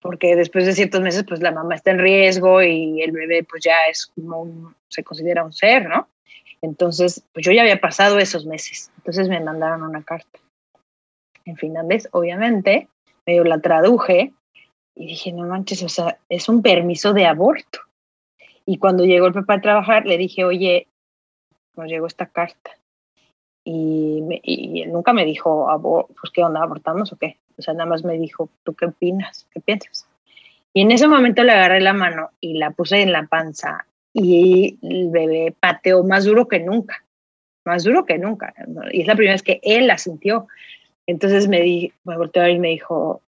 [0.00, 3.64] Porque después de ciertos meses, pues la mamá está en riesgo y el bebé pues
[3.64, 6.08] ya es como un, se considera un ser, ¿no?
[6.62, 8.90] Entonces, pues yo ya había pasado esos meses.
[8.98, 10.38] Entonces me mandaron una carta.
[11.44, 12.88] En finales, obviamente,
[13.26, 14.32] medio la traduje
[14.94, 17.80] y dije, no manches, o sea, es un permiso de aborto.
[18.64, 20.88] Y cuando llegó el papá a trabajar, le dije, oye,
[21.76, 22.70] nos llegó esta carta.
[23.64, 25.68] Y, y él nunca me dijo,
[26.20, 26.62] pues, ¿qué onda?
[26.62, 27.38] ¿Abortamos o qué?
[27.58, 29.46] O sea, nada más me dijo, ¿tú qué opinas?
[29.52, 30.08] ¿Qué piensas?
[30.72, 34.78] Y en ese momento le agarré la mano y la puse en la panza y
[34.82, 37.04] el bebé pateó más duro que nunca,
[37.64, 38.54] más duro que nunca.
[38.92, 40.48] Y es la primera vez que él la sintió.
[41.06, 43.22] Entonces me, di, me volteó a ver y me dijo,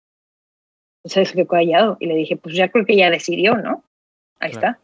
[1.05, 1.97] ¿sabes qué callado?
[2.01, 3.85] Y le dije, pues ya creo que ya decidió, ¿no?
[4.41, 4.79] Ahí está.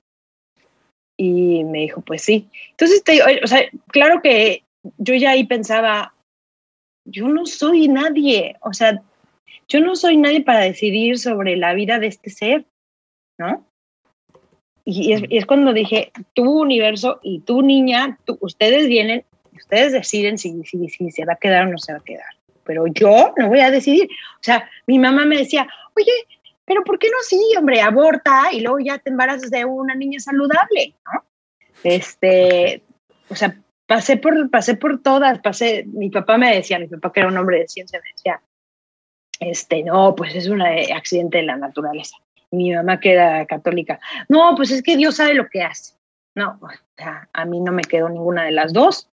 [1.17, 2.49] Y me dijo, pues sí.
[2.71, 4.65] Entonces, te, o sea, claro que
[4.99, 6.15] yo ya ahí pensaba,
[7.05, 9.03] yo no soy nadie, o sea,
[9.69, 12.65] yo no soy nadie para decidir sobre la vida de este ser,
[13.39, 13.65] ¿no?
[14.85, 20.65] Y es, es cuando dije, tu universo y tu niña, ustedes vienen, ustedes deciden si,
[20.65, 22.42] si, si se va a quedar o no se va a quedar.
[22.65, 24.09] Pero yo no voy a decidir.
[24.35, 26.13] O sea, mi mamá me decía, oye,
[26.65, 30.21] pero ¿por qué no sí, hombre, aborta y luego ya te embarazas de una niña
[30.21, 31.25] saludable, ¿no?
[31.85, 32.83] Este,
[33.29, 33.57] o sea,
[33.87, 37.37] pasé por, pasé por todas, pasé, mi papá me decía, mi papá que era un
[37.37, 38.41] hombre de ciencia, me decía,
[39.41, 42.17] este, no, pues es un eh, accidente de la naturaleza.
[42.51, 43.99] Y mi mamá que era católica,
[44.29, 45.95] no, pues es que Dios sabe lo que hace.
[46.35, 49.11] No, o sea, a mí no me quedó ninguna de las dos.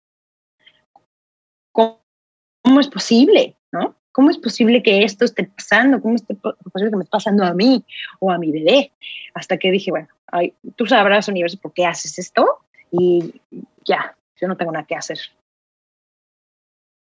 [2.68, 3.56] ¿Cómo, es posible?
[3.72, 3.94] ¿No?
[4.12, 6.02] ¿Cómo es posible que esto esté pasando?
[6.02, 7.84] ¿Cómo es posible que me esté pasando a mí
[8.20, 8.92] o a mi bebé?
[9.32, 13.40] Hasta que dije, bueno, ay, tú sabrás, universo, por qué haces esto y
[13.84, 15.18] ya, yo no tengo nada que hacer.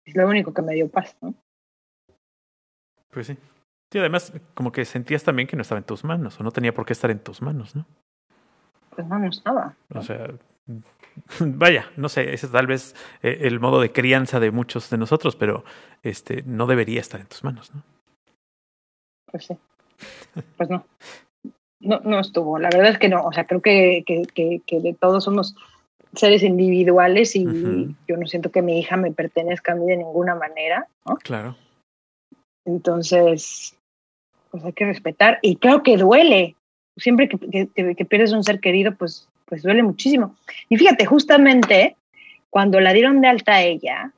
[0.05, 1.35] Es lo único que me dio paz, ¿no?
[3.11, 3.37] Pues sí.
[3.93, 6.73] Sí, además, como que sentías también que no estaba en tus manos, o no tenía
[6.73, 7.87] por qué estar en tus manos, ¿no?
[8.97, 9.77] Pues no, no estaba.
[9.95, 10.29] O sea,
[11.41, 14.99] vaya, no sé, ese es tal vez eh, el modo de crianza de muchos de
[14.99, 15.65] nosotros, pero
[16.03, 17.83] este no debería estar en tus manos, ¿no?
[19.31, 19.57] Pues sí.
[20.57, 20.85] Pues no.
[21.81, 22.59] No, no estuvo.
[22.59, 23.25] La verdad es que no.
[23.25, 25.57] O sea, creo que, que, que, que de todos somos
[26.15, 30.35] seres individuales y yo no siento que mi hija me pertenezca a mí de ninguna
[30.35, 31.17] manera, ¿no?
[31.17, 31.57] Claro.
[32.65, 33.77] Entonces,
[34.51, 35.39] pues hay que respetar.
[35.43, 36.55] Y creo que duele.
[36.99, 40.37] Siempre que, que, que pierdes un ser querido, pues, pues duele muchísimo.
[40.69, 41.97] Y fíjate, justamente
[42.51, 44.13] cuando la dieron de alta a ella,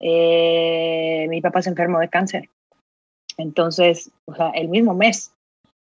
[0.00, 2.48] eh, mi papá se enfermó de cáncer.
[3.36, 5.32] Entonces, o sea, el mismo mes.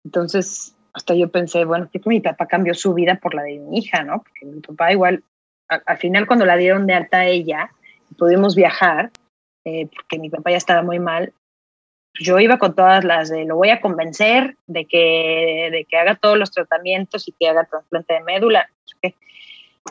[0.04, 3.78] Entonces, hasta yo pensé, bueno, que mi papá cambió su vida por la de mi
[3.78, 4.22] hija, ¿no?
[4.22, 5.22] Porque mi papá igual,
[5.68, 7.70] al final cuando la dieron de alta a ella,
[8.16, 9.10] pudimos viajar,
[9.64, 11.32] eh, porque mi papá ya estaba muy mal,
[12.20, 16.16] yo iba con todas las de lo voy a convencer de que, de que haga
[16.16, 18.68] todos los tratamientos y que haga trasplante de médula.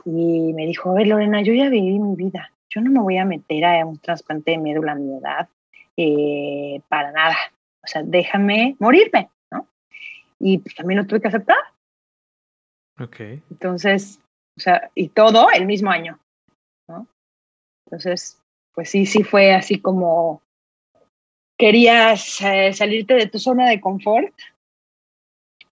[0.03, 2.51] Y me dijo, a ver, Lorena, yo ya viví mi vida.
[2.69, 5.47] Yo no me voy a meter a un trasplante de médula a mi edad
[5.95, 7.37] eh, para nada.
[7.81, 9.67] O sea, déjame morirme, ¿no?
[10.39, 11.57] Y pues también lo tuve que aceptar.
[12.99, 13.19] Ok.
[13.51, 14.19] Entonces,
[14.57, 16.19] o sea, y todo el mismo año,
[16.89, 17.07] ¿no?
[17.85, 18.41] Entonces,
[18.73, 20.41] pues sí, sí fue así como
[21.57, 24.33] querías eh, salirte de tu zona de confort,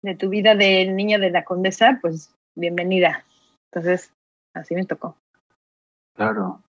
[0.02, 3.26] de tu vida de niña de la condesa, pues bienvenida.
[3.72, 4.14] Entonces,
[4.54, 5.18] así me tocó.
[6.16, 6.62] Claro.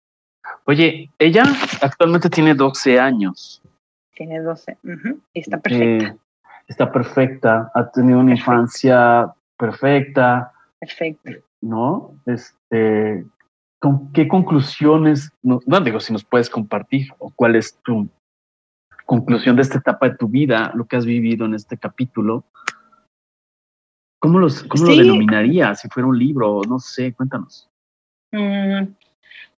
[0.65, 1.45] Oye, ella
[1.81, 3.62] actualmente tiene 12 años.
[4.15, 4.78] Tiene 12.
[5.32, 6.07] y está perfecta.
[6.07, 6.16] Eh,
[6.69, 7.70] está perfecta.
[7.74, 10.53] Ha tenido una infancia perfecta.
[10.78, 11.31] Perfecta.
[11.61, 12.15] ¿No?
[12.27, 13.24] Este,
[13.78, 18.09] ¿con ¿Qué conclusiones, no, no digo si nos puedes compartir o cuál es tu
[19.05, 22.44] conclusión de esta etapa de tu vida, lo que has vivido en este capítulo?
[24.18, 26.62] ¿Cómo, los, cómo lo denominarías si fuera un libro?
[26.68, 27.70] No sé, cuéntanos.
[28.32, 28.94] Mm,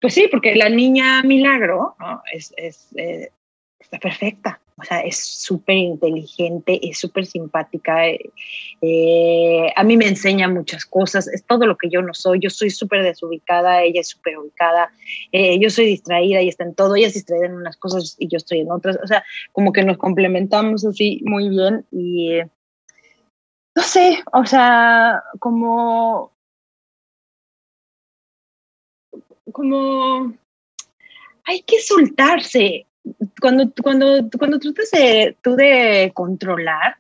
[0.01, 2.23] pues sí, porque la niña Milagro ¿no?
[2.33, 3.31] es, es eh,
[3.79, 4.61] está perfecta.
[4.77, 8.07] O sea, es súper inteligente, es súper simpática.
[8.81, 12.41] Eh, a mí me enseña muchas cosas, es todo lo que yo no soy.
[12.41, 14.91] Yo soy súper desubicada, ella es súper ubicada.
[15.31, 16.97] Eh, yo soy distraída y está en todo.
[16.97, 18.99] Ella es distraída en unas cosas y yo estoy en otras.
[19.03, 22.41] O sea, como que nos complementamos así muy bien y
[23.77, 26.33] no sé, o sea, como
[29.53, 30.35] como
[31.45, 32.87] hay que soltarse
[33.41, 36.97] cuando, cuando, cuando tratas de, tú de controlar,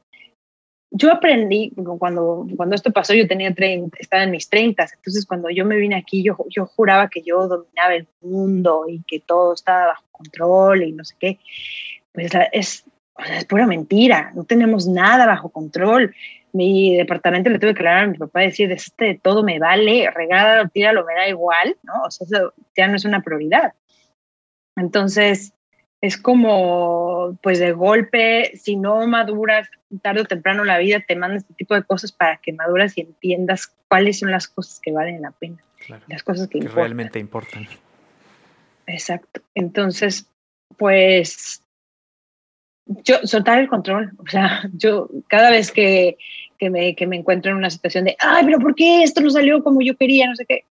[0.97, 5.51] yo aprendí, cuando, cuando esto pasó, yo tenía 30, estaba en mis 30, entonces cuando
[5.51, 9.55] yo me vine aquí, yo, yo juraba que yo dominaba el mundo y que todo
[9.55, 11.39] estaba bajo control y no sé qué.
[12.13, 16.15] Pues es, o sea, es pura mentira, no tenemos nada bajo control.
[16.53, 20.09] Mi departamento le tuve que hablar a mi papá y decir, este todo me vale,
[20.11, 22.03] regálalo, tíralo, me da igual, ¿no?
[22.07, 23.75] O sea, eso ya no es una prioridad.
[24.77, 25.54] Entonces,
[26.05, 29.71] es como, pues de golpe, si no maduras,
[30.03, 33.01] tarde o temprano la vida te manda este tipo de cosas para que maduras y
[33.01, 35.65] entiendas cuáles son las cosas que valen la pena,
[36.07, 37.67] las cosas que, que realmente importan.
[38.87, 39.41] Exacto.
[39.55, 40.29] Entonces,
[40.77, 41.63] pues
[42.87, 46.19] yo soltar el control, o sea, yo cada vez que,
[46.59, 49.31] que, me, que me encuentro en una situación de, ay, pero ¿por qué esto no
[49.31, 50.29] salió como yo quería?
[50.29, 50.67] No sé qué.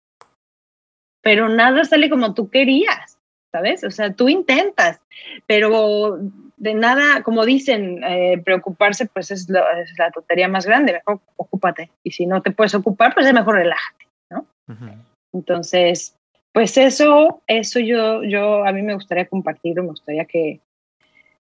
[1.21, 3.18] Pero nada sale como tú querías,
[3.59, 3.83] ¿sabes?
[3.83, 5.01] O sea, tú intentas,
[5.47, 6.19] pero
[6.57, 11.21] de nada, como dicen, eh, preocuparse pues es, lo, es, la tontería más grande, mejor
[11.37, 11.91] ocúpate.
[12.05, 14.47] Y si no te puedes ocupar, pues es mejor relájate, ¿no?
[14.69, 15.05] Uh -huh.
[15.33, 16.17] Entonces,
[16.53, 20.61] pues eso, eso yo, yo a mí me gustaría compartirlo, me gustaría que,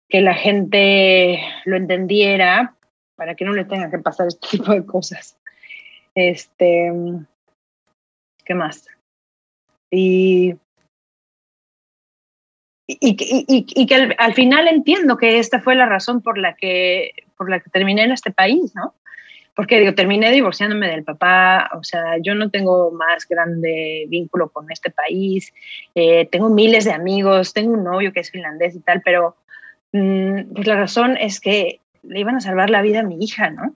[0.09, 2.75] que la gente lo entendiera
[3.17, 5.37] para que no le tenga que pasar este tipo de cosas.
[6.15, 6.91] Este,
[8.47, 8.87] ¿qué más?
[9.91, 10.57] Y,
[12.89, 13.17] y,
[13.47, 17.13] y, y que al, al, final entiendo que esta fue la razón por la que,
[17.37, 18.95] por la que terminé en este país, ¿no?
[19.55, 24.71] Porque digo, terminé divorciándome del papá, o sea, yo no tengo más grande vínculo con
[24.71, 25.53] este país,
[25.95, 29.37] eh, tengo miles de amigos, tengo un novio que es finlandés y tal, pero
[29.93, 33.51] Mm, pues la razón es que le iban a salvar la vida a mi hija,
[33.51, 33.75] ¿no?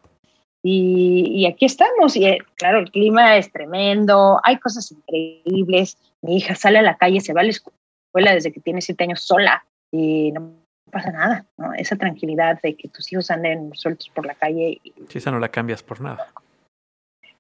[0.63, 6.37] Y, y, aquí estamos, y eh, claro, el clima es tremendo, hay cosas increíbles, mi
[6.37, 7.77] hija sale a la calle, se va a la escuela
[8.15, 10.53] desde que tiene siete años sola y no
[10.91, 11.73] pasa nada, ¿no?
[11.75, 14.79] Esa tranquilidad de que tus hijos anden sueltos por la calle.
[14.83, 16.33] Y, sí, esa no la cambias por nada.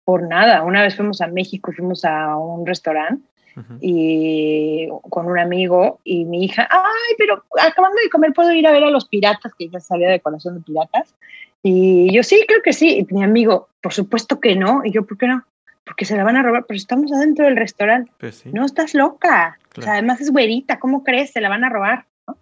[0.05, 3.23] Por nada, una vez fuimos a México, fuimos a un restaurante
[3.55, 3.79] Uh -huh.
[3.83, 8.73] y con un amigo y mi hija, ay, pero acabando de comer puedo ir a
[8.73, 11.15] ver a los piratas, que ya salía de colación de piratas.
[11.63, 12.99] Y yo sí, creo que sí.
[12.99, 14.81] Y mi amigo, por supuesto que no.
[14.85, 15.45] Y yo, ¿por qué no?
[15.85, 18.13] Porque se la van a robar, pero estamos adentro del restaurante.
[18.19, 18.51] Pues sí.
[18.53, 19.59] No estás loca.
[19.69, 19.79] Claro.
[19.79, 21.33] O sea, además es güerita, ¿cómo crees?
[21.33, 22.07] Se la van a robar.
[22.27, 22.39] ¿no?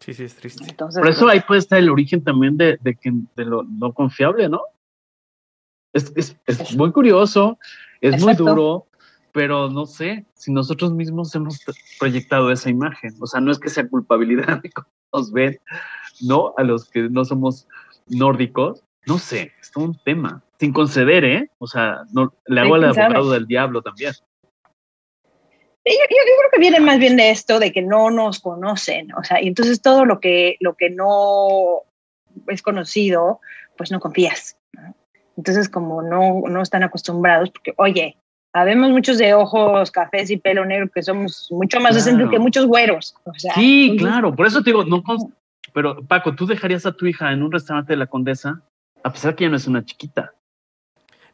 [0.00, 0.64] Sí, sí, es triste.
[0.68, 3.64] Entonces, por eso pues, ahí puede estar el origen también de, de, que, de lo
[3.64, 4.62] no confiable, ¿no?
[5.92, 7.58] Es, es, es muy curioso,
[8.00, 8.44] es Exacto.
[8.44, 8.86] muy duro,
[9.32, 11.60] pero no sé si nosotros mismos hemos
[11.98, 13.14] proyectado esa imagen.
[13.20, 15.58] O sea, no es que sea culpabilidad de cómo nos ven,
[16.20, 16.54] ¿no?
[16.56, 17.68] A los que no somos
[18.08, 18.84] nórdicos.
[19.08, 20.42] No sé, es todo un tema.
[20.60, 21.50] Sin conceder, ¿eh?
[21.58, 24.12] O sea, no, le hago al abogado del diablo también.
[24.92, 29.14] Yo, yo, yo, creo que viene más bien de esto, de que no nos conocen,
[29.14, 31.84] o sea, y entonces todo lo que, lo que no
[32.48, 33.40] es conocido,
[33.78, 34.58] pues no confías.
[34.74, 34.94] ¿no?
[35.38, 38.16] Entonces, como no, no están acostumbrados, porque, oye,
[38.50, 42.04] Sabemos muchos de ojos cafés y pelo negro que somos mucho más claro.
[42.04, 43.14] decentes que muchos güeros.
[43.24, 45.02] O sea, sí, entonces, claro, por eso te digo, no,
[45.74, 48.62] pero Paco, ¿tú dejarías a tu hija en un restaurante de la Condesa
[49.02, 50.34] a pesar que ya no es una chiquita?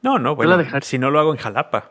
[0.02, 1.90] No, no, bueno, si no lo hago en Jalapa.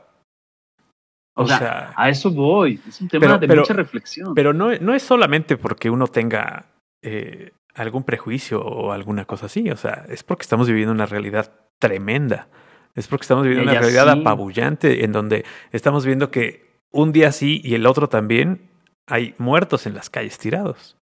[1.36, 2.80] O, o sea, sea, a eso voy.
[2.88, 4.36] Es un tema pero, de pero, mucha reflexión.
[4.36, 6.68] Pero no, no es solamente porque uno tenga
[7.02, 9.70] eh, algún prejuicio o alguna cosa así.
[9.72, 12.48] O sea, es porque estamos viviendo una realidad tremenda.
[12.94, 14.22] Es porque estamos viviendo Ella una realidad sí.
[14.22, 18.70] apabullante en donde estamos viendo que un día sí y el otro también
[19.08, 20.98] hay muertos en las calles tirados.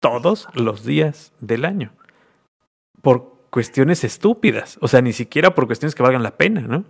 [0.00, 1.92] Todos los días del año.
[3.02, 4.78] Por cuestiones estúpidas.
[4.80, 6.84] O sea, ni siquiera por cuestiones que valgan la pena, ¿no?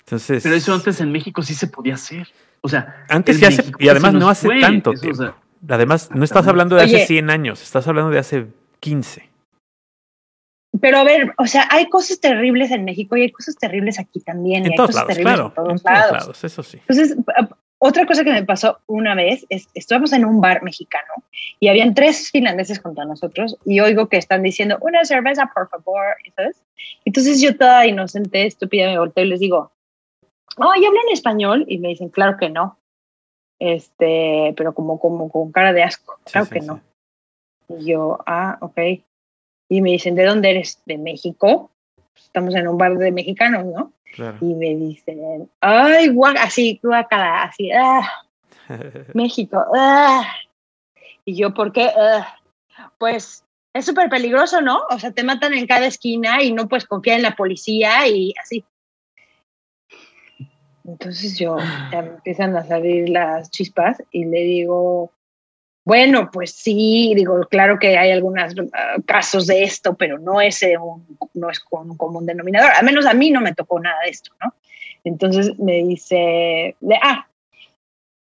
[0.00, 0.42] Entonces.
[0.42, 2.28] Pero eso antes en México sí se podía hacer.
[2.60, 4.60] O sea, antes sí hace, y además no hace fue.
[4.60, 5.22] tanto eso, tiempo.
[5.22, 5.34] O sea,
[5.68, 8.46] además, no estás hablando de Oye, hace 100 años, estás hablando de hace
[8.80, 9.34] 15
[10.80, 14.20] pero a ver, o sea, hay cosas terribles en México y hay cosas terribles aquí
[14.20, 14.66] también.
[14.66, 15.48] En y todos cosas lados, terribles claro.
[15.48, 16.08] en todos en lados.
[16.08, 16.78] Todos lados, eso sí.
[16.88, 17.16] Entonces,
[17.86, 21.12] otra cosa que me pasó una vez es, estábamos en un bar mexicano
[21.60, 25.68] y habían tres finlandeses junto a nosotros y oigo que están diciendo, una cerveza, por
[25.68, 26.62] favor, ¿sabes?
[27.04, 29.70] Entonces yo toda inocente, estúpida, me volteo y les digo,
[30.56, 31.66] oh, ¿y hablan español?
[31.68, 32.78] Y me dicen, claro que no.
[33.58, 36.80] Este, pero como, como con cara de asco, claro sí, que sí, no.
[37.68, 37.74] Sí.
[37.80, 38.78] Y yo, ah, ok.
[39.68, 40.80] Y me dicen, ¿de dónde eres?
[40.86, 41.70] De México.
[42.16, 43.92] Estamos en un bar de mexicanos, ¿no?
[44.14, 44.38] Claro.
[44.40, 48.08] Y me dicen, ay, guac, así, guacala, así, ah,
[49.14, 50.24] México, ah.
[51.24, 51.90] Y yo, ¿por qué?
[51.96, 52.38] Ah.
[52.98, 54.82] Pues es súper peligroso, ¿no?
[54.88, 58.32] O sea, te matan en cada esquina y no puedes confiar en la policía y
[58.40, 58.64] así.
[60.84, 61.56] Entonces yo,
[61.90, 65.10] ya me empiezan a salir las chispas y le digo,
[65.84, 70.62] bueno, pues sí, digo, claro que hay algunos uh, casos de esto, pero no es,
[70.62, 72.70] eh, un, no es un, un común denominador.
[72.72, 74.54] Al menos a mí no me tocó nada de esto, ¿no?
[75.04, 77.26] Entonces me dice, ah,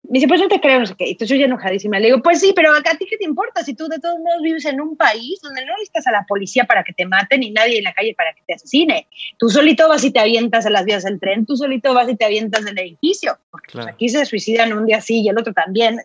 [0.02, 1.10] me dice, pues no te creo, no sé qué.
[1.10, 3.74] Entonces yo ya enojadísima le digo, pues sí, pero a ti qué te importa si
[3.74, 6.82] tú de todos modos vives en un país donde no necesitas a la policía para
[6.82, 9.06] que te maten ni nadie en la calle para que te asesine.
[9.38, 12.16] Tú solito vas y te avientas a las vías del tren, tú solito vas y
[12.16, 13.38] te avientas del edificio.
[13.50, 16.00] Porque pues, aquí se suicidan un día sí y el otro también,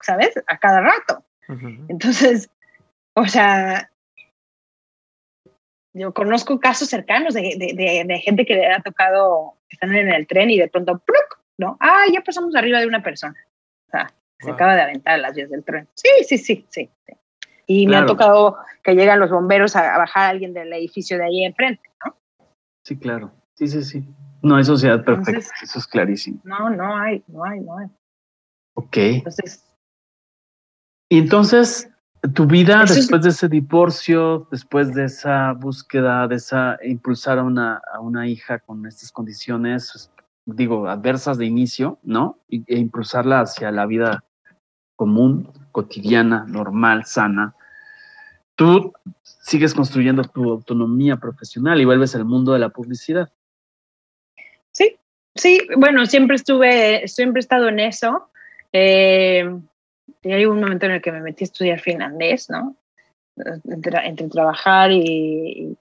[0.00, 0.32] ¿sabes?
[0.46, 1.24] A cada rato.
[1.88, 2.50] Entonces,
[3.14, 3.90] o sea,
[5.94, 10.26] yo conozco casos cercanos de, de, de, gente que le ha tocado, están en el
[10.26, 11.38] tren y de pronto, ¡pluc!
[11.58, 11.76] ¿No?
[11.80, 13.36] Ah, ya pasamos arriba de una persona.
[13.88, 15.88] O sea, se acaba de aventar las vías del tren.
[15.94, 16.88] Sí, sí, sí, sí.
[17.66, 21.24] Y me ha tocado que llegan los bomberos a, bajar a alguien del edificio de
[21.24, 22.16] ahí enfrente, ¿no?
[22.84, 23.32] Sí, claro.
[23.54, 24.04] Sí, sí, sí.
[24.40, 26.40] No hay sociedad perfecta, eso es clarísimo.
[26.44, 27.88] No, no hay, no hay, no hay.
[28.74, 28.96] Ok.
[28.96, 29.64] Entonces.
[31.10, 31.90] Y entonces,
[32.34, 37.82] tu vida después de ese divorcio, después de esa búsqueda, de esa impulsar a una,
[37.92, 40.10] a una hija con estas condiciones,
[40.54, 42.38] digo, adversas de inicio, ¿no?
[42.48, 44.24] E, impulsarla hacia la vida
[44.96, 47.54] común, cotidiana, normal, sana.
[48.54, 48.92] Tú
[49.22, 53.28] sigues construyendo tu autonomía profesional y vuelves al mundo de la publicidad.
[54.72, 54.96] Sí,
[55.34, 58.30] sí, bueno, siempre estuve, siempre he estado en eso.
[58.72, 59.48] Eh,
[60.22, 62.76] y hay un momento en el que me metí a estudiar finlandés, ¿no?
[63.64, 65.76] Entre, trabajar y,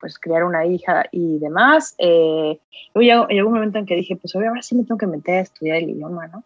[0.00, 1.94] pues crear una hija y demás.
[1.98, 2.58] Eh,
[2.94, 5.40] luego llegó, un momento en que dije, pues ahora sí me tengo que meter a
[5.40, 6.44] estudiar el idioma, ¿no?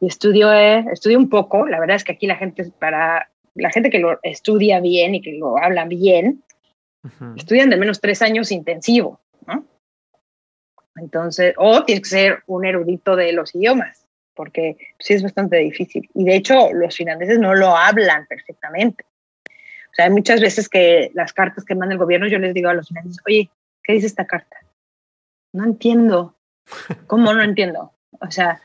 [0.00, 3.70] Y estudió, eh, estudié un poco, la verdad es que aquí la gente, para la
[3.70, 6.42] gente que lo estudia bien y que lo habla bien,
[7.36, 9.64] estudian de menos tres años intensivo, ¿no?
[10.96, 16.08] Entonces, o tienes que ser un erudito de los idiomas, porque sí es bastante difícil.
[16.14, 19.04] Y de hecho, los finlandeses no lo hablan perfectamente.
[19.90, 22.68] O sea, hay muchas veces que las cartas que manda el gobierno, yo les digo
[22.68, 23.50] a los finlandeses, oye,
[23.82, 24.56] ¿qué dice esta carta?
[25.52, 26.36] No entiendo.
[27.06, 27.92] ¿Cómo no entiendo?
[28.20, 28.60] O sea,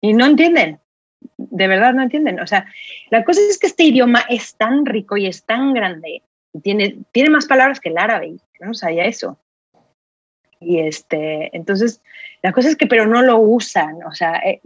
[0.00, 0.80] y no entienden.
[1.36, 2.40] De verdad no entienden.
[2.40, 2.66] O sea,
[3.10, 6.22] la cosa es que este idioma es tan rico y es tan grande
[6.62, 8.36] tiene, tiene más palabras que el árabe.
[8.60, 9.38] No sabía eso.
[10.60, 12.02] Y este, entonces,
[12.42, 14.02] la cosa es que, pero no lo usan.
[14.04, 14.60] O sea, eh,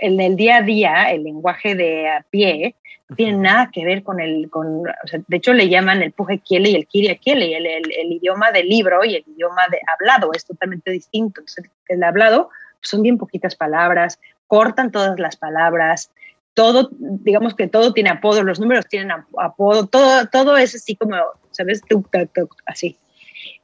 [0.00, 2.74] en el día a día, el lenguaje de a pie
[3.08, 6.12] no tiene nada que ver con el, con, o sea, de hecho le llaman el
[6.12, 9.80] puje kiele y el kiria kiele, el, el, idioma del libro y el idioma de
[9.92, 11.40] hablado es totalmente distinto.
[11.40, 12.50] Entonces, el hablado
[12.80, 16.10] son bien poquitas palabras, cortan todas las palabras,
[16.54, 21.16] todo, digamos que todo tiene apodo, los números tienen apodo, todo, todo es así como,
[21.50, 21.82] ¿sabes?
[22.66, 22.98] Así.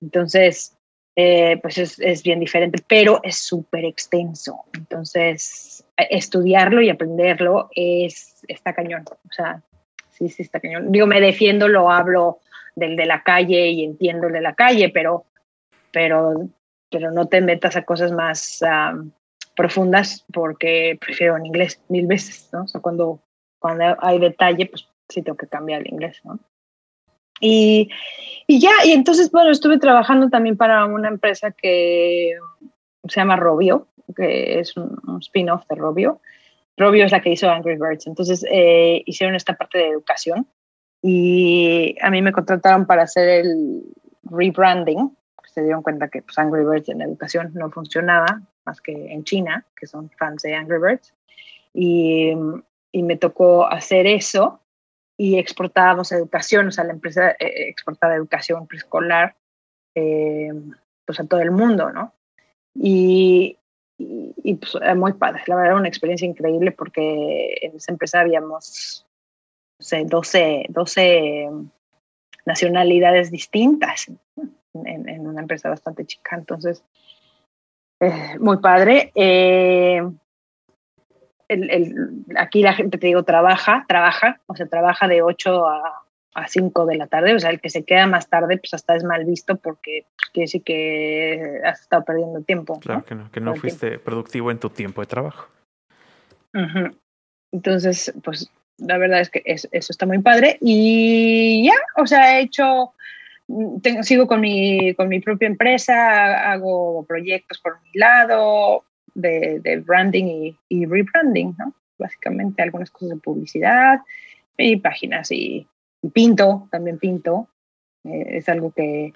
[0.00, 0.76] Entonces,
[1.16, 4.62] eh, pues es, es, bien diferente, pero es súper extenso.
[4.72, 9.04] Entonces, estudiarlo y aprenderlo es, está cañón.
[9.08, 9.62] O sea,
[10.10, 10.90] sí, sí está cañón.
[10.90, 12.40] Digo, me defiendo, lo hablo
[12.74, 15.24] del de la calle y entiendo el de la calle, pero,
[15.92, 16.48] pero,
[16.90, 18.60] pero no te metas a cosas más
[19.54, 22.64] profundas porque prefiero en inglés mil veces, ¿no?
[22.64, 23.20] O sea, cuando,
[23.60, 26.40] cuando hay detalle, pues sí tengo que cambiar el inglés, ¿no?
[27.44, 27.90] Y,
[28.46, 32.38] y ya, y entonces, bueno, estuve trabajando también para una empresa que
[33.06, 36.20] se llama Robio, que es un, spin-off de Robio.
[36.78, 38.06] Robio es la que hizo Angry Birds.
[38.06, 40.46] Entonces eh, hicieron esta parte de educación
[41.02, 43.82] y a mí me contrataron para hacer el
[44.22, 45.14] rebranding.
[45.44, 49.66] Se dieron cuenta que pues, Angry Birds en educación no funcionaba más que en China,
[49.76, 51.12] que son fans de Angry Birds.
[51.74, 52.32] Y,
[52.90, 54.60] y me tocó hacer eso
[55.16, 59.36] y exportábamos educación, o sea, la empresa eh, exportaba educación preescolar
[59.94, 60.52] eh,
[61.06, 62.12] pues a todo el mundo, ¿no?
[62.74, 63.58] Y,
[63.96, 69.06] pues era muy padre, la verdad, una experiencia increíble porque en esa empresa habíamos,
[69.78, 71.48] no sé, 12, 12
[72.44, 74.08] nacionalidades distintas
[74.74, 76.82] en, en, una empresa bastante chica, entonces,
[78.00, 79.12] eh, muy padre.
[81.48, 86.04] Eh, el, aquí la gente, te digo, trabaja, trabaja, o sea, trabaja de 8 a,
[86.34, 88.96] a 5 de la tarde, o sea, el que se queda más tarde, pues hasta
[88.96, 92.80] es mal visto porque quiere decir que has estado perdiendo tiempo.
[92.80, 95.48] Claro que no, que no fuiste productivo en tu tiempo de trabajo.
[97.52, 102.42] Entonces, pues la verdad es que eso está muy padre y ya, o sea, he
[102.42, 102.92] hecho,
[103.82, 108.84] tengo, sigo con mi, con mi propia empresa, hago proyectos por mi lado,
[109.14, 111.72] de, branding y, y, rebranding, ¿no?
[111.98, 114.00] Básicamente algunas cosas de publicidad
[114.58, 115.66] y páginas y,
[116.12, 117.48] pinto, también pinto.
[118.04, 119.12] Eh, es algo que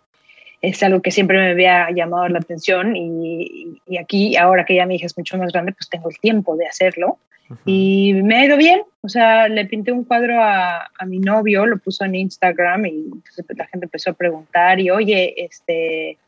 [0.61, 4.87] es algo que siempre me había llamado la atención y, y, aquí, ahora que ya
[4.87, 7.19] mi hija es mucho más grande, pues tengo el tiempo de hacerlo.
[7.65, 11.65] Y me ha ido bien, o sea, le pinté un cuadro a, a mi novio,
[11.65, 13.07] lo puso en Instagram y
[13.57, 16.19] la gente empezó a preguntar y, oye, este,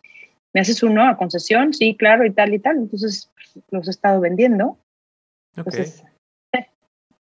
[0.52, 1.72] ¿me haces uno a concesión?
[1.72, 2.78] Sí, claro, y tal y tal.
[2.78, 3.30] Entonces,
[3.70, 4.78] los he estado vendiendo.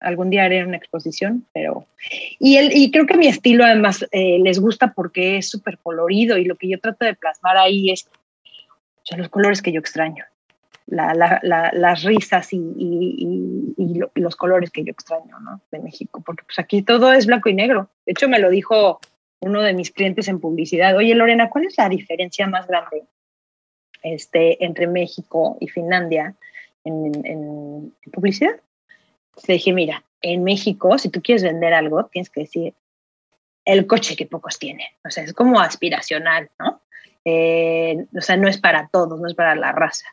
[0.01, 1.87] algún día haré una exposición, pero...
[2.39, 6.37] Y, el, y creo que mi estilo además eh, les gusta porque es súper colorido
[6.37, 8.09] y lo que yo trato de plasmar ahí es
[9.03, 10.25] son los colores que yo extraño,
[10.87, 15.61] la, la, las risas y, y, y, los colores que yo extraño ¿no?
[15.71, 17.89] de México, porque pues aquí todo es blanco y negro.
[18.07, 19.01] De hecho, me lo dijo
[19.41, 23.05] uno de mis clientes en publicidad, oye Lorena, ¿cuál es la diferencia más grande
[24.03, 26.35] este, entre México y Finlandia
[26.85, 28.61] en, en, en publicidad?
[29.47, 32.75] Le dije, mira, en México, si tú quieres vender algo, tienes que decir
[33.65, 34.87] el coche que pocos tienen.
[35.05, 36.81] O sea, es como aspiracional, ¿no?
[37.25, 40.07] Eh, o sea, no es para todos, no es para la raza.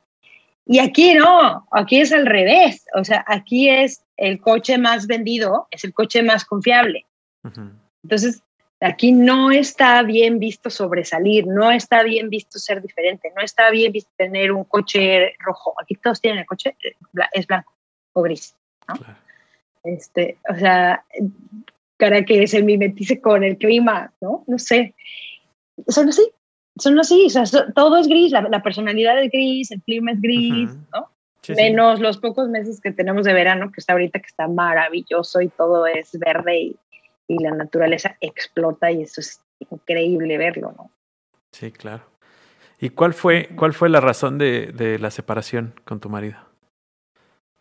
[0.66, 2.86] Y aquí no, aquí es al revés.
[2.96, 7.06] O sea, aquí es el coche más vendido, es el coche más confiable.
[7.44, 7.72] Uh -huh.
[8.04, 8.44] Entonces,
[8.82, 13.92] aquí no está bien visto sobresalir, no está bien visto ser diferente, no está bien
[13.92, 15.76] visto tener un coche rojo.
[15.82, 16.76] Aquí todos tienen el coche,
[17.32, 17.74] es blanco
[18.14, 18.56] o gris.
[18.88, 18.96] ¿no?
[18.96, 19.16] Claro.
[19.84, 21.06] Este, o sea,
[21.98, 24.44] para que se mimetice con el clima, ¿no?
[24.48, 24.96] No sé.
[25.88, 26.32] Son así,
[26.78, 27.44] son así, o sea,
[27.74, 30.88] todo es gris, la, la, personalidad es gris, el clima es gris, uh -huh.
[30.94, 31.12] ¿no?
[31.42, 32.04] Sí, Menos sí.
[32.04, 35.88] los pocos meses que tenemos de verano, que está ahorita que está maravilloso y todo
[35.88, 36.76] es verde y,
[37.32, 40.92] y la naturaleza explota y eso es increíble verlo, ¿no?
[41.54, 42.04] Sí, claro.
[42.80, 46.38] ¿Y cuál fue, cuál fue la razón de, de la separación con tu marido?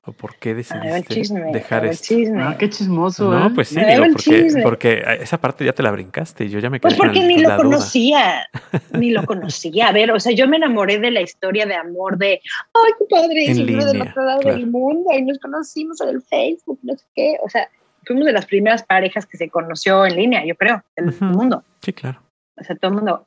[0.06, 2.14] ¿O por qué decidiste chisme, dejar esto?
[2.38, 3.30] Ah, qué chismoso.
[3.30, 3.50] No, ¿eh?
[3.54, 6.80] pues sí, digo, porque, porque, esa parte ya te la brincaste y yo ya me
[6.80, 8.48] quedé Pues porque con ni lo conocía,
[8.98, 9.88] ni lo conocía.
[9.88, 12.40] A ver, o sea, yo me enamoré de la historia de amor de,
[12.72, 14.56] ay, qué padre, siempre del otro lado claro.
[14.56, 17.36] del mundo y nos conocimos en el Facebook, no sé qué.
[17.44, 17.68] O sea,
[18.04, 21.24] fuimos de las primeras parejas que se conoció en línea, yo creo, del Ujú.
[21.24, 21.64] mundo.
[21.80, 22.20] Sí, claro.
[22.58, 23.26] O sea, todo el mundo,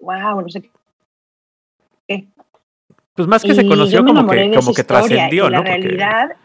[0.00, 2.28] wow, no sé qué.
[3.14, 5.64] Pues más que Y se conoció como que, como que trascendió, la ¿no?
[5.64, 6.36] Porque, realidad,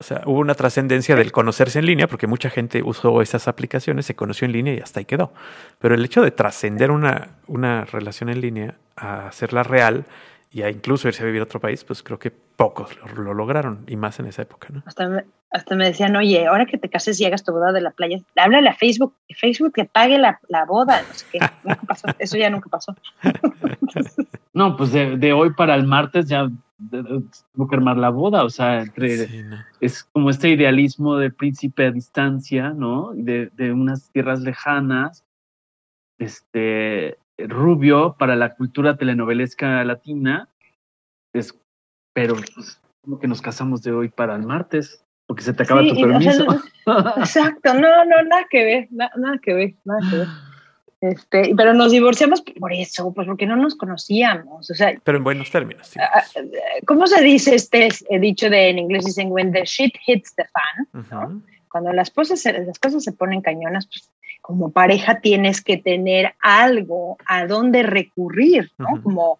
[0.00, 4.06] o sea, hubo una trascendencia del conocerse en línea, porque mucha gente usó esas aplicaciones,
[4.06, 5.32] se conoció en línea y hasta ahí quedó.
[5.80, 10.04] Pero el hecho de trascender una, una relación en línea a hacerla real
[10.50, 13.34] y a incluso irse a vivir a otro país, pues creo que pocos lo, lo
[13.34, 14.82] lograron, y más en esa época, ¿no?
[14.86, 17.80] hasta me, hasta me decían, oye, ahora que te cases y hagas tu boda de
[17.80, 21.38] la playa, háblale a Facebook, que Facebook te pague la, la boda, no sé qué.
[21.64, 22.94] Nunca pasó, eso ya nunca pasó.
[24.54, 26.50] No, pues de, de hoy para el martes ya
[26.90, 29.56] tengo que armar la boda, o sea, entre, Sí, no.
[29.80, 33.12] es como este idealismo de príncipe a distancia, ¿no?
[33.14, 35.24] De, de unas tierras lejanas,
[36.18, 40.48] este, rubio para la cultura telenovelesca latina,
[41.32, 41.54] es,
[42.12, 45.82] pero pues, como que nos casamos de hoy para el martes, porque se te acaba
[45.82, 46.64] Sí, tu y, o sea, permiso.
[47.18, 50.26] Exacto, no, no, nada que ver, na- nada que ver, nada que ver.
[51.00, 54.68] Este, pero nos divorciamos por eso, pues porque no nos conocíamos.
[54.68, 55.86] O sea, Pero en buenos términos.
[55.86, 56.00] sí.
[56.88, 59.04] ¿cómo se dice este eh, dicho de en inglés?
[59.04, 61.44] Dicen, when the shit hits the fan.
[61.68, 66.34] Cuando las cosas, se- las cosas se ponen cañonas, pues como pareja tienes que tener
[66.40, 69.02] algo a dónde recurrir, ¿no?
[69.02, 69.38] Como,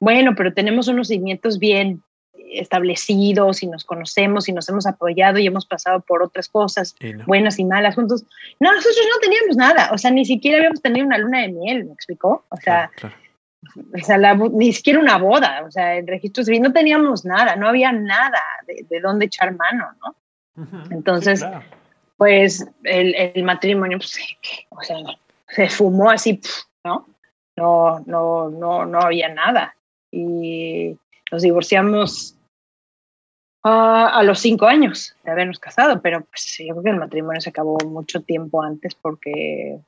[0.00, 2.02] bueno, pero tenemos unos cimientos bien
[2.50, 7.12] establecidos y nos conocemos y nos hemos apoyado y hemos pasado por otras cosas Y
[7.12, 7.24] no.
[7.26, 8.24] buenas y malas juntos.
[8.60, 11.84] No, nosotros no teníamos nada, o sea, ni siquiera habíamos tenido una luna de miel,
[11.84, 12.44] ¿me explicó?
[12.48, 13.14] O sea, Claro,
[13.64, 13.84] claro.
[13.94, 17.24] o sea la bo- ni siquiera una boda, o sea, en registro civil no teníamos
[17.24, 20.14] nada, no había nada de, de dónde echar mano, ¿no?
[20.90, 21.64] Entonces, Sí, claro.
[22.18, 24.18] Pues el, el matrimonio, pues,
[24.70, 24.96] o sea,
[25.48, 26.40] se fumó así,
[26.84, 27.06] ¿no?
[27.56, 29.76] No, no, no, no había nada.
[30.10, 30.96] Y
[31.30, 32.36] nos divorciamos
[33.64, 37.40] ah, a los cinco años de habernos casado, pero pues yo creo que el matrimonio
[37.40, 39.78] se acabó mucho tiempo antes porque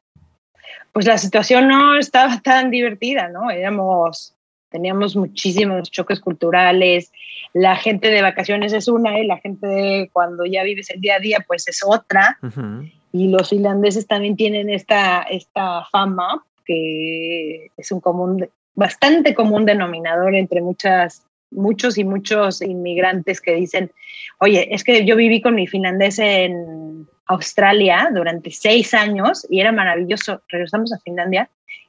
[0.93, 3.51] pues la situación no estaba tan divertida, ¿no?
[3.51, 4.37] Éramos,
[4.71, 7.13] teníamos muchísimos choques culturales,
[7.53, 11.17] la gente de vacaciones es una y la gente de cuando ya vives el día
[11.17, 12.89] a día pues es otra Ujú.
[13.13, 20.35] y los finlandeses también tienen esta, esta fama que es un común, bastante común denominador
[20.35, 23.91] entre muchas, muchos y muchos inmigrantes que dicen,
[24.39, 29.73] oye, es que yo viví con mi finlandés en Australia durante seis años y era
[29.73, 31.49] maravilloso, regresamos a Finlandia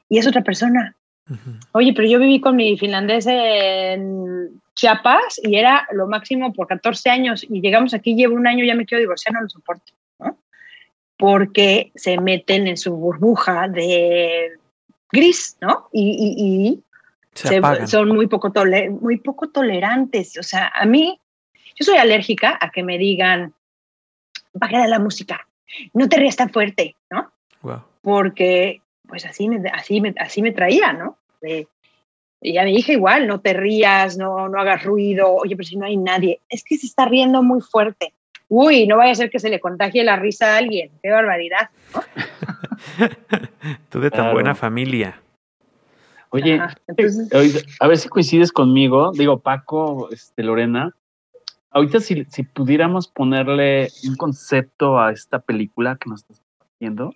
[0.09, 0.95] y es otra persona.
[1.73, 7.09] Oye, pero yo viví con mi finlandés en Chiapas y era lo máximo por 14
[7.09, 10.37] años y llegamos aquí, llevo un año, ya me quiero divorciar, no lo soporto, ¿no?
[11.17, 14.51] Porque se meten en su burbuja de
[15.11, 15.87] gris, ¿no?
[15.93, 16.83] Y, y- y
[17.33, 17.87] Se, se- apagan.
[17.87, 18.51] son muy poco,
[19.01, 20.37] muy poco tolerantes.
[20.37, 21.19] O sea, a mí,
[21.79, 23.53] yo soy alérgica a que me digan,
[24.53, 25.47] baja la música,
[25.93, 27.31] no te rías tan fuerte, ¿no?
[27.61, 27.83] Wow.
[28.01, 28.81] porque
[29.11, 31.17] pues así me, así me, así me traía, ¿no?
[31.41, 31.67] De-
[32.41, 35.75] y a mi hija igual, no te rías, no, no hagas ruido, oye, pero si
[35.75, 38.13] no hay nadie, es que se está riendo muy fuerte.
[38.47, 40.91] uy, no vaya a ser que se le contagie la risa a alguien.
[41.03, 41.69] Qué barbaridad.
[43.89, 45.21] Tú de tan buena familia.
[46.29, 46.61] Oye,
[47.79, 50.95] a ver si coincides conmigo, digo Paco, este, Lorena,
[51.69, 56.41] ahorita si, si pudiéramos ponerle un concepto a esta película que nos estás
[56.75, 57.13] haciendo,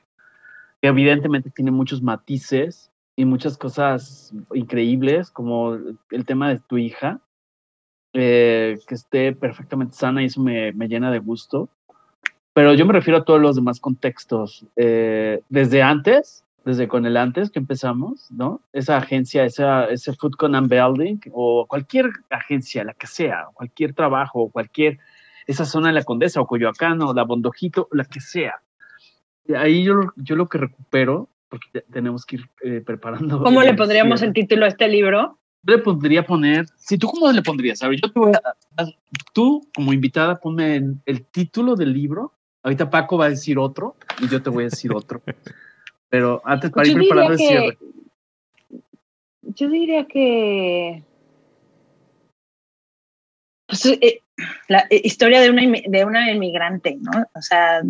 [0.82, 5.76] que evidentemente tiene muchos matices y muchas cosas increíbles, como
[6.12, 7.22] el tema de tu hija,
[8.14, 11.70] eh, que esté perfectamente sana y eso me, me, llena de gusto.
[12.54, 14.66] Pero yo me refiero a todos los demás contextos.
[14.78, 18.62] Eh, desde antes, desde con el antes que empezamos, ¿no?
[18.74, 24.50] Esa agencia, esa, ese Food Con Building o cualquier agencia, la que sea, cualquier trabajo,
[24.50, 24.98] cualquier,
[25.46, 28.62] esa zona de la Condesa o Coyoacán o la Bondojito, la que sea.
[29.56, 33.44] Ahí yo, yo lo que recupero, porque tenemos que ir eh, preparando.
[33.44, 35.38] ¿Cómo le pondríamos el título a este libro?
[35.68, 38.86] le pondría poner, si tú cómo le pondrías, a ver, yo te voy a,
[39.34, 44.28] tú como invitada ponme el título del libro, ahorita Paco va a decir otro y
[44.28, 45.22] yo te voy a decir otro.
[46.10, 47.78] Pero antes para ir preparando el cierre.
[49.42, 51.04] Yo diría que.
[53.68, 54.22] Pues, eh,
[54.68, 57.26] la eh, historia de una, de una inmigrante, ¿no?
[57.34, 57.82] O sea,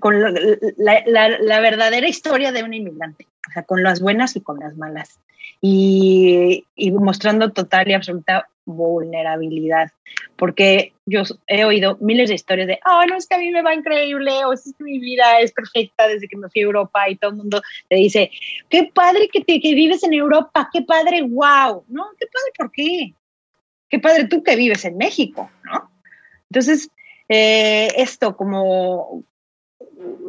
[0.00, 4.40] con la, la, la, verdadera historia de una inmigrante, o sea, con las buenas y
[4.40, 5.20] con las malas.
[5.60, 9.90] Y, y mostrando total y absoluta vulnerabilidad,
[10.36, 13.62] porque yo he oído miles de historias de, oh, no, es que a mí me
[13.62, 17.08] va increíble, o es que mi vida es perfecta desde que me fui a Europa
[17.08, 18.30] y todo el mundo te dice,
[18.68, 22.70] qué padre que, te, que vives en Europa, qué padre, wow, no, qué padre, ¿por
[22.70, 23.14] qué?
[23.88, 25.90] Qué padre tú que vives en México, ¿no?
[26.50, 26.90] Entonces,
[27.28, 29.24] eh, esto como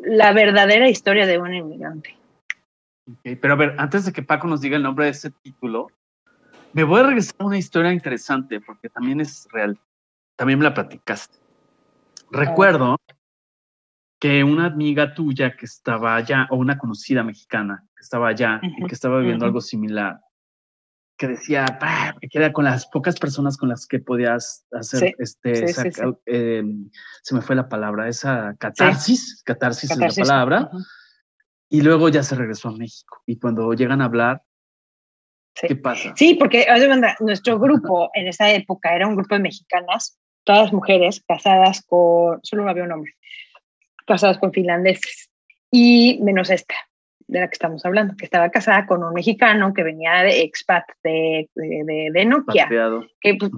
[0.03, 2.17] la verdadera historia de un inmigrante.
[3.41, 5.87] pero a ver, antes de que Paco nos diga el nombre de ese título,
[6.73, 9.77] me voy a regresar a una historia interesante porque también es real.
[10.35, 11.37] También me la platicaste.
[12.31, 12.97] Recuerdo
[14.19, 18.85] que una amiga tuya que estaba allá, o una conocida mexicana que estaba allá y
[18.85, 20.19] que estaba viviendo algo similar,
[21.19, 21.65] que decía
[22.21, 25.65] que era con las pocas personas con las que podías hacer este,
[26.25, 26.63] eh,
[27.21, 30.69] se me fue la palabra, esa catarsis, catarsis, es la palabra,
[31.67, 33.21] y luego ya se regresó a México.
[33.25, 34.43] Y cuando llegan a hablar,
[35.53, 36.13] ¿Qué pasa?
[36.15, 36.65] Sí, porque
[37.19, 42.69] nuestro grupo en esa época era un grupo de mexicanas, todas mujeres casadas con, solo
[42.69, 43.11] había un hombre,
[44.07, 45.29] casadas con finlandeses,
[45.69, 46.75] y menos esta,
[47.29, 50.83] de la que estamos hablando, que estaba casada con un mexicano que venía de expat
[51.03, 52.67] de, de, Nokia,
[53.21, 53.51] que, pues,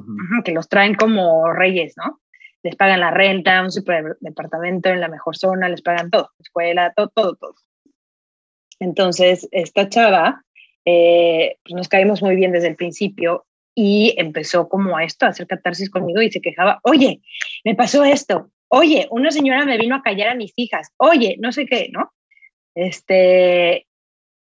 [0.44, 2.20] que los traen como reyes, ¿no?
[2.64, 6.94] Les pagan la renta, un super departamento en la mejor zona, les pagan todo, escuela,
[6.96, 7.56] todo, todo, todo.
[8.80, 10.44] Entonces, esta chava
[10.86, 15.30] eh, pues nos caímos muy bien desde el principio y empezó como a esto, a
[15.30, 17.22] hacer catarsis conmigo y se quejaba, oye,
[17.64, 21.52] me pasó esto, oye, una señora me vino a callar a mis hijas, oye, no
[21.52, 22.12] sé qué, ¿no?
[22.76, 23.88] Este,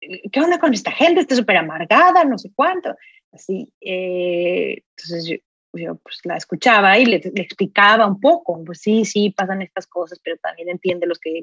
[0.00, 1.20] ¿qué onda con esta gente?
[1.20, 2.94] Está súper amargada, no sé cuánto.
[3.32, 5.40] Así, eh, entonces
[5.72, 10.20] yo, pues la escuchaba y le, explicaba un poco, pues sí, sí, pasan estas cosas,
[10.22, 11.42] pero también entiende los que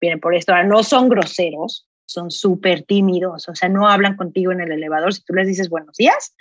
[0.00, 0.52] vienen por esto.
[0.52, 5.14] Ahora, no son groseros, son súper tímidos, o sea, no hablan contigo en el elevador.
[5.14, 6.34] Si tú les dices buenos días,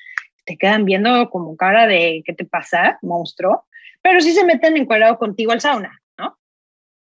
[0.46, 3.66] te quedan viendo como cara de ¿qué te pasa, monstruo?
[4.02, 6.02] Pero sí se meten encuadrado contigo al sauna.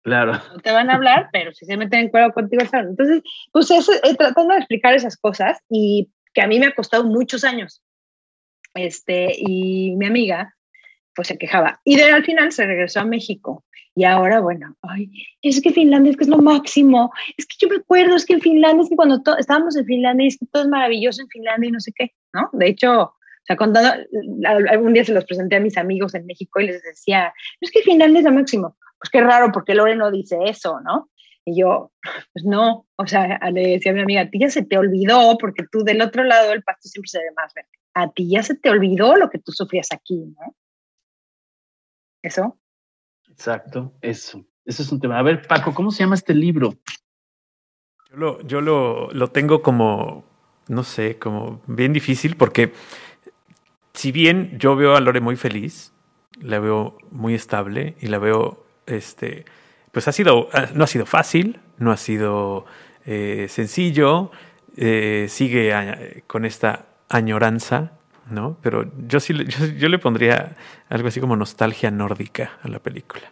[0.03, 0.33] Claro.
[0.53, 2.89] No te van a hablar, pero sí se meten encuadrado contigo al sauna.
[2.89, 3.21] Entonces,
[3.51, 7.03] pues es, eh, tratando de explicar esas cosas y que a mí me ha costado
[7.03, 7.83] muchos años.
[8.73, 10.55] Este, y mi amiga,
[11.15, 11.81] pues se quejaba.
[11.83, 13.63] Y de, al final se regresó a México
[13.93, 15.11] y ahora, bueno, ay,
[15.41, 17.11] es que Finlandia es que es lo máximo.
[17.37, 20.27] Es que yo me acuerdo, es que en Finlandia, es que cuando estábamos en Finlandia,
[20.27, 22.49] es que todo es maravilloso en Finlandia y no sé qué, ¿no?
[22.53, 23.89] De hecho, o sea, contando,
[24.45, 27.81] algún día se los presenté a mis amigos en México y les decía, es que
[27.81, 28.77] Finlandia es lo máximo.
[28.99, 31.09] Pues qué raro, porque Lore no dice eso, ¿no?
[31.43, 31.91] Y yo,
[32.33, 35.39] pues no, o sea, le decía a mi amiga, a ti ya se te olvidó,
[35.39, 37.69] porque tú del otro lado del pasto siempre se ve más verde.
[37.95, 40.55] A ti ya se te olvidó lo que tú sufrías aquí, ¿no?
[42.21, 42.59] Eso.
[43.27, 44.45] Exacto, eso.
[44.65, 45.17] Eso es un tema.
[45.17, 46.75] A ver, Paco, ¿cómo se llama este libro?
[48.11, 50.23] Yo lo, yo lo, lo tengo como,
[50.67, 52.71] no sé, como bien difícil porque
[53.93, 55.93] si bien yo veo a Lore muy feliz,
[56.39, 59.45] la veo muy estable y la veo, este,
[59.91, 62.65] pues ha sido, ah, no ha sido fácil, no ha sido
[63.05, 64.31] eh, sencillo,
[64.77, 65.97] eh, sigue a,
[66.27, 67.91] con esta añoranza
[68.31, 68.57] ¿no?
[68.61, 69.33] Pero yo sí
[69.77, 70.55] yo, le pondría
[70.89, 73.31] algo así como nostalgia nórdica a la película.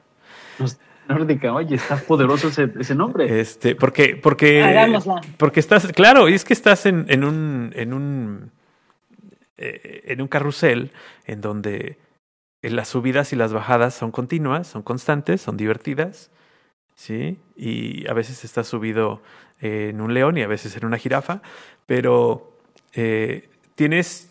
[1.07, 3.39] Nórdica, oye, está poderoso ese, nombre.
[3.39, 4.99] Este, porque, porque,
[5.37, 8.51] porque estás, claro, y es que estás en, en un, en un,
[9.61, 10.91] eh, en un carrusel
[11.25, 11.97] en donde
[12.61, 16.31] las subidas y las bajadas son continuas, son constantes, son divertidas,
[16.95, 17.39] ¿sí?
[17.55, 19.21] Y a veces estás subido
[19.59, 21.41] en un león y a veces en una jirafa,
[21.85, 22.57] pero
[22.93, 24.29] eh, tienes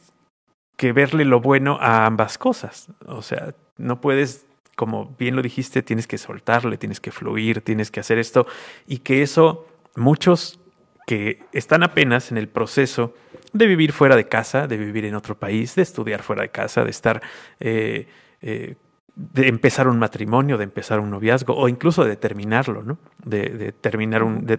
[0.77, 2.89] que verle lo bueno a ambas cosas.
[3.07, 4.47] O sea, no puedes,
[4.77, 8.47] como bien lo dijiste, tienes que soltarle, tienes que fluir, tienes que hacer esto
[8.87, 10.57] y que eso muchos
[11.09, 13.14] que están apenas en el proceso
[13.55, 16.85] de vivir fuera de casa, de vivir en otro país, de estudiar fuera de casa,
[16.85, 17.22] de estar,
[17.60, 18.06] eh,
[18.43, 18.74] eh,
[19.16, 22.98] de empezar un matrimonio, de empezar un noviazgo o incluso de terminarlo, ¿no?
[23.24, 24.59] De, terminar un, de,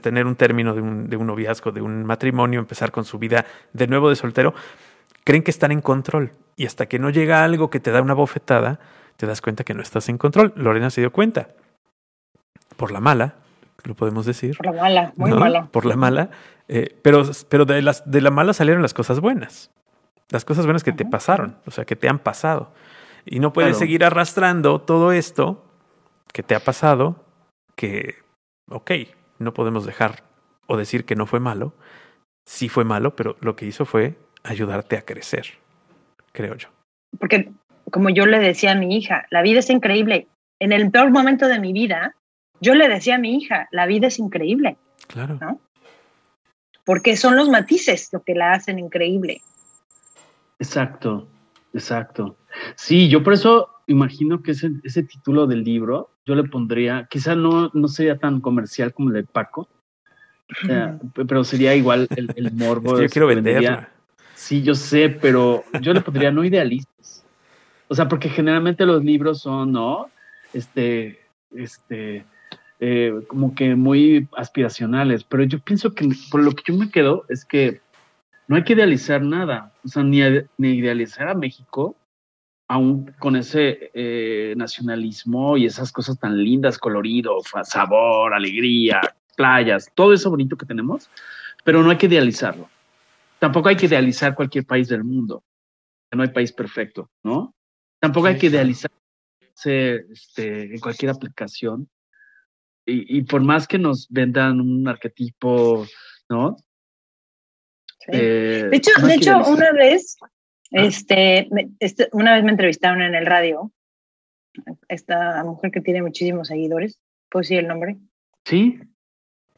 [0.00, 3.46] tener un término de un, de un noviazgo, de un matrimonio, empezar con su vida
[3.72, 4.52] de nuevo de soltero,
[5.22, 8.14] creen que están en control y hasta que no llega algo que te da una
[8.14, 8.80] bofetada,
[9.16, 10.54] te das cuenta que no estás en control.
[10.56, 11.50] Lorena se dio cuenta.
[12.76, 13.36] Por la mala,
[13.82, 14.56] lo podemos decir.
[14.56, 15.66] Por la mala, muy mala.
[15.66, 16.30] Por la mala.
[16.68, 19.70] Eh, pero pero de, las, de la mala salieron las cosas buenas.
[20.30, 22.72] Las cosas buenas que te pasaron, o sea, que te han pasado.
[23.26, 25.64] Y no puedes seguir arrastrando todo esto
[26.32, 27.24] que te ha pasado,
[27.76, 28.16] que,
[28.70, 28.90] ok,
[29.38, 30.24] no podemos dejar
[30.66, 31.74] o decir que no fue malo.
[32.46, 35.46] Sí fue malo, pero lo que hizo fue ayudarte a crecer,
[36.32, 36.68] creo yo.
[37.18, 37.52] Porque,
[37.90, 40.28] como yo le decía a mi hija, la vida es increíble.
[40.58, 42.14] En el peor momento de mi vida,
[42.64, 44.78] yo le decía a mi hija, la vida es increíble.
[45.06, 45.38] Claro.
[45.40, 45.60] ¿no?
[46.84, 49.42] Porque son los matices lo que la hacen increíble.
[50.58, 51.28] Exacto,
[51.74, 52.36] exacto.
[52.74, 57.34] Sí, yo por eso imagino que ese, ese título del libro yo le pondría, quizá
[57.34, 59.68] no, no sería tan comercial como el de Paco,
[61.28, 62.98] pero sería igual el, el morbo.
[63.00, 63.90] yo quiero venderla.
[64.34, 67.24] Sí, yo sé, pero yo le pondría no idealistas.
[67.88, 70.10] O sea, porque generalmente los libros son, ¿no?
[70.52, 71.20] Este,
[71.54, 72.24] este,
[72.80, 77.24] eh, como que muy aspiracionales, pero yo pienso que por lo que yo me quedo
[77.28, 77.80] es que
[78.48, 80.20] no hay que idealizar nada, o sea, ni,
[80.58, 81.96] ni idealizar a México,
[82.68, 89.00] aún con ese eh, nacionalismo y esas cosas tan lindas, colorido, sabor, alegría,
[89.36, 91.10] playas, todo eso bonito que tenemos,
[91.62, 92.68] pero no hay que idealizarlo.
[93.38, 95.42] Tampoco hay que idealizar cualquier país del mundo.
[96.12, 97.54] No hay país perfecto, ¿no?
[98.00, 98.90] Tampoco hay que idealizar
[99.64, 101.88] este, en cualquier aplicación
[102.86, 105.86] y, por más que nos vendan un arquetipo,
[106.28, 106.56] ¿no?
[108.08, 110.28] Eh, de hecho, de hecho una vez, ah.
[110.72, 111.48] este,
[111.78, 113.72] este, una vez me entrevistaron en el radio,
[114.88, 116.98] esta mujer que tiene muchísimos seguidores,
[117.30, 117.96] ¿puedo decir el nombre?
[118.44, 118.78] Sí.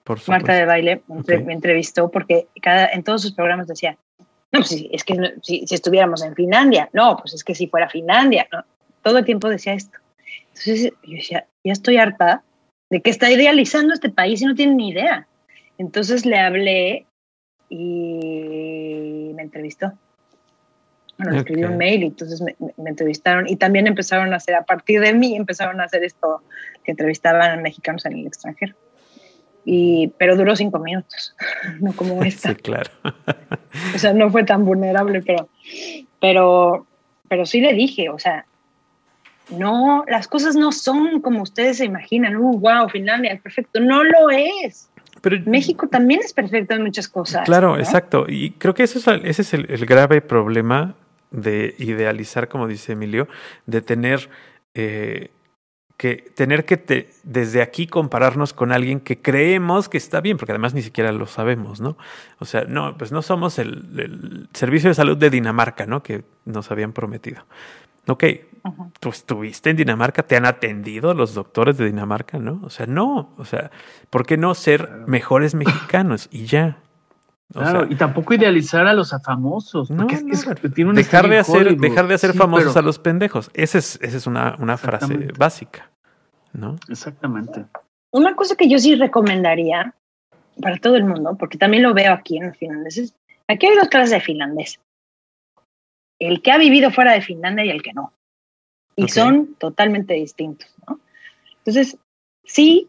[0.05, 1.03] Por Marta de Baile
[1.45, 3.99] me entrevistó porque cada, en todos sus programas decía,
[4.53, 7.89] no, pues es que si, si, estuviéramos en Finlandia, no, pues es que si fuera
[7.89, 8.65] Finlandia, ¿no?
[9.03, 9.99] Todo el tiempo decía esto.
[10.49, 12.45] Entonces yo decía, ya estoy harta
[12.91, 15.27] de que está idealizando este país y no tiene ni idea.
[15.79, 17.07] Entonces le hablé
[17.69, 19.93] y me entrevistó.
[21.19, 22.55] Bueno, le escribí un mail y entonces me,
[22.91, 26.43] entrevistaron y también empezaron a hacer, a partir de mí, empezaron a hacer esto,
[26.85, 28.75] que entrevistaban a mexicanos en el extranjero.
[29.65, 31.35] Y, pero duró cinco minutos,
[31.81, 32.51] no como esta.
[32.51, 32.91] Sí, claro.
[33.95, 35.49] o sea, no fue tan vulnerable, pero,
[36.21, 36.87] pero,
[37.29, 38.47] pero sí le dije, o sea,
[39.51, 42.37] no, las cosas no son como ustedes se imaginan.
[42.37, 43.81] Uh, wow, Finlandia es perfecto.
[43.81, 44.89] No lo es.
[45.21, 47.45] Pero, México también es perfecto en muchas cosas.
[47.45, 48.27] Claro, exacto.
[48.29, 50.95] Y creo que eso es, ese es el, grave problema
[51.31, 53.29] de idealizar, como dice Emilio,
[53.67, 54.29] de tener
[54.75, 55.31] eh,
[55.97, 60.53] que tener que te, desde aquí compararnos con alguien que creemos que está bien, porque
[60.53, 61.97] además ni siquiera lo sabemos, ¿no?
[62.39, 66.03] O sea, no, pues no somos el, el servicio de salud de Dinamarca, ¿no?
[66.03, 67.45] Que nos habían prometido.
[68.09, 68.25] Ok,
[69.01, 72.61] tú estuviste en Dinamarca, te han atendido los doctores de Dinamarca, ¿no?
[72.65, 73.71] O sea, no, o sea,
[74.11, 76.79] ¿por qué no ser mejores mexicanos y ya?
[77.53, 79.91] claro, y tampoco idealizar a los famosos.
[79.91, 83.51] No, es, dejar, de hacer, dejar de hacer famosos a los pendejos.
[83.55, 85.91] Esa es, esa es una, una frase básica,
[86.53, 86.77] ¿no?
[86.89, 87.65] Exactamente.
[88.11, 89.95] Una cosa que yo sí recomendaría
[90.61, 93.15] para todo el mundo, porque también lo veo aquí en los finlandeses,
[93.47, 94.81] aquí hay dos clases de finlandés
[96.19, 98.13] el que ha vivido fuera de Finlandia y el que no.
[98.97, 100.99] Y son totalmente distintos, ¿no?
[101.59, 101.99] Entonces,
[102.45, 102.89] sí,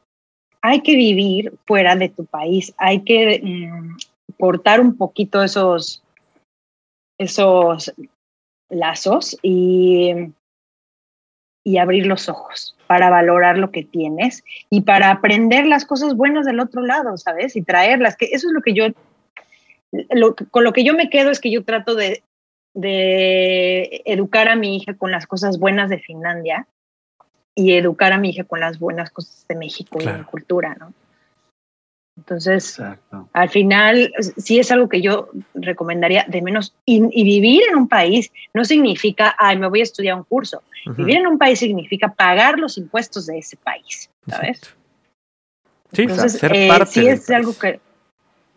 [0.62, 3.98] hay que vivir fuera de tu país, hay que mm,
[4.40, 6.04] cortar un poquito esos,
[7.20, 7.94] esos
[8.70, 10.14] lazos y,
[11.64, 16.46] y abrir los ojos para valorar lo que tienes y para aprender las cosas buenas
[16.46, 17.56] del otro lado, ¿sabes?
[17.56, 18.86] Y traerlas, que eso es lo que yo,
[20.52, 22.24] con lo que yo me quedo es que yo trato de
[22.78, 26.68] de educar a mi hija con las cosas buenas de Finlandia
[27.56, 30.94] y educar a mi hija con las buenas cosas de México y de cultura, ¿no?
[32.18, 32.80] Entonces,
[33.34, 36.76] al final, sí es algo que yo recomendaría de menos.
[36.86, 40.62] Y, vivir en un país no significa, ay, me voy a estudiar un curso.
[40.98, 44.62] Vivir en un país significa pagar los impuestos de ese país, ¿sabes?
[45.94, 47.80] Sí, Entonces, eh, sí es algo que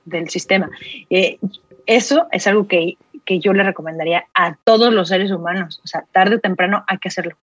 [0.04, 0.70] del sistema.
[1.10, 1.38] Eh,
[1.86, 2.96] eso es algo que,
[3.30, 5.80] que yo le recomendaría a todos los seres humanos.
[5.84, 7.36] O sea, tarde o temprano hay que hacerlo.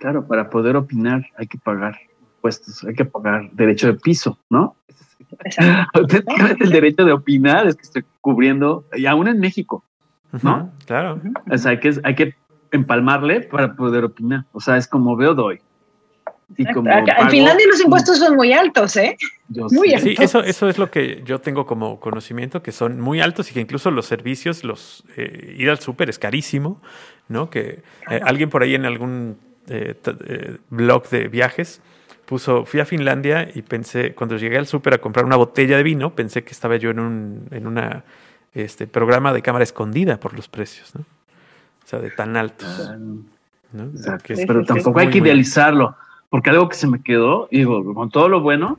[0.00, 1.96] Claro, para poder opinar hay que pagar
[2.34, 4.74] impuestos, hay que pagar derecho de piso, ¿no?
[5.94, 9.84] Auténticamente el derecho de opinar es que estoy cubriendo, y aún en México,
[10.42, 10.72] ¿no?
[10.86, 11.20] claro.
[11.48, 12.34] O sea, hay que, hay que
[12.72, 14.46] empalmarle para poder opinar.
[14.50, 15.60] O sea, es como veo, doy.
[16.56, 19.16] Y como en Finlandia los impuestos son muy altos, ¿eh?
[19.48, 20.10] muy altos.
[20.10, 23.54] Sí, eso, eso es lo que yo tengo como conocimiento, que son muy altos y
[23.54, 26.80] que incluso los servicios, los eh, ir al súper es carísimo,
[27.28, 27.50] ¿no?
[27.50, 29.94] Que eh, alguien por ahí en algún eh,
[30.70, 31.80] blog de viajes
[32.26, 35.82] puso, fui a Finlandia y pensé, cuando llegué al súper a comprar una botella de
[35.82, 38.04] vino, pensé que estaba yo en un en una,
[38.54, 41.02] este, programa de cámara escondida por los precios, ¿no?
[41.02, 42.92] O sea, de tan altos.
[44.26, 45.96] Pero tampoco hay que idealizarlo,
[46.30, 48.78] porque algo que se me quedó, digo, con todo lo bueno,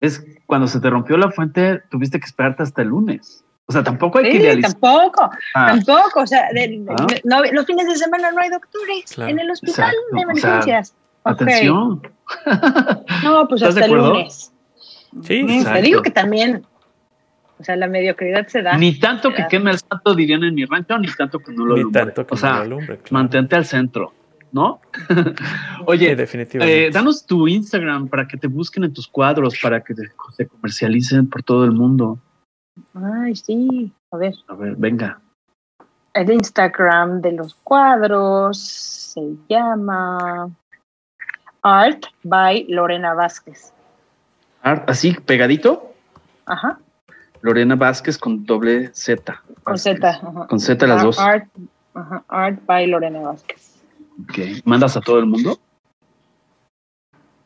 [0.00, 3.44] es cuando se te rompió la fuente, tuviste que esperarte hasta el lunes.
[3.66, 4.72] O sea, tampoco hay que idealizar.
[4.72, 5.66] Tampoco, ah.
[5.68, 6.20] tampoco.
[6.20, 7.42] O sea, ah.
[7.52, 10.94] los fines de semana no hay doctores en el hospital de emergencias.
[11.24, 12.02] Atención.
[13.22, 14.52] No, pues hasta el lunes.
[15.22, 16.66] Sí, te digo que también,
[17.58, 18.76] o sea, la mediocridad se da.
[18.76, 21.76] Ni tanto que queme el santo, dirían en mi rancho, ni tanto que no lo
[21.76, 24.12] ni Tanto que o sea, no lo mantente al centro,
[24.54, 24.80] ¿no?
[25.86, 26.86] Oye, definitivamente.
[26.86, 29.94] Eh, danos tu Instagram para que te busquen en tus cuadros, para que
[30.36, 32.18] se comercialicen por todo el mundo.
[32.94, 34.34] Ay, sí, a ver.
[34.46, 35.20] A ver, venga.
[36.14, 40.48] El Instagram de los cuadros se llama
[41.62, 43.72] Art by Lorena Vázquez.
[44.62, 45.92] Art, así, pegadito.
[46.46, 46.78] Ajá.
[47.42, 49.42] Lorena Vázquez con doble Z.
[49.64, 50.20] Con Z.
[50.48, 51.18] Con Z las dos.
[51.18, 51.48] Art,
[52.28, 53.73] Art by Lorena Vázquez.
[54.64, 55.58] ¿Mandas a todo el mundo?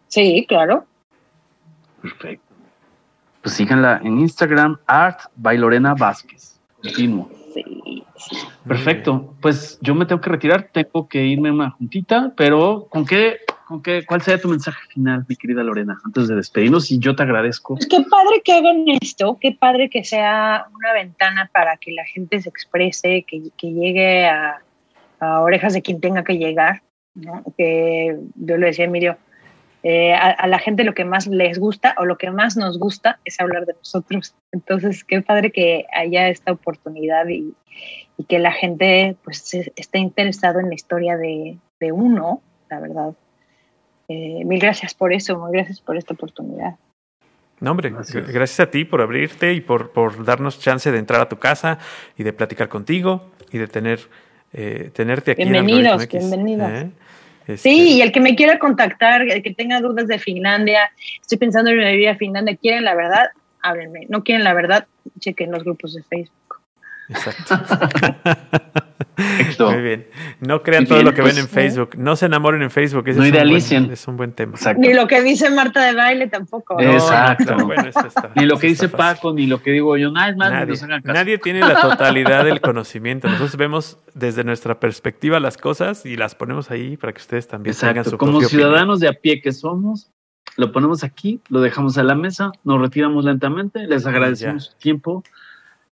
[0.09, 0.87] Sí, claro.
[2.03, 2.55] Perfecto.
[3.43, 6.61] Pues síganla en Instagram, Art by Lorena Vázquez.
[6.83, 7.31] Continuo.
[7.55, 8.05] Sí,
[8.67, 9.35] Perfecto.
[9.41, 13.39] Pues yo me tengo que retirar, tengo que irme a una juntita, pero ¿con qué
[14.07, 16.91] ¿Cuál sería tu mensaje final, mi querida Lorena, antes de despedirnos?
[16.91, 17.75] Y yo te agradezco.
[17.75, 22.05] Pues qué padre que hagan esto, qué padre que sea una ventana para que la
[22.07, 24.63] gente se exprese, que, llegue a,
[25.21, 26.83] orejas de quien tenga que llegar.
[27.57, 29.19] Que yo le decía a Emilio,
[29.83, 33.21] eh, a, la gente lo que más les gusta o lo que más nos gusta
[33.25, 34.35] es hablar de nosotros.
[34.53, 37.55] Entonces, qué padre que haya esta oportunidad y,
[38.29, 43.13] que la gente pues esté interesado en la historia de, de uno, la verdad.
[44.09, 46.75] Eh, mil gracias por eso, mil gracias por esta oportunidad.
[47.61, 48.61] No, hombre, gracias.
[48.61, 51.79] a ti por abrirte y por, por, darnos chance de entrar a tu casa
[52.17, 54.01] y de platicar contigo y de tener
[54.53, 55.43] eh, tenerte aquí.
[55.43, 56.71] Bienvenidos, bienvenidos.
[56.71, 56.91] ¿eh?
[57.47, 61.39] Este sí, y el que me quiera contactar, el que tenga dudas de Finlandia, estoy
[61.39, 63.31] pensando en vivir a Finlandia, quieren la verdad,
[63.63, 64.07] háblenme.
[64.09, 64.87] No quieren la verdad,
[65.19, 66.48] chequen los grupos de Facebook.
[67.09, 67.59] Exacto.
[69.59, 70.07] Muy bien.
[70.41, 71.91] No crean todo lo que ven pues, en Facebook.
[71.97, 73.05] No se enamoren en Facebook.
[73.07, 73.79] no es idealicen.
[73.79, 74.57] Un buen, es un buen tema.
[74.77, 76.81] Ni lo que dice Marta de baile tampoco.
[76.81, 77.57] Exacto.
[78.37, 80.11] ni lo que dice Paco, ni lo que digo yo.
[80.11, 83.29] Nada, más, nadie, nadie tiene la totalidad del conocimiento.
[83.29, 87.75] Nosotros vemos desde nuestra perspectiva las cosas y las ponemos ahí para que ustedes también
[87.77, 90.11] tengan su Como ciudadanos de a pie que somos,
[90.57, 95.25] lo ponemos aquí, lo dejamos a la mesa, nos retiramos lentamente, les agradecemos su tiempo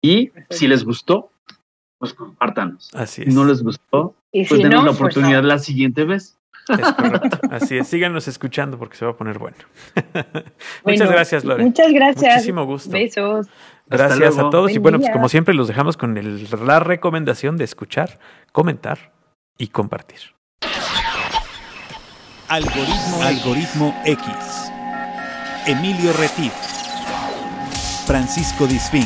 [0.02, 1.32] y si les gustó,
[1.98, 2.90] pues compártanos.
[2.94, 3.30] Así es.
[3.30, 6.38] Si no les gustó, pues si la pues oportunidad la siguiente vez.
[6.68, 7.40] Es correcto.
[7.50, 7.88] Así es.
[7.88, 9.58] Síganos escuchando porque se va a poner bueno.
[10.86, 11.64] muchas gracias, Lore.
[11.64, 12.36] Muchas gracias.
[12.36, 12.92] Muchísimo gusto.
[12.92, 13.48] Besos.
[13.88, 14.72] Gracias a todos.
[14.72, 16.18] y bueno, pues como siempre, los dejamos con
[16.66, 18.20] la recomendación de escuchar,
[18.52, 19.12] comentar
[19.58, 20.20] y compartir.
[22.48, 24.72] Algoritmo, Algoritmo X.
[25.68, 26.54] Emilio Retif.
[28.06, 29.06] Francisco Disfín.